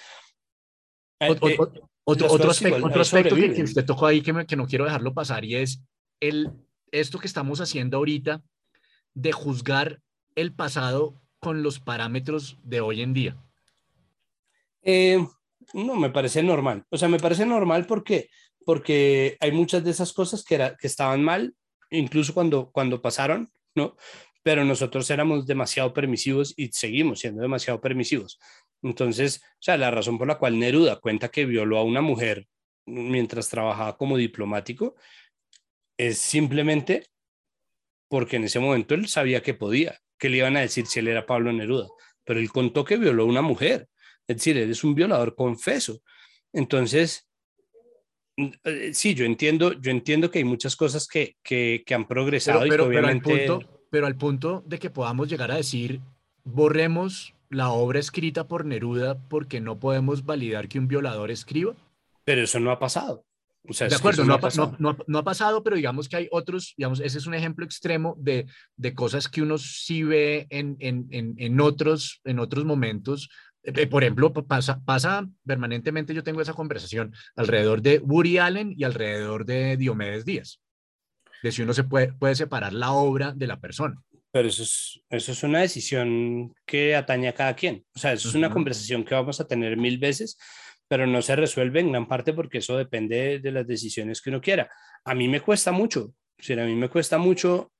[1.19, 1.57] Eh, otro, eh,
[2.03, 5.14] otro, aspecto, otro aspecto que, que, usted tocó ahí que, me, que no quiero dejarlo
[5.14, 5.81] pasar y es
[6.19, 6.52] el,
[6.91, 8.44] esto que estamos haciendo ahorita
[9.15, 10.02] de juzgar
[10.35, 13.38] el pasado con los parámetros de hoy en día.
[14.84, 15.26] Eh,
[15.73, 16.85] no, me parece normal.
[16.89, 18.30] O sea, me parece normal porque,
[18.65, 21.55] porque hay muchas de esas cosas que, era, que estaban mal,
[21.89, 23.95] incluso cuando, cuando pasaron, ¿no?
[24.43, 28.39] Pero nosotros éramos demasiado permisivos y seguimos siendo demasiado permisivos.
[28.81, 32.47] Entonces, o sea, la razón por la cual Neruda cuenta que violó a una mujer
[32.85, 34.95] mientras trabajaba como diplomático
[35.97, 37.07] es simplemente
[38.10, 41.07] porque en ese momento él sabía que podía, que le iban a decir si él
[41.07, 41.88] era Pablo Neruda,
[42.26, 43.89] pero él contó que violó a una mujer
[44.28, 46.02] es decir, eres un violador confeso.
[46.52, 47.28] Entonces,
[48.38, 52.86] eh, sí, yo entiendo, yo entiendo que hay muchas cosas que, que, han progresado pero,
[52.86, 53.30] y obviamente...
[53.30, 56.02] Pero al, punto, pero al punto de que podamos llegar a decir,
[56.44, 61.76] borremos la obra escrita por Neruda porque no podemos validar que un violador escriba.
[62.24, 63.26] Pero eso no ha pasado.
[63.66, 64.76] O sea, de acuerdo, no, ha pasado.
[64.78, 68.16] No, no, ha pasado, pero digamos que hay otros, digamos, ese es un ejemplo extremo
[68.20, 68.45] de,
[68.76, 73.30] de cosas que uno sí ve en, en, en, en, otros, en otros momentos
[73.90, 79.45] por ejemplo, pasa, pasa permanentemente, yo tengo esa conversación alrededor de Woody Allen y alrededor
[79.45, 80.61] de Diomedes Díaz,
[81.41, 84.02] de si uno se puede, puede separar la obra de la persona.
[84.31, 87.85] Pero eso es, eso es una decisión que atañe a cada quien.
[87.95, 90.38] O sea, eso es una conversación que vamos a tener mil veces,
[90.88, 94.41] pero no se resuelve en gran parte porque eso depende de las decisiones que uno
[94.41, 94.69] quiera.
[95.06, 97.72] A mí me cuesta mucho, o sea, a mí me cuesta mucho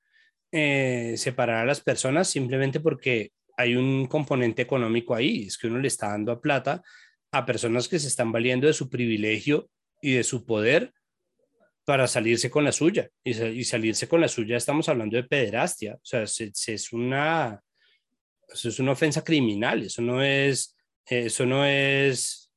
[0.52, 5.78] eh, separar a las personas simplemente porque hay un componente económico ahí, es que uno
[5.78, 6.82] le está dando a plata
[7.32, 9.68] a personas que se están valiendo de su privilegio
[10.00, 10.92] y de su poder
[11.84, 13.10] para salirse con la suya.
[13.22, 17.60] Y, salirse con la suya estamos hablando de pederastia, o sea, es, una,
[18.48, 20.76] es una ofensa criminal, eso no es,
[21.06, 22.50] eso no es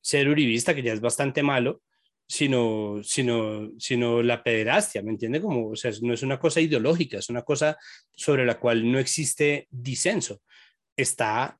[0.00, 1.82] ser uribista, que ya es bastante malo,
[2.28, 5.40] sino, sino, sino la pederastia, ¿me entiende?
[5.40, 7.78] Como, o sea, no es una cosa ideológica, es una cosa
[8.14, 10.42] sobre la cual no existe disenso.
[10.94, 11.58] Está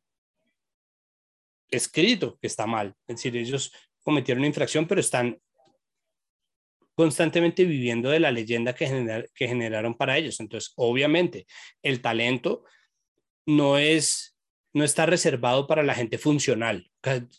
[1.71, 2.95] escrito que está mal.
[3.07, 3.73] Es decir, ellos
[4.03, 5.39] cometieron una infracción, pero están
[6.95, 10.39] constantemente viviendo de la leyenda que, que generaron para ellos.
[10.41, 11.47] Entonces, obviamente,
[11.83, 12.65] el talento
[13.47, 14.39] no es
[14.75, 16.91] no está reservado para la gente funcional.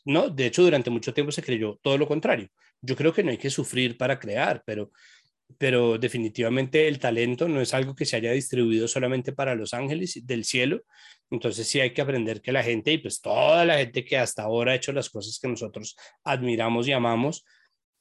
[0.04, 2.50] No, de hecho, durante mucho tiempo se creyó todo lo contrario.
[2.82, 4.92] Yo creo que no hay que sufrir para crear, pero,
[5.58, 10.26] pero definitivamente el talento no es algo que se haya distribuido solamente para los ángeles
[10.26, 10.84] del cielo.
[11.30, 14.44] Entonces sí hay que aprender que la gente y pues toda la gente que hasta
[14.44, 17.46] ahora ha hecho las cosas que nosotros admiramos y amamos,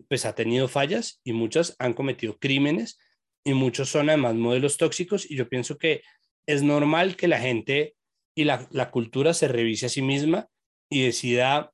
[0.08, 2.98] pues ha tenido fallas y muchas han cometido crímenes
[3.44, 6.02] y muchos son además modelos tóxicos y yo pienso que
[6.46, 7.96] es normal que la gente
[8.34, 10.48] y la, la cultura se revise a sí misma
[10.90, 11.72] y decida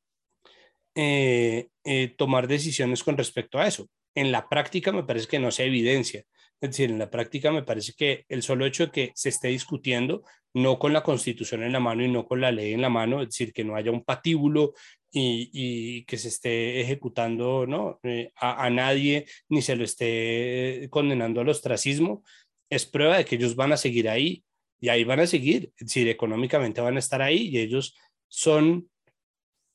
[0.95, 3.89] eh, eh, tomar decisiones con respecto a eso.
[4.15, 6.25] En la práctica me parece que no se evidencia.
[6.61, 9.49] Es decir, en la práctica me parece que el solo hecho de que se esté
[9.49, 10.23] discutiendo,
[10.55, 13.23] no con la constitución en la mano y no con la ley en la mano,
[13.23, 14.73] es decir, que no haya un patíbulo
[15.11, 18.01] y, que se esté ejecutando ¿no?
[18.03, 22.25] Eh, a, a, nadie ni se lo esté condenando al ostracismo,
[22.71, 24.45] es prueba de que ellos van a seguir ahí
[24.81, 25.73] y ahí van a seguir.
[25.77, 27.97] Es decir, económicamente van a estar ahí y ellos
[28.29, 28.89] son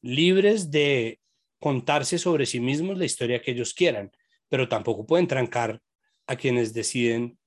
[0.01, 1.19] libres de
[1.59, 4.11] contarse sobre sí mismos la historia que ellos quieran,
[4.47, 5.81] pero tampoco pueden trancar
[6.27, 7.37] a quienes deciden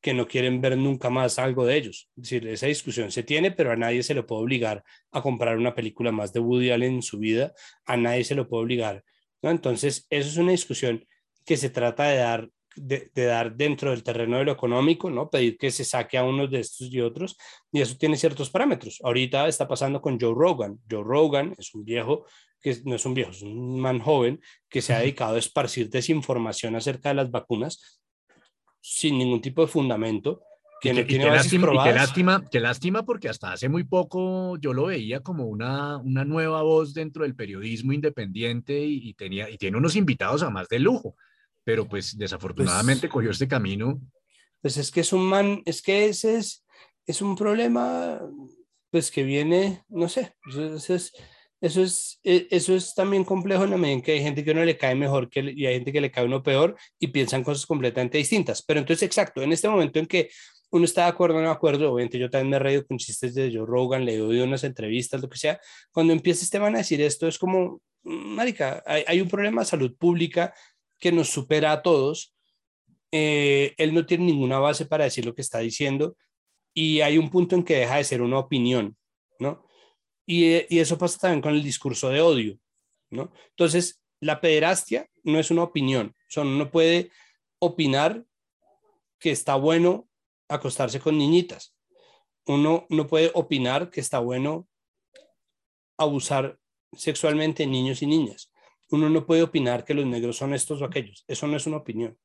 [0.00, 2.08] que no quieren ver nunca más algo de ellos.
[2.16, 4.82] Es decir, esa discusión se tiene, pero a nadie se le puede obligar
[5.12, 7.52] a comprar una película más de Woody Allen en su vida,
[7.84, 9.04] a nadie se lo puede obligar.
[9.42, 9.50] ¿no?
[9.50, 11.06] Entonces, eso es una discusión
[11.44, 15.28] que se trata de dar de, dar dentro del terreno de lo económico, ¿no?
[15.28, 17.36] Pedir que se saque a unos de estos y otros,
[17.72, 19.00] y eso tiene ciertos parámetros.
[19.02, 20.78] Ahorita está pasando con Joe Rogan.
[20.90, 22.26] Joe Rogan es un viejo,
[22.60, 25.88] que no es un viejo, es un man joven que se ha dedicado a esparcir
[25.88, 28.00] desinformación acerca de las vacunas
[28.80, 30.42] sin ningún tipo de fundamento.
[30.82, 34.86] Que, no tiene lástima, qué lástima, qué lástima porque hasta hace muy poco yo lo
[34.86, 39.94] veía como una, una nueva voz dentro del periodismo independiente y, tenía, y tiene unos
[39.94, 41.16] invitados a más de lujo
[41.64, 44.00] pero pues desafortunadamente pues cogió este camino.
[44.60, 46.64] Pues es que es un man, es que ese es,
[47.06, 48.20] es un problema,
[48.90, 51.12] pues que viene, no sé, eso es,
[51.60, 54.50] eso es, e, eso es también complejo en la medida en que hay gente que
[54.52, 57.44] uno le cae mejor que, y hay gente que le cae uno peor y piensan
[57.44, 58.62] cosas completamente distintas.
[58.62, 60.30] Pero entonces, exacto, en este momento en que
[60.70, 62.98] uno está de acuerdo o no de acuerdo, obviamente yo también me he reído con
[62.98, 65.60] chistes de Joe Rogan, le he oído unas entrevistas, lo que sea,
[65.90, 69.62] cuando empieza este man a decir esto es como, mm, marica, hay, hay un problema
[69.62, 70.54] de salud pública
[71.00, 72.34] que nos supera a todos.
[73.10, 76.16] Eh, él no tiene ninguna base para decir lo que está diciendo
[76.72, 78.96] y hay un punto en que deja de ser una opinión,
[79.40, 79.66] ¿no?
[80.24, 82.58] Y, y eso pasa también con el discurso de odio,
[83.10, 83.32] ¿no?
[83.48, 87.10] Entonces, la pederastia no es una opinión, o sea, uno no puede
[87.58, 88.24] opinar
[89.18, 90.08] que está bueno
[90.48, 91.74] acostarse con niñitas.
[92.46, 94.68] Uno no puede opinar que está bueno
[95.98, 96.58] abusar
[96.92, 98.50] sexualmente niños y niñas
[98.90, 101.24] uno no puede opinar que los negros son estos o aquellos.
[101.28, 102.18] Eso no es una opinión.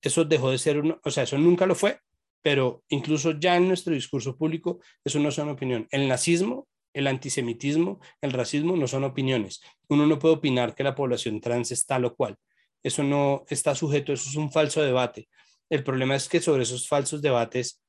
[0.00, 2.00] Eso dejó de ser uno, o sea, eso nunca lo fue,
[2.42, 5.86] pero incluso ya en nuestro discurso público, eso no es una opinión.
[5.90, 9.60] El nazismo, el antisemitismo, el racismo no son opiniones.
[9.88, 12.36] Uno no puede opinar que la población trans es tal o cual.
[12.82, 15.28] Eso no está sujeto, eso es un falso debate.
[15.68, 17.82] El problema es que sobre esos falsos debates,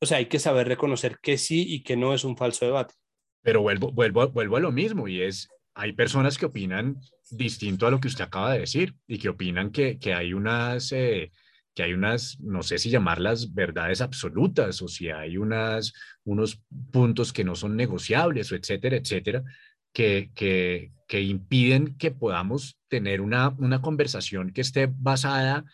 [0.00, 2.94] o sea, hay que saber reconocer que sí y que no es un falso debate.
[3.42, 6.96] Pero vuelvo, vuelvo, vuelvo a lo mismo y es hay personas que opinan
[7.30, 10.90] distinto a lo que usted acaba de decir y que opinan que, que hay unas,
[10.92, 11.30] eh,
[11.74, 15.92] que hay unas, no sé si llamarlas verdades absolutas o si hay unas,
[16.24, 19.44] unos puntos que no son negociables o etcétera, etcétera,
[19.92, 25.66] que, que, que impiden que podamos tener una, una conversación que esté basada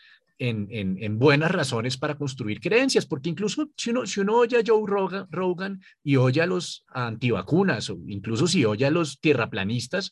[0.49, 4.83] en, buenas razones para construir creencias, porque incluso si uno, si uno oye a Joe
[5.31, 10.11] Rogan, y oye a los antivacunas, o incluso si oye a los tierraplanistas,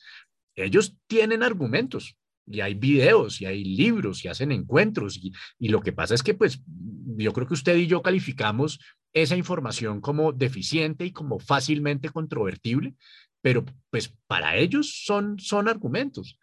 [0.54, 2.16] ellos tienen argumentos
[2.46, 6.22] y hay videos y hay libros y hacen encuentros y, y, lo que pasa es
[6.22, 8.80] que pues yo creo que usted y yo calificamos
[9.12, 12.94] esa información como deficiente y como fácilmente controvertible,
[13.42, 16.38] pero pues para ellos son, son argumentos.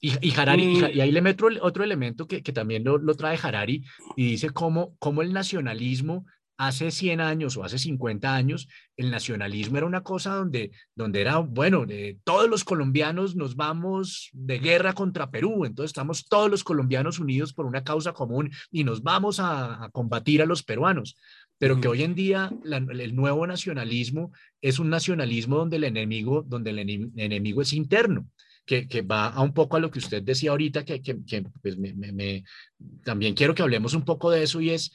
[0.00, 0.84] Y, Harari, Mm.
[0.94, 3.82] y, ahí le meto el- otro elemento que, que también lo, lo trae Harari
[4.16, 6.26] y dice cómo, cómo el nacionalismo
[6.58, 8.66] hace 100 años o hace 50 años,
[8.96, 14.30] el nacionalismo era una cosa donde, donde era, bueno, de todos los colombianos nos vamos
[14.32, 18.84] de guerra contra Perú, entonces estamos todos los colombianos unidos por una causa común y
[18.84, 21.16] nos vamos a, a combatir a los peruanos.
[21.58, 24.30] Pero que hoy en día la- el nuevo nacionalismo
[24.62, 28.28] es un nacionalismo donde el enemigo, donde el ene- enemigo es interno
[28.66, 31.78] que, va a un poco a lo que usted decía ahorita, que, que, que, pues
[31.78, 32.44] me-
[33.04, 34.92] también quiero que hablemos un poco de eso y es,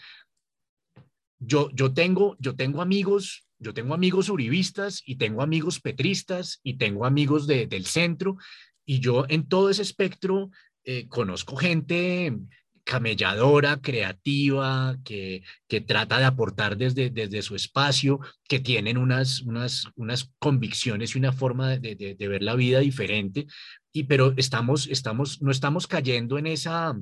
[1.39, 6.77] yo, yo, tengo, yo tengo amigos, yo tengo amigos uribistas y tengo amigos petristas y
[6.77, 8.38] tengo amigos de, del centro
[8.85, 10.52] y yo en todo ese espectro
[10.84, 12.38] eh, conozco gente
[12.91, 18.19] camelladora, creativa, que, que trata de aportar desde, desde su espacio,
[18.49, 22.80] que tienen unas, unas, unas convicciones y una forma de, de, de ver la vida
[22.80, 23.47] diferente,
[23.93, 26.93] y pero estamos, estamos, no estamos cayendo en esa,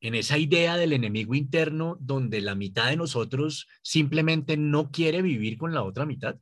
[0.00, 5.56] en esa idea del enemigo interno donde la mitad de nosotros simplemente no quiere vivir
[5.56, 6.36] con la otra mitad.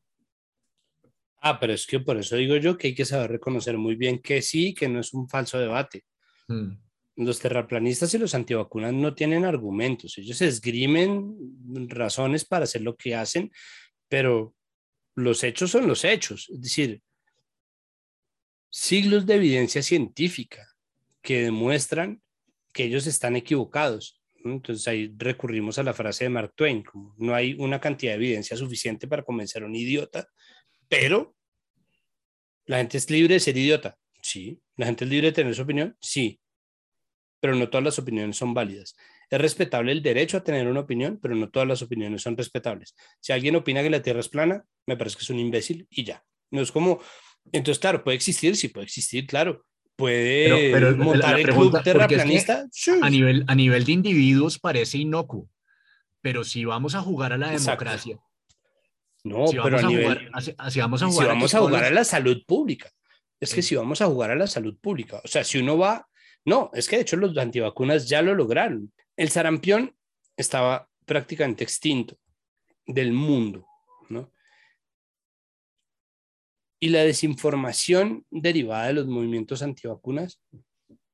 [1.43, 4.21] Ah, pero es que por eso digo yo que hay que saber reconocer muy bien
[4.21, 6.07] que sí, que no es un falso debate.
[6.49, 6.86] Mm.
[7.17, 11.35] Los terraplanistas y los antivacunas no tienen argumentos, ellos esgrimen
[11.89, 13.51] razones para hacer lo que hacen,
[14.09, 14.55] pero
[15.15, 17.03] los hechos son los hechos, es decir,
[18.71, 20.69] siglos de evidencia científica
[21.23, 22.21] que demuestran
[22.73, 24.21] que ellos están equivocados.
[24.45, 26.85] Entonces ahí recurrimos a la frase de Mark Twain,
[27.17, 30.29] no hay una cantidad de evidencia suficiente para convencer a un idiota,
[30.89, 31.35] pero
[32.67, 35.63] la gente es libre de ser idiota, sí, la gente es libre de tener su
[35.63, 36.39] opinión, sí,
[37.41, 38.97] pero no todas las opiniones son válidas.
[39.31, 42.95] Es respetable el derecho a tener una opinión, pero no todas las opiniones son respetables.
[43.21, 46.05] Si alguien opina que la Tierra es plana, me parece que es un imbécil y
[46.05, 46.25] ya.
[46.51, 47.01] No es como,
[47.53, 49.65] entonces, claro, puede existir, sí puede existir, claro.
[49.97, 52.67] Puede Pero- pero montar la el pregunta- club es que terraplanista.
[52.71, 52.93] Sí.
[53.03, 55.49] A nivel, a nivel de individuos parece inocuo,
[56.21, 57.85] pero si vamos a jugar a la Exacto.
[57.85, 58.19] democracia,
[59.25, 61.15] No, si pero vamos a a, nivel, jugar, a- a- si vamos a y si
[61.15, 62.91] jugar, vamos a jugar a la salud pública.
[63.41, 66.07] Es que si vamos a jugar a la salud pública, o sea, si uno va,
[66.47, 68.93] no, es que de hecho los antivacunas ya lo lograron.
[69.17, 69.95] El sarampión
[70.37, 72.17] estaba prácticamente extinto
[72.87, 73.67] del mundo,
[74.09, 74.33] ¿no?
[76.79, 80.41] Y la desinformación derivada de los movimientos antivacunas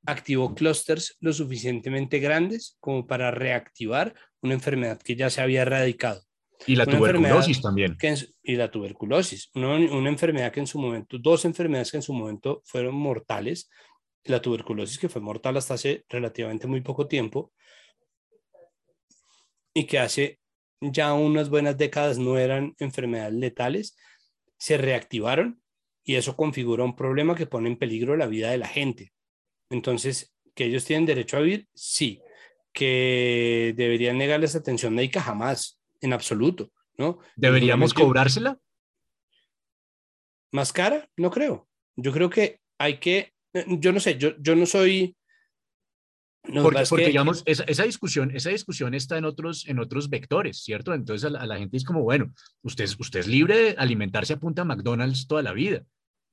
[0.05, 6.23] activó clústeres lo suficientemente grandes como para reactivar una enfermedad que ya se había erradicado
[6.67, 7.97] y la una tuberculosis también.
[8.01, 12.03] en y la tuberculosis, una, una enfermedad que en su momento, dos enfermedades que en
[12.03, 13.71] su momento fueron mortales,
[14.25, 17.53] la tuberculosis que fue mortal hasta hace relativamente muy poco tiempo
[19.75, 20.41] y que hace
[20.81, 23.97] ya unas buenas décadas no eran enfermedades letales,
[24.59, 25.63] se reactivaron
[26.05, 29.13] y eso configura un problema que pone en peligro la vida de la gente.
[29.71, 32.21] Entonces, que ellos tienen derecho a vivir, sí.
[32.73, 37.19] Que deberían negarles atención médica jamás, en absoluto, ¿no?
[37.37, 38.59] ¿Deberíamos cobrársela?
[40.51, 41.09] ¿Más cara?
[41.17, 41.69] No creo.
[41.97, 43.33] Yo creo que hay que,
[43.81, 45.17] yo no sé, yo, yo no soy...
[46.49, 50.11] No, Porque, porque que- digamos, esa, esa discusión, esa discusión está en otros, en otros
[50.11, 50.93] vectores, ¿cierto?
[50.93, 53.75] Entonces a la, a la gente es como, bueno, usted, es- usted es libre de
[53.79, 55.85] alimentarse a punta McDonald's toda la vida,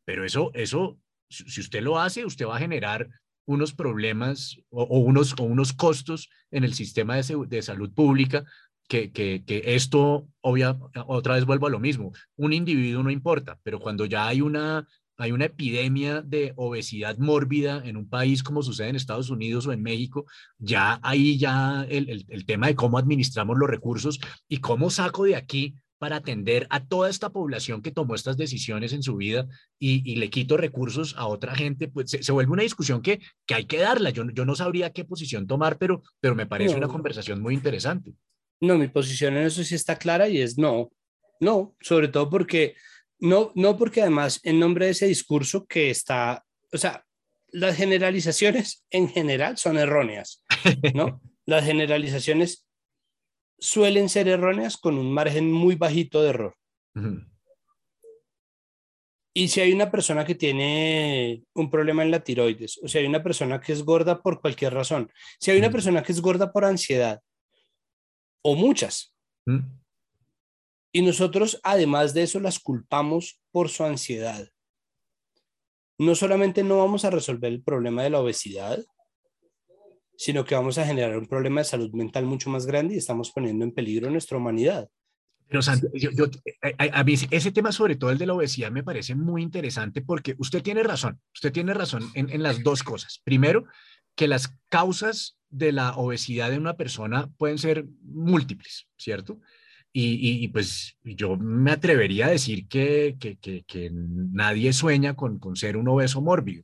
[0.05, 3.07] pero eso, eso, si usted lo hace, usted va a generar
[3.47, 8.45] unos problemas o, o unos, o unos costos en el sistema de, de salud pública
[8.87, 10.75] que, que, que esto, obvia,
[11.05, 14.87] otra vez vuelvo a lo mismo, un individuo no importa, pero cuando ya hay una,
[15.19, 19.73] hay una epidemia de obesidad mórbida en un país como sucede en Estados Unidos o
[19.73, 20.25] en México,
[20.57, 25.25] ya ahí ya el, el, el tema de cómo administramos los recursos y cómo saco
[25.25, 29.47] de aquí para atender a toda esta población que tomó estas decisiones en su vida
[29.77, 33.19] y, y le quito recursos a otra gente, pues se, se, vuelve una discusión que,
[33.45, 34.09] que hay que darla.
[34.11, 36.77] Yo, yo no sabría qué posición tomar, pero, pero me parece No.
[36.77, 38.13] una conversación muy interesante.
[38.61, 40.89] No, mi posición en eso sí está clara y es no,
[41.41, 42.75] no, sobre todo porque,
[43.19, 47.05] no, no porque además en nombre de ese discurso que está, o sea,
[47.51, 50.43] las generalizaciones en general son erróneas,
[50.93, 51.21] ¿no?
[51.45, 52.67] Las generalizaciones
[53.57, 56.55] suelen ser erróneas con un margen muy bajito de error.
[59.33, 63.07] Y si hay una persona que tiene un problema en la tiroides, o si hay
[63.07, 66.51] una persona que es gorda por cualquier razón, si hay una persona que es gorda
[66.51, 67.19] por ansiedad,
[68.43, 69.11] o muchas,
[69.49, 69.78] Mm.
[70.91, 74.49] Y nosotros además de eso las culpamos por su ansiedad,
[75.97, 78.79] no solamente no vamos a resolver el problema de la obesidad,
[80.15, 83.31] sino que vamos a generar un problema de salud mental mucho más grande y estamos
[83.31, 84.89] poniendo en peligro nuestra humanidad.
[85.47, 85.61] Pero
[85.93, 86.25] yo,
[86.77, 90.35] a, mí ese tema, sobre todo el de la obesidad, me parece muy interesante porque
[90.37, 93.19] usted tiene razón, usted tiene razón en, en las dos cosas.
[93.23, 93.65] Primero,
[94.15, 99.39] que las causas de la obesidad de una persona pueden ser múltiples, ¿cierto?
[99.91, 105.87] Y, pues yo me atrevería a decir que, que, nadie sueña con, con, ser un
[105.87, 106.63] obeso mórbido.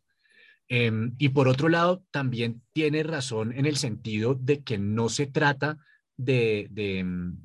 [0.67, 5.27] Em, y por otro lado, también tiene razón en el sentido de que no se
[5.27, 5.77] trata
[6.17, 7.37] de, de em,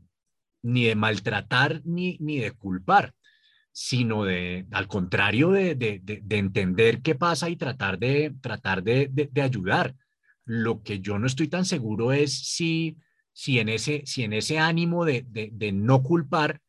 [0.63, 3.15] ni de maltratar ni, ni de culpar,
[3.73, 9.31] sino de, al contrario, de, de, de, entender qué pasa y tratar de, tratar de,
[9.43, 9.95] ayudar.
[10.45, 12.97] Lo que yo no estoy tan seguro es si,
[13.33, 16.61] si, en, ese, si en ese ánimo de, no culpar,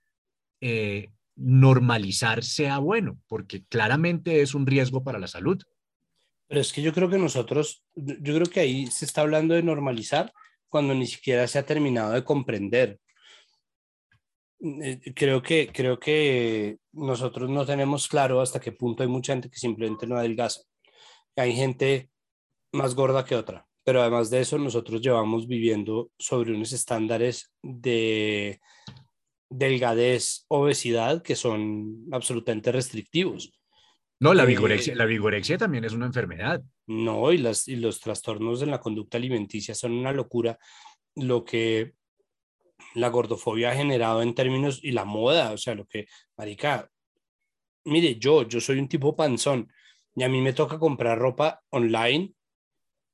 [0.62, 5.62] eh, normalizar sea bueno, porque claramente es un riesgo para la salud.
[6.48, 9.64] Pero es que yo creo que nosotros, yo creo que ahí se está hablando de
[9.64, 10.32] normalizar
[10.70, 13.00] cuando ni siquiera se ha terminado de comprender.
[14.60, 19.50] Eh, creo que, creo que nosotros no tenemos claro hasta qué punto hay mucha gente
[19.50, 20.62] que simplemente no adelgaza.
[21.36, 22.10] Hay gente
[22.72, 28.60] más gorda que otra, pero además de eso nosotros llevamos viviendo sobre unos estándares de
[29.50, 33.52] delgadez, obesidad que son absolutamente restrictivos.
[34.20, 36.62] No, la eh, vigorexia, la vigorexia también es una enfermedad.
[36.88, 40.58] No, y, las, y los trastornos en la conducta alimenticia son una locura.
[41.16, 41.94] Lo que
[42.94, 46.06] la gordofobia ha generado en términos y la moda, o sea, lo que,
[46.38, 46.90] marica,
[47.86, 49.72] mire, yo, yo soy un tipo panzón
[50.16, 52.34] y a mí me toca comprar ropa online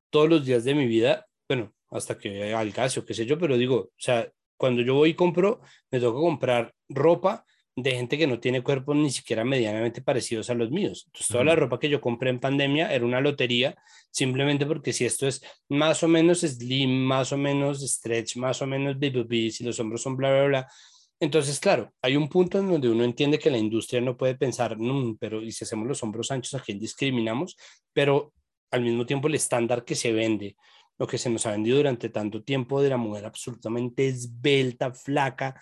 [0.10, 3.58] todos los días de mi vida, bueno, hasta que al caso, qué sé yo, pero
[3.58, 5.62] digo, o sea, cuando yo voy y compro,
[5.92, 7.46] me toca comprar ropa
[7.78, 11.04] de gente que no tiene cuerpos ni siquiera medianamente parecidos a los míos.
[11.06, 13.76] Entonces, toda la ropa que yo compré en pandemia era una lotería,
[14.10, 18.68] simplemente porque si esto es más o menos slim, más o menos stretch, más o
[18.68, 20.68] menos BBB, si los hombros son bla, bla, bla.
[21.20, 24.76] Entonces, claro, hay un punto en donde uno entiende que la industria no puede pensar,
[24.76, 27.56] mm, pero y si hacemos los hombros anchos, ¿a quién discriminamos?
[27.94, 28.34] Pero
[28.72, 30.56] al mismo tiempo el estándar que se vende,
[30.98, 35.62] lo que se nos ha vendido durante tanto tiempo de la mujer absolutamente esbelta, flaca,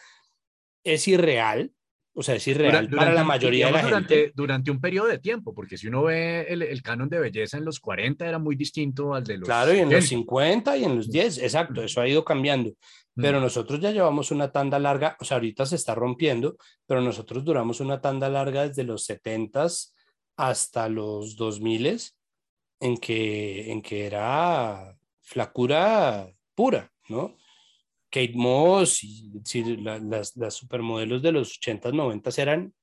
[0.84, 1.72] es irreal
[2.18, 4.32] o sea, es irreal para la mayoría de la durante, gente.
[4.34, 7.66] Durante un periodo de tiempo, porque si uno ve el, el, canon de belleza en
[7.66, 9.46] los 40 era muy distinto al de los...
[9.46, 12.72] Claro, y en los 50 y en los 10, exacto, eso ha ido cambiando.
[13.16, 17.44] Pero nosotros ya llevamos una tanda larga, o sea, ahorita se está rompiendo, pero nosotros
[17.44, 19.68] duramos una tanda larga desde los 70
[20.38, 22.00] hasta los 2000
[22.86, 27.36] en que, en que era flacura pura, ¿no?
[28.10, 29.32] Kate Moss y,
[29.82, 32.74] las, las, supermodelos de los 80s, 90 eran...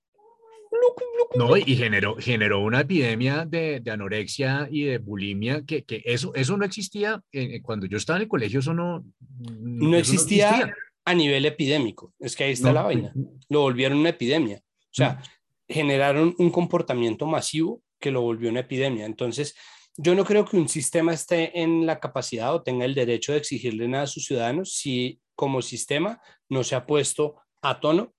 [1.35, 6.35] No, y generó, generó una epidemia de, de anorexia y de bulimia que, que, eso,
[6.35, 9.03] eso no existía eh, cuando yo estaba en el colegio, eso no...
[9.39, 10.75] No, existía,
[11.05, 13.15] a nivel epidémico, es que ahí está la vaina,
[13.49, 15.23] lo volvieron una epidemia, o sea,
[15.67, 19.57] generaron un comportamiento masivo que lo volvió una epidemia, entonces
[19.97, 23.39] yo no creo que un sistema esté en la capacidad o tenga el derecho de
[23.39, 28.15] exigirle nada a sus ciudadanos si como sistema no se ha puesto a tono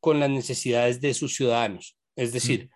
[0.00, 1.96] con las necesidades de sus ciudadanos.
[2.16, 2.70] Es decir,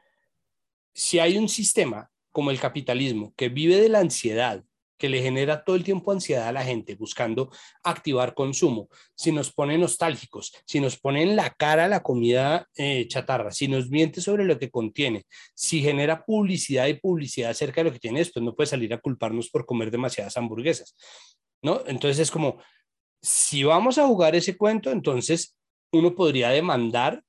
[0.95, 4.65] si hay un sistema como el capitalismo que vive de la ansiedad
[4.99, 7.51] que le genera todo el tiempo ansiedad a la gente buscando
[7.83, 13.07] activar consumo, si nos pone nostálgicos, si nos pone en la cara la comida eh,
[13.09, 17.85] chatarra, si nos miente sobre lo que contiene, si genera publicidad y publicidad acerca de
[17.85, 20.97] lo que tiene, después no puede salir a culparnos por comer demasiadas hamburguesas,
[21.63, 21.83] ¿no?
[21.87, 22.59] Entonces es como,
[23.23, 25.57] si vamos a jugar ese cuento, entonces
[25.93, 27.23] uno podría demandar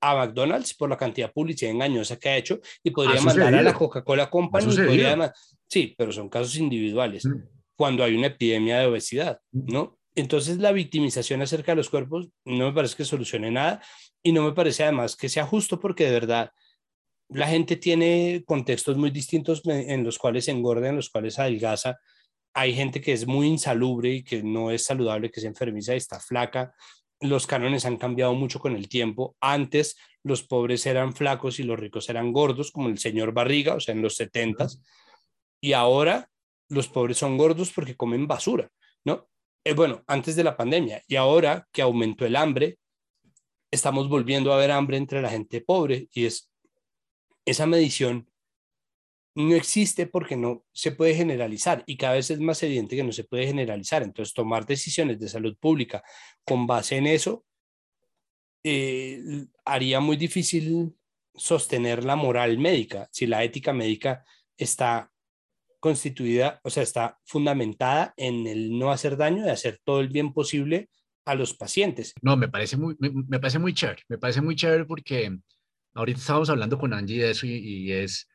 [0.00, 3.62] a McDonald's por la cantidad de publicidad engañosa que ha hecho y podría mandar a
[3.62, 4.76] la Coca-Cola Company.
[4.76, 5.32] Podría,
[5.68, 7.24] sí, pero son casos individuales.
[7.24, 7.42] Mm.
[7.76, 9.72] Cuando hay una epidemia de obesidad, mm.
[9.72, 9.98] ¿no?
[10.14, 13.82] Entonces la victimización acerca de los cuerpos no me parece que solucione nada
[14.22, 16.50] y no me parece además que sea justo porque de verdad
[17.28, 21.98] la gente tiene contextos muy distintos en los cuales engorda, en los cuales adelgaza.
[22.54, 25.98] Hay gente que es muy insalubre y que no es saludable, que se enfermiza y
[25.98, 26.72] está flaca
[27.20, 29.36] los cánones han cambiado mucho con el tiempo.
[29.40, 33.80] Antes los pobres eran flacos y los ricos eran gordos, como el señor Barriga, o
[33.80, 34.82] sea, en los setentas.
[35.66, 36.30] Y ahora
[36.68, 38.70] los pobres son gordos porque comen basura,
[39.04, 39.28] ¿no?
[39.64, 41.02] Eh, bueno, antes de la pandemia.
[41.08, 42.78] Y ahora que aumentó el hambre,
[43.68, 46.52] estamos volviendo a ver hambre entre la gente pobre y es
[47.44, 48.30] esa medición
[49.34, 53.10] no existe porque no se puede generalizar y cada vez es más evidente que no
[53.10, 54.04] se puede generalizar.
[54.04, 56.04] Entonces, tomar decisiones de salud pública
[56.44, 57.44] con base en eso
[58.62, 60.94] eh, haría muy difícil
[61.34, 64.24] sostener la moral médica, si la ética médica
[64.56, 65.10] está
[65.86, 70.32] constituida, o sea, está fundamentada en el no hacer daño, de hacer todo el bien
[70.32, 70.88] posible
[71.24, 72.12] a los pacientes.
[72.22, 75.38] No, me parece muy, me, parece muy chévere, me parece muy chévere porque
[75.94, 78.28] ahorita estábamos hablando con Angie de eso y, es,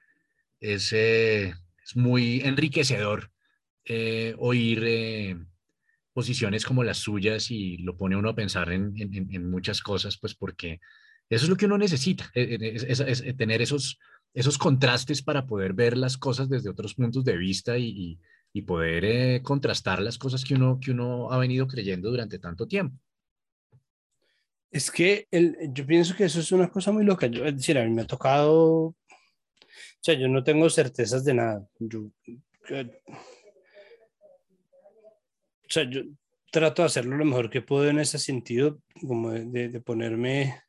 [0.61, 1.53] es, eh,
[1.83, 3.29] es, muy enriquecedor
[3.83, 5.37] eh, oír eh,
[6.13, 10.35] posiciones como las suyas y lo pone uno a pensar en, en, muchas cosas, pues
[10.35, 10.79] porque
[11.29, 13.99] eso es lo que uno necesita, es, tener esos,
[14.33, 18.19] esos contrastes para poder ver las cosas desde otros puntos de vista y,
[18.53, 22.67] y poder eh, contrastar las cosas que uno, que uno ha venido creyendo durante tanto
[22.67, 22.97] tiempo.
[24.69, 27.27] Es que el, yo pienso que eso es una cosa muy loca.
[27.27, 28.95] Yo, es decir, a mí me ha tocado, o
[29.99, 31.67] sea, yo no tengo certezas de nada.
[31.79, 32.13] Yo, o
[35.67, 36.01] sea, yo
[36.51, 40.61] trato de hacerlo lo mejor que puedo en ese sentido, como de, de, ponerme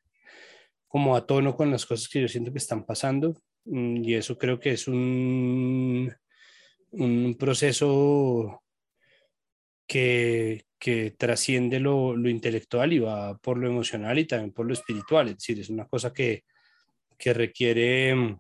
[0.87, 3.41] como a tono con las cosas que yo siento que están pasando.
[3.65, 6.13] Mm, y eso creo que es un,
[6.91, 8.63] un proceso
[9.87, 14.73] que, que trasciende lo, lo, intelectual y va por lo emocional y también por lo
[14.73, 15.29] espiritual.
[15.29, 16.45] Es decir, es una cosa que,
[17.19, 18.37] que requiere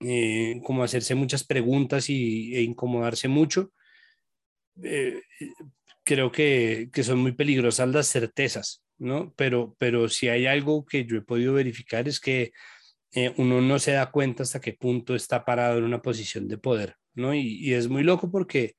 [0.00, 3.72] eh, como hacerse muchas preguntas y, e incomodarse mucho.
[4.82, 5.22] Eh,
[6.04, 9.34] creo que, que, son muy peligrosas las certezas, ¿no?
[9.36, 12.52] Pero, pero si hay algo que yo he podido verificar es que
[13.12, 16.58] eh, uno no se da cuenta hasta qué punto está parado en una posición de
[16.58, 16.96] poder.
[17.34, 18.76] Y, es muy loco porque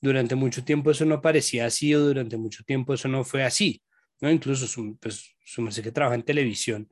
[0.00, 3.82] durante mucho tiempo eso no parecía así o durante mucho tiempo eso no fue así,
[4.20, 4.30] ¿no?
[4.30, 6.88] Incluso su, pues, su que trabaja en televisión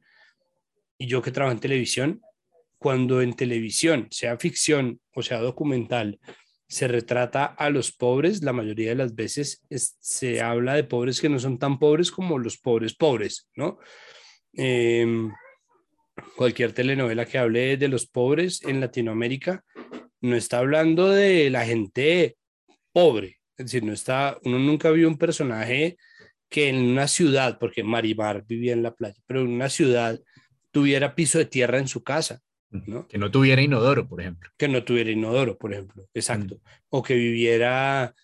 [0.98, 2.20] y yo que trabajo en televisión,
[2.78, 6.18] cuando en televisión, sea ficción o sea documental,
[6.68, 11.28] se retrata a los pobres, la mayoría de las veces se habla de pobres que
[11.28, 13.78] no son tan pobres como los pobres pobres, ¿no?
[14.52, 15.32] Em,
[16.36, 19.64] cualquier telenovela que hable de los pobres en Latinoamérica
[20.20, 22.36] no está hablando de la gente
[22.92, 25.96] pobre, es decir, no está, uno nunca vio un personaje
[26.48, 30.20] que en una ciudad, porque Marimar vivía en la playa, pero en una ciudad
[30.70, 32.40] tuviera piso de tierra en su casa,
[32.70, 33.06] ¿no?
[33.06, 34.50] Que no tuviera inodoro, por ejemplo.
[34.56, 36.56] Que no tuviera inodoro, por ejemplo, exacto.
[36.56, 36.58] Mm.
[36.90, 38.14] O que viviera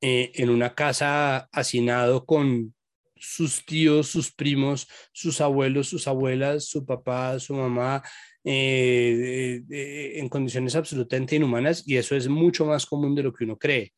[0.00, 2.74] eh, en una casa hacinado con
[3.16, 8.02] sus tíos, sus primos, sus abuelos, sus abuelas, su papá, su mamá,
[8.44, 9.62] eh,
[10.16, 13.92] en condiciones absolutamente inhumanas y eso es mucho más común de lo que uno cree.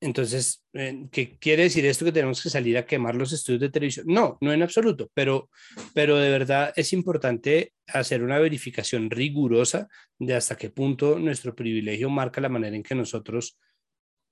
[0.00, 3.70] Entonces, eh, ¿qué quiere decir esto que tenemos que salir a quemar los estudios de
[3.70, 4.06] televisión?
[4.08, 5.50] No, no en absoluto, pero,
[5.92, 9.88] pero de verdad es importante hacer una verificación rigurosa
[10.18, 13.58] de hasta qué punto nuestro privilegio marca la manera en que nosotros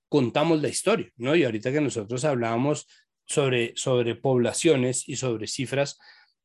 [0.07, 1.35] contamos la historia, ¿no?
[1.35, 2.87] Y ahorita que nosotros hablábamos
[3.27, 5.99] sobre, sobre poblaciones y sobre cifras,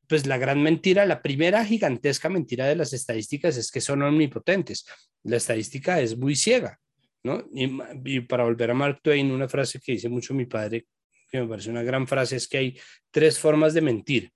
[0.07, 4.85] pues la gran mentira, la primera gigantesca mentira de las estadísticas es que son omnipotentes.
[5.23, 6.79] La estadística es muy ciega,
[7.23, 7.47] ¿no?
[7.53, 10.87] Y, para volver a Mark Twain, una frase que dice mucho mi padre,
[11.31, 12.79] que me parece una gran frase, es que hay
[13.11, 14.31] tres formas de mentir.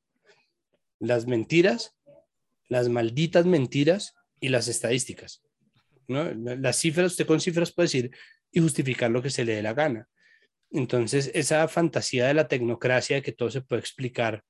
[1.00, 1.96] Las mentiras,
[2.70, 5.44] las malditas mentiras y las estadísticas.
[6.08, 6.34] ¿no?
[6.34, 8.12] Las cifras, usted con cifras puede decir
[8.52, 10.08] y justificar lo que se le dé la gana.
[10.72, 14.44] Entonces, esa fantasía de la tecnocracia de que todo se puede explicar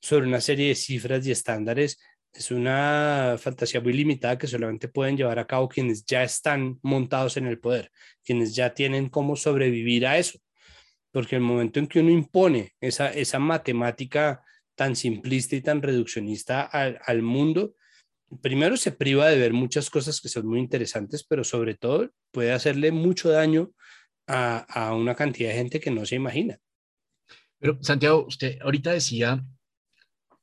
[0.00, 1.98] sobre una serie de cifras y estándares
[2.32, 7.36] es una fantasía muy limitada que solamente pueden llevar a cabo quienes ya están montados
[7.38, 7.90] en el poder,
[8.24, 10.38] quienes ya tienen cómo sobrevivir a eso.
[11.10, 14.44] Porque el momento en que uno impone esa, esa matemática
[14.74, 17.74] tan simplista y tan reduccionista al, al mundo,
[18.42, 22.52] primero se priva de ver muchas cosas que son muy interesantes, pero sobre todo puede
[22.52, 23.72] hacerle mucho daño
[24.26, 26.58] a, a una cantidad de gente que no se imagina.
[27.58, 29.44] Pero Santiago, usted ahorita decía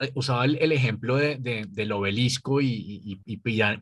[0.04, 3.22] eh, usaba el, ejemplo de, del obelisco y,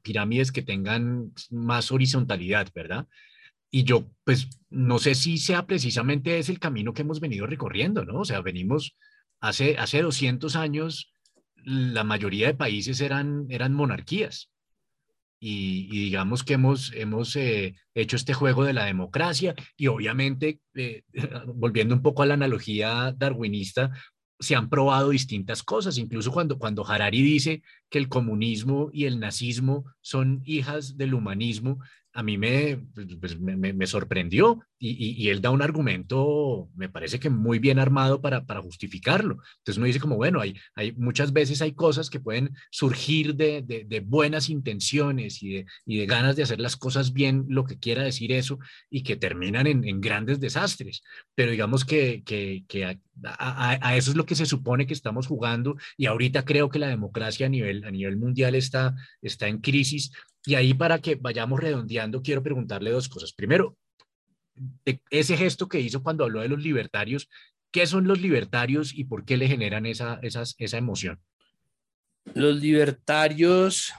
[0.02, 3.07] pirámides que tengan más horizontalidad, ¿verdad?
[3.72, 8.06] Y yo, pues, no sé si sea precisamente ese el camino que hemos venido recorriendo,
[8.06, 8.19] ¿no?
[8.19, 8.98] O sea, venimos
[9.40, 11.14] hace, hace 200 años,
[11.56, 14.52] la mayoría de países eran, eran monarquías.
[15.43, 21.01] Y, digamos que hemos, hemos eh, hecho este juego de la democracia y obviamente, eh,
[21.47, 23.91] volviendo un poco a la analogía darwinista,
[24.39, 29.19] se han probado distintas cosas, incluso cuando, cuando Harari dice que el comunismo y el
[29.19, 31.80] nazismo son hijas del humanismo,
[32.13, 32.77] a mí me,
[33.19, 38.45] pues, me, sorprendió y, él da un argumento, me parece que muy bien armado para,
[38.45, 39.38] para justificarlo.
[39.59, 43.61] Entonces uno dice como, bueno, hay, hay, muchas veces hay cosas que pueden surgir de,
[43.61, 47.79] de, buenas intenciones y de, y de, ganas de hacer las cosas bien, lo que
[47.79, 48.59] quiera decir eso,
[48.89, 51.03] y que terminan en, grandes desastres.
[51.35, 52.65] Pero digamos que, que
[53.23, 56.88] a, eso es lo que se supone que estamos jugando y ahorita creo que la
[56.88, 60.11] democracia a nivel, a nivel mundial está, está en crisis
[60.45, 63.33] y ahí para que vayamos redondeando, quiero preguntarle dos cosas.
[63.33, 63.77] Primero,
[65.09, 67.29] ese gesto que hizo cuando habló de los libertarios,
[67.71, 71.19] ¿Qué son los libertarios y por qué le generan esa, esa emoción?
[72.33, 73.93] Los libertarios,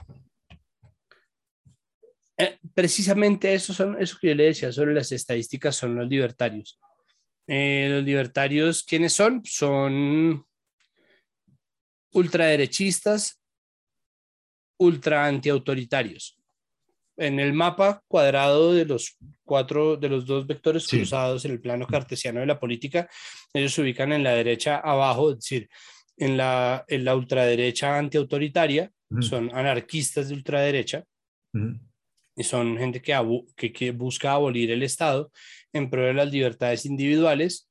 [2.37, 6.79] eh, precisamente eso, son, eso que yo le decía sobre las estadísticas son los libertarios.
[7.47, 9.41] Eh, los libertarios, ¿quiénes son?
[9.43, 10.45] Son
[12.13, 13.41] ultraderechistas,
[14.77, 16.37] ultra antiautoritarios.
[17.17, 21.85] En el mapa cuadrado de los cuatro, de los dos vectores cruzados en el plano
[21.85, 23.07] cartesiano de la política,
[23.53, 25.69] ellos se ubican en la derecha abajo, es decir,
[26.17, 31.05] en la, en la ultraderecha antiautoritaria, son anarquistas de ultraderecha,
[32.35, 35.31] y son gente que, que, busca abolir el Estado
[35.73, 37.69] en pro de las libertades individuales.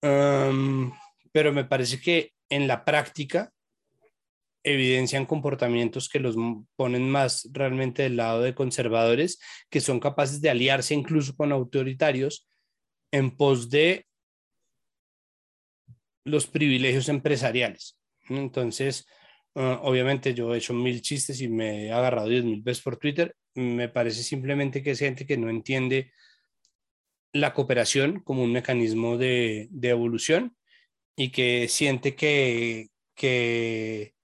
[0.00, 3.52] pero me parece que en la práctica
[4.64, 6.36] evidencian comportamientos que los
[6.76, 9.40] ponen más realmente del lado de conservadores,
[9.70, 12.48] que son capaces de aliarse incluso con autoritarios
[13.10, 14.06] en pos de
[16.24, 17.98] los privilegios empresariales.
[18.28, 19.06] Entonces,
[19.56, 22.96] ah, obviamente yo he hecho mil chistes y me he agarrado diez mil veces por
[22.96, 23.34] Twitter.
[23.54, 26.12] Me parece simplemente que es gente que no entiende
[27.32, 30.56] la cooperación como un mecanismo de, evolución
[31.16, 34.14] y que siente que, que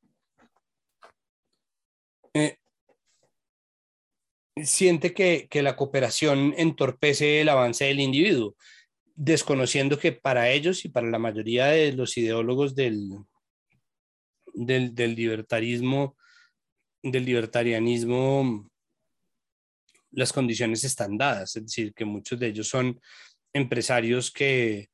[2.34, 2.56] eh,
[4.62, 8.56] siente que, que, la cooperación entorpece el avance del individuo
[9.18, 13.18] desconociendo que para ellos y para la mayoría de los ideólogos del,
[14.54, 16.16] del, libertarismo,
[17.02, 18.70] del libertarianismo,
[20.10, 23.00] las condiciones están dadas, es decir, que muchos de ellos son
[23.52, 24.88] empresarios que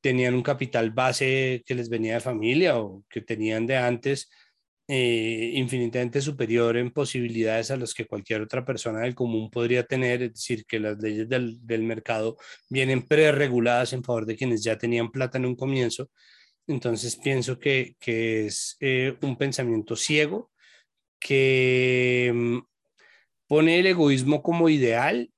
[0.00, 4.30] tenían un capital base que les venía de familia o que tenían de antes
[4.90, 10.22] eh, infinitamente superior en posibilidades a las que cualquier otra persona del común podría tener,
[10.22, 12.38] es decir, que las leyes del, del mercado
[12.70, 16.10] vienen prereguladas en favor de quienes ya tenían plata en un comienzo.
[16.66, 20.50] Entonces pienso que, que es eh, un pensamiento ciego
[21.20, 22.58] que mm,
[23.48, 25.30] pone el egoísmo como ideal,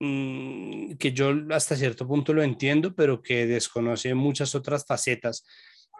[0.00, 5.44] mm, que yo hasta cierto punto lo entiendo, pero que desconoce muchas otras facetas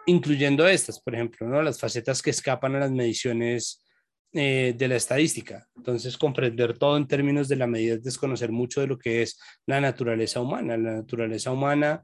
[0.05, 1.61] incluyendo estas, por ejemplo, ¿no?
[1.61, 3.83] las facetas que escapan a las mediciones
[4.33, 5.67] eh, de la estadística.
[5.75, 9.39] Entonces, comprender todo en términos de la medida es desconocer mucho de lo que es
[9.65, 10.77] la naturaleza humana.
[10.77, 12.01] La naturaleza humana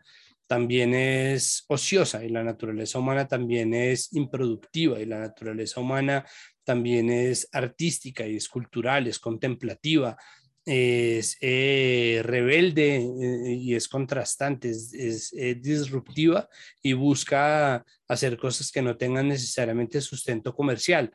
[0.47, 6.25] también es ociosa y la naturaleza humana también es improductiva y la naturaleza humana
[6.69, 10.15] también es artística y es cultural, es contemplativa,
[10.63, 15.31] es eh, rebelde eh, y es contrastante, es,
[15.63, 16.47] disruptiva
[16.83, 21.11] y busca hacer cosas que no tengan necesariamente sustento comercial.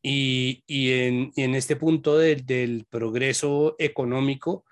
[0.00, 4.66] Y, en, este punto del, progreso económico,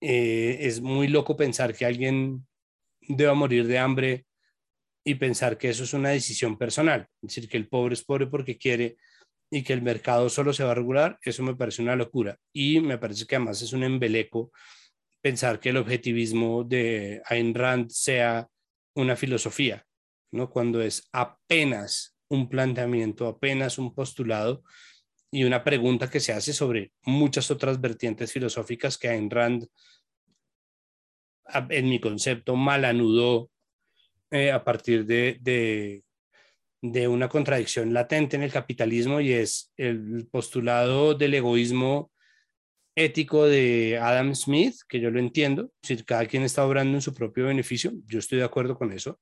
[0.00, 2.46] eh, es muy loco pensar que alguien
[3.02, 4.24] deba morir de hambre
[5.04, 7.06] y pensar que eso es una decisión personal.
[7.20, 8.96] Es decir, que el pobre es pobre porque quiere
[9.50, 12.38] y que el mercado solo se va a regular, eso me parece una locura.
[12.52, 14.52] Y me parece que además es un embeleco
[15.20, 18.48] pensar que el objetivismo de Ayn Rand sea
[18.94, 19.84] una filosofía,
[20.32, 20.50] ¿no?
[20.50, 24.62] Cuando es apenas un planteamiento, apenas un postulado
[25.30, 29.66] y una pregunta que se hace sobre muchas otras vertientes filosóficas que Ayn Rand,
[31.70, 33.50] en mi concepto, mal anudó
[34.30, 36.04] eh, a partir de, de
[36.82, 42.12] una contradicción latente en el capitalismo y es el postulado del egoísmo
[42.94, 47.14] ético de Adam Smith, que yo lo entiendo, si cada quien está obrando en su
[47.14, 49.20] propio beneficio, yo estoy de acuerdo con eso,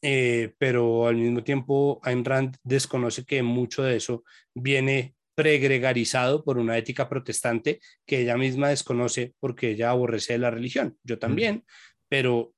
[0.00, 4.24] eh, pero al mismo tiempo Ayn Rand desconoce que mucho de eso
[4.54, 10.96] viene pregregarizado por una ética protestante que ella misma desconoce porque ella aborrece la religión,
[11.02, 11.64] yo también,
[12.08, 12.54] pero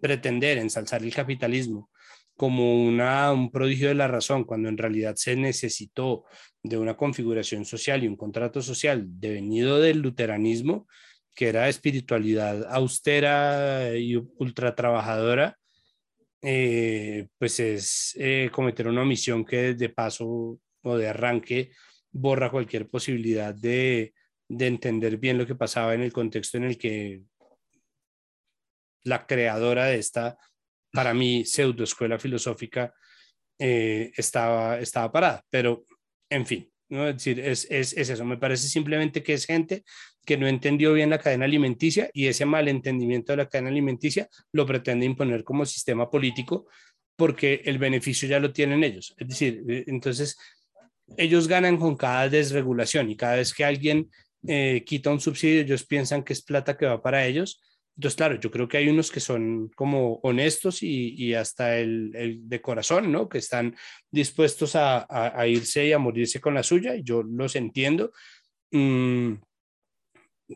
[0.00, 1.90] pretender ensalzar el capitalismo
[2.36, 6.24] como una, un prodigio de la razón, cuando en realidad se necesitó
[6.62, 10.86] de una configuración social y un contrato social devenido del luteranismo,
[11.34, 15.58] que era espiritualidad austera y ultra trabajadora,
[16.42, 21.70] eh, pues es eh, cometer una omisión que de paso o de arranque
[22.10, 24.12] borra cualquier posibilidad de,
[24.48, 27.22] de entender bien lo que pasaba en el contexto en el que
[29.04, 30.36] la creadora de esta
[30.92, 32.94] para mí escuela filosófica
[33.58, 35.84] eh, estaba, estaba parada, pero
[36.30, 37.08] en fin, ¿no?
[37.08, 39.84] es decir, es, eso, me parece simplemente que es gente
[40.24, 44.66] que no entendió bien la cadena alimenticia y ese malentendimiento de la cadena alimenticia lo
[44.66, 46.66] pretende imponer como sistema político
[47.16, 49.14] porque el beneficio ya lo tienen ellos.
[49.16, 50.36] Es decir, eh, entonces
[51.16, 54.10] ellos ganan con cada desregulación y cada vez que alguien
[54.46, 57.60] eh, quita un subsidio, ellos piensan que es plata que va para ellos
[57.96, 62.60] Entonces, claro, yo creo que hay unos que son como honestos y, hasta el, de
[62.62, 63.28] corazón, ¿no?
[63.28, 63.76] Que están
[64.10, 65.06] dispuestos a,
[65.46, 68.12] irse y a morirse con la suya, y yo los entiendo.
[68.70, 69.34] Mm,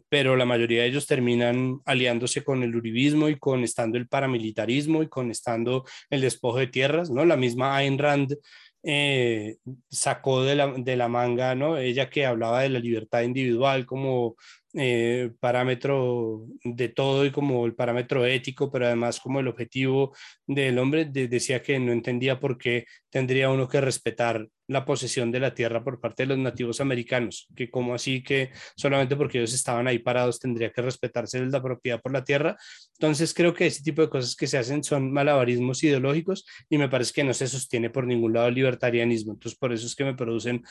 [0.08, 5.02] pero la mayoría de ellos terminan aliándose con el uribismo y con estando el paramilitarismo
[5.02, 7.24] y con estando el despojo de tierras, ¿no?
[7.24, 8.36] La misma Ayn Rand
[8.82, 9.56] eh,
[9.90, 11.76] sacó de la, de la, manga, ¿no?
[11.76, 14.36] Ella que hablaba de la libertad individual como
[14.78, 20.14] eh, parámetro de todo y como el parámetro ético, pero además como el objetivo
[20.46, 25.40] del hombre, decía que no entendía por qué tendría uno que respetar la posesión de
[25.40, 29.54] la tierra por parte de los nativos americanos, que como así que solamente porque ellos
[29.54, 32.56] estaban ahí parados tendría que respetarse la propiedad por la tierra.
[32.98, 36.88] Entonces creo que ese tipo de cosas que se hacen son malabarismos ideológicos y me
[36.88, 39.34] parece que no se sostiene por ningún lado el libertarianismo.
[39.34, 40.62] Entonces por eso es que me producen,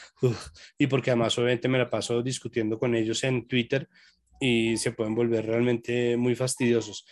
[0.78, 3.88] y porque además obviamente me la paso discutiendo con ellos en Twitter
[4.40, 7.06] y se pueden volver realmente muy fastidiosos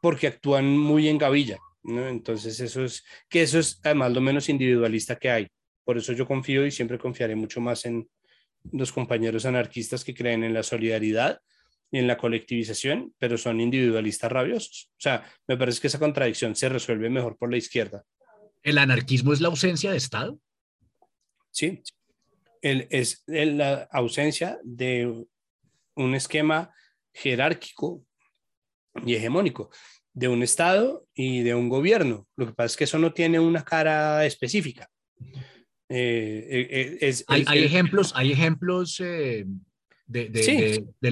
[0.00, 1.58] porque actúan muy en gavilla.
[1.82, 2.08] ¿no?
[2.08, 5.48] Entonces eso es, que eso es además lo menos individualista que hay.
[5.84, 8.08] Por eso yo confío y siempre confiaré mucho más en
[8.72, 11.40] los compañeros anarquistas que creen en la solidaridad
[11.90, 14.90] y en la colectivización, pero son individualistas rabiosos.
[14.92, 18.04] O sea, me parece que esa contradicción se resuelve mejor por la izquierda.
[18.62, 20.40] ¿El anarquismo es la ausencia de Estado?
[21.52, 21.82] Sí,
[22.62, 25.26] el, es la ausencia de
[25.96, 26.72] un esquema
[27.12, 28.04] jerárquico
[29.04, 29.70] y hegemónico
[30.12, 32.26] de un Estado y de un gobierno.
[32.36, 34.88] Lo que pasa es que eso no tiene una cara específica.
[35.88, 39.46] Eh, eh, eh, hay, ejemplos, hay ejemplos del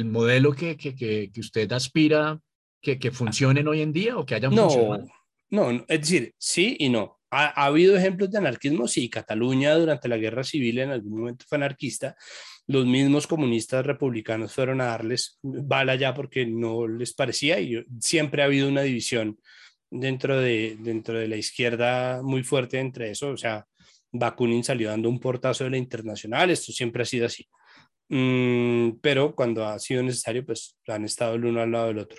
[0.05, 2.41] modelo que, que, usted aspira
[2.81, 5.07] que, que, funcionen hoy en día o que hayan no, funcionado.
[5.51, 7.21] No, es decir, sí y no.
[7.35, 11.45] Ha, ha, habido ejemplos de anarquismo, sí, Cataluña durante la guerra civil en algún momento
[11.49, 12.17] fue anarquista.
[12.67, 18.43] Los mismos comunistas republicanos fueron a darles bala ya porque no les parecía y siempre
[18.43, 19.39] ha habido una división
[19.91, 23.31] dentro de, dentro de la izquierda muy fuerte entre eso.
[23.31, 23.67] O sea,
[24.13, 27.47] Bakunin salió dando un portazo de la internacional, esto siempre ha sido así.
[28.09, 32.19] Mm, pero cuando ha sido necesario, pues han estado el uno al lado del otro.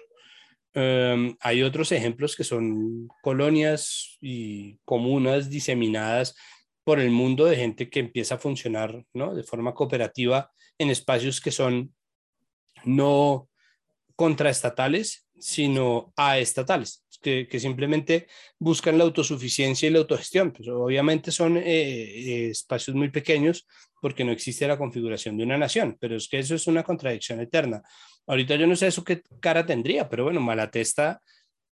[0.77, 6.35] Em, hay otros ejemplos que son colonias y comunas diseminadas
[6.83, 9.33] por el mundo de gente que empieza a funcionar ¿no?
[9.33, 11.95] de forma cooperativa en espacios que son
[12.83, 13.49] no
[14.17, 18.27] contraestatales, sino aestatales que, simplemente
[18.59, 20.51] buscan la autosuficiencia y la autogestión.
[20.51, 23.67] Pues obviamente son eh, eh, espacios muy pequeños
[24.05, 27.39] porque no existe la configuración de una nación, pero es que eso es una contradicción
[27.39, 27.81] eterna.
[28.27, 31.19] Ahorita yo no sé eso qué cara tendría, pero bueno, Malatesta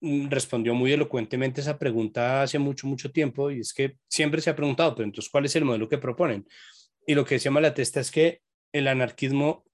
[0.00, 4.50] mm, respondió muy elocuentemente esa pregunta hace mucho, mucho tiempo y es que siempre se
[4.50, 6.44] ha preguntado, pero entonces, ¿cuál es el modelo que proponen?
[7.06, 8.40] Y lo que decía Malatesta es que
[8.72, 9.64] el anarquismo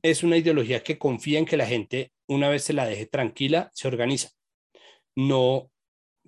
[0.00, 3.70] es una ideología que confía en que la gente, una vez se la deje tranquila,
[3.74, 4.30] se organiza
[5.16, 5.72] no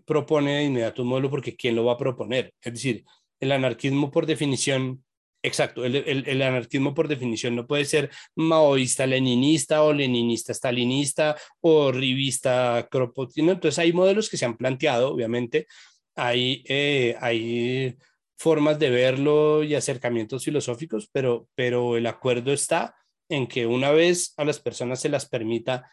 [0.05, 2.53] propone de inmediato un modelo porque ¿quién lo va a proponer?
[2.61, 3.05] Es decir,
[3.39, 5.05] el anarquismo por definición,
[5.43, 12.89] exacto, el, anarquismo por definición no puede ser maoísta leninista o leninista stalinista o rivista
[12.91, 13.51] kropotkin.
[13.51, 15.67] Entonces hay modelos que se han planteado, obviamente,
[16.15, 17.97] hay, eh, hay
[18.37, 22.95] formas de verlo y acercamientos filosóficos, pero, pero el acuerdo está
[23.29, 25.91] en que una vez a las personas se las permita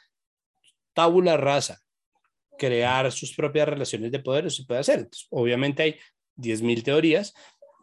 [0.94, 1.80] tabula rasa,
[2.58, 5.08] crear sus propias relaciones de poder, eso se puede hacer.
[5.30, 6.00] obviamente hay
[6.38, 7.34] 10.000 teorías.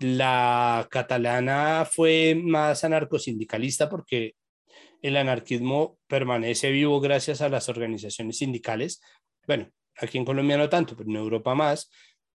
[0.00, 4.34] La catalana fue más anarcosindicalista porque
[5.02, 9.02] el anarquismo permanece vivo gracias a las organizaciones sindicales.
[9.46, 11.90] Bueno, aquí en Colombia no tanto, pero en Europa más.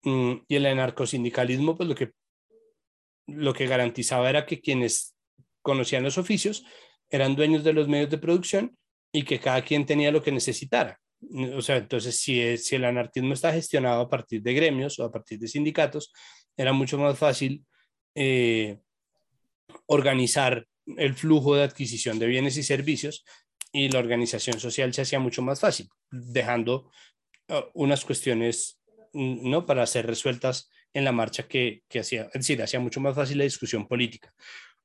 [0.03, 2.11] Mm, y el anarcosindicalismo, pues lo que,
[3.27, 5.17] lo que garantizaba era que quienes
[5.63, 6.65] conocían los oficios
[7.11, 8.77] eran dueños de los medios de producción
[9.13, 11.01] y que cada quien tenía lo que necesitara.
[11.55, 15.11] O sea, entonces, si, si el anarquismo está gestionado a partir de gremios o a
[15.11, 16.13] partir de sindicatos,
[16.57, 17.65] era mucho más fácil
[18.15, 18.79] eh,
[19.87, 20.67] organizar
[20.97, 23.25] el flujo de adquisición de bienes y servicios
[23.73, 26.91] y la organización social se hacía mucho más fácil, dejando
[27.49, 28.81] uh, unas cuestiones
[29.13, 29.67] mm, ¿no?
[29.67, 33.39] para ser resueltas en la marcha que, que hacía, es decir, hacía mucho más fácil
[33.39, 34.33] la discusión política.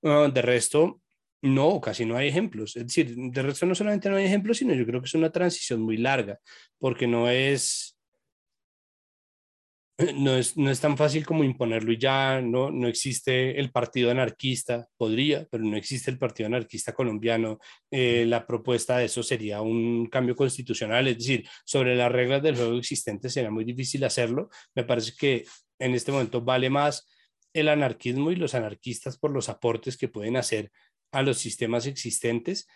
[0.02, 1.02] Uh, de resto,
[1.42, 2.76] no, casi no hay ejemplos.
[2.76, 5.32] Es decir, de resto no solamente no hay ejemplos, sino yo creo que es una
[5.32, 6.40] transición muy larga,
[6.78, 7.91] porque no es,
[10.16, 14.12] no es, no es tan fácil como imponerlo y ya, no, no existe el partido
[14.12, 17.60] anarquista, podría, pero no existe el partido anarquista colombiano.
[17.90, 22.56] Eh, la propuesta de eso sería un cambio constitucional, es decir, sobre las reglas del
[22.56, 24.50] juego existentes será muy difícil hacerlo.
[24.76, 25.46] Me parece que
[25.80, 27.08] en este momento vale más
[27.54, 30.72] el anarquismo y los anarquistas por los aportes que pueden hacer
[31.12, 32.68] a los sistemas existentes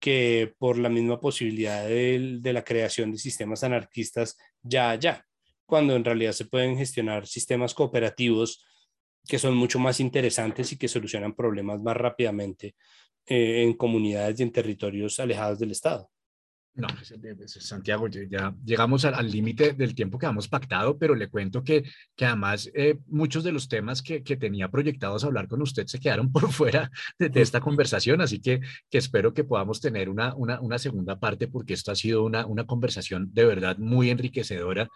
[0.00, 5.24] que por la misma posibilidad de, de la creación de sistemas anarquistas ya allá,
[5.66, 8.64] cuando en realidad se pueden gestionar sistemas cooperativos
[9.26, 12.74] que son mucho más interesantes y que solucionan problemas más rápidamente
[13.26, 16.10] eh, en comunidades y en territorios alejados del Estado.
[16.76, 16.88] No,
[17.46, 21.84] Santiago, ya llegamos al límite del tiempo que hemos pactado, pero le cuento que,
[22.16, 26.00] que además eh, muchos de los temas que, que, tenía proyectados hablar con usted se
[26.00, 28.60] quedaron por fuera de, esta conversación, así que,
[28.90, 32.44] que, espero que podamos tener una, una, una segunda parte porque esto ha sido una,
[32.44, 34.88] una conversación de verdad muy enriquecedora,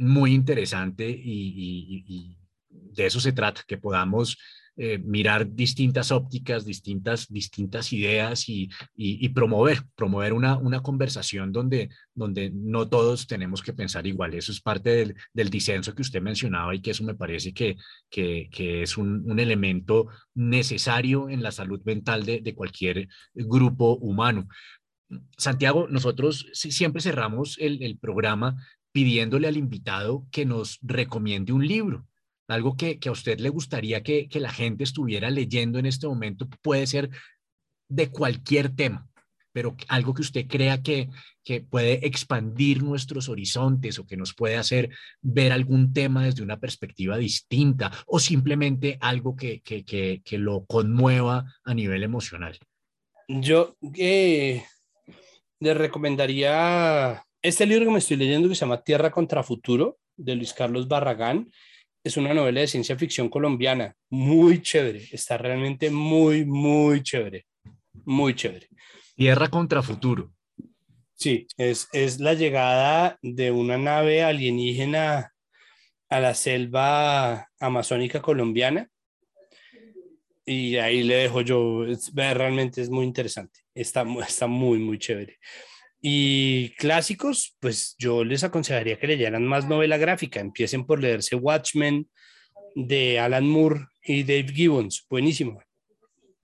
[0.00, 2.36] muy interesante y,
[2.68, 4.38] de eso se trata, que podamos
[4.76, 8.70] eh, mirar distintas ópticas, distintas, distintas ideas y,
[9.34, 14.34] promover, promover una, una conversación donde, donde no todos tenemos que pensar igual.
[14.34, 17.76] Eso es parte del, disenso que usted mencionaba y que eso me parece que,
[18.08, 24.48] que, es un, elemento necesario en la salud mental de, de cualquier grupo humano.
[25.36, 28.56] Santiago, nosotros siempre cerramos el programa
[28.92, 32.06] pidiéndole al invitado que nos recomiende un libro
[32.50, 36.86] algo que, a usted le gustaría que, la gente estuviera leyendo en este momento, puede
[36.86, 37.10] ser
[37.88, 39.08] de cualquier tema,
[39.52, 41.08] pero algo que usted crea que,
[41.44, 44.90] que puede expandir nuestros horizontes o que nos puede hacer
[45.20, 51.74] ver algún tema desde una perspectiva distinta o simplemente algo que, que lo conmueva a
[51.74, 52.58] nivel emocional.
[53.28, 54.64] Yo eh,
[55.60, 60.34] le recomendaría este libro que me estoy leyendo que se llama Tierra contra Futuro de
[60.34, 61.50] Luis Carlos Barragán
[62.02, 67.46] es una novela de ciencia ficción colombiana, muy chévere, está realmente muy, muy chévere,
[68.04, 68.68] muy chévere.
[69.14, 70.32] Tierra contra futuro.
[71.14, 75.34] Sí, es, es la llegada de una nave alienígena
[76.08, 78.88] a la selva amazónica colombiana.
[80.46, 81.84] Y ahí le dejo yo,
[82.14, 85.38] realmente es muy interesante, está, está muy, muy chévere.
[86.02, 90.40] Y clásicos, pues yo les aconsejaría que leyeran más novela gráfica.
[90.40, 92.08] Empiecen por leerse Watchmen
[92.74, 95.06] de Alan Moore y Dave Gibbons.
[95.10, 95.62] Buenísimo.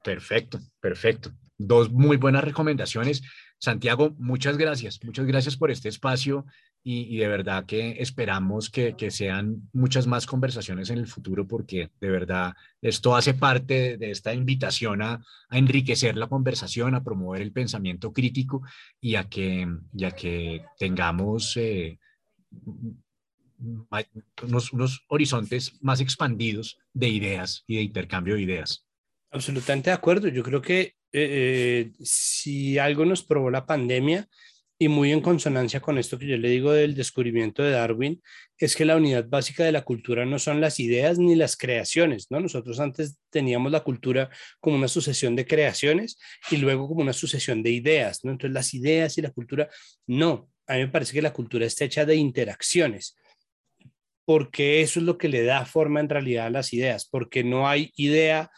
[0.05, 1.33] Perfecto, perfecto.
[1.59, 3.23] Dos muy buenas recomendaciones.
[3.59, 5.03] Santiago, muchas gracias.
[5.03, 6.45] Muchas gracias por este espacio
[6.83, 12.11] y, de verdad que esperamos que, sean muchas más conversaciones en el futuro porque de
[12.11, 15.21] verdad esto hace parte de, esta invitación a,
[15.51, 18.63] enriquecer la conversación, a promover el pensamiento crítico
[19.01, 21.99] y a que, ya que tengamos eh,
[24.43, 28.87] unos, unos horizontes más expandidos de ideas y de intercambio de ideas.
[29.31, 30.29] Absolutamente de acuerdo.
[30.29, 34.29] Yo creo que eh, eh, si algo nos probó la pandemia,
[34.79, 38.23] y muy en consonancia con esto que yo le digo del descubrimiento de Darwin,
[38.59, 42.27] es que la unidad básica de la cultura no son las ideas ni las creaciones,
[42.31, 42.41] ¿no?
[42.41, 44.29] Nosotros antes teníamos la cultura
[44.61, 46.19] como una sucesión de creaciones
[46.51, 48.33] y luego como una sucesión de ideas, ¿no?
[48.33, 49.69] Entonces las ideas y la cultura,
[50.07, 53.17] no, a mí me parece que la cultura está hecha de interacciones,
[54.27, 57.67] porque eso es lo que le da forma en realidad a las ideas, porque no
[57.67, 58.51] hay idea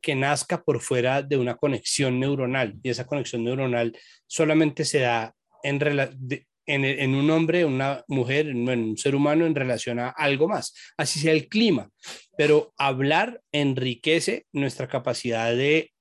[0.00, 5.36] que nazca por fuera de una conexión neuronal y esa conexión neuronal solamente se da
[5.62, 11.20] en, un hombre, una mujer, en un ser humano en relación a algo más, así
[11.20, 11.90] sea el clima.
[12.36, 15.92] Pero hablar enriquece nuestra capacidad de,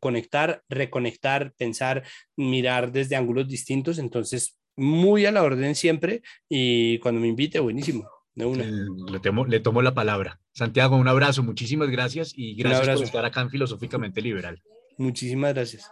[0.00, 2.04] conectar, reconectar, pensar,
[2.36, 3.98] mirar desde ángulos distintos.
[3.98, 8.08] Entonces, muy a la orden siempre y cuando me invite, buenísimo.
[8.34, 8.64] De una.
[9.10, 10.40] Le, tomo, le tomo la palabra.
[10.52, 14.62] Santiago, un abrazo, muchísimas gracias y gracias por estar acá en Filosóficamente Liberal.
[14.96, 15.90] Muchísimas gracias.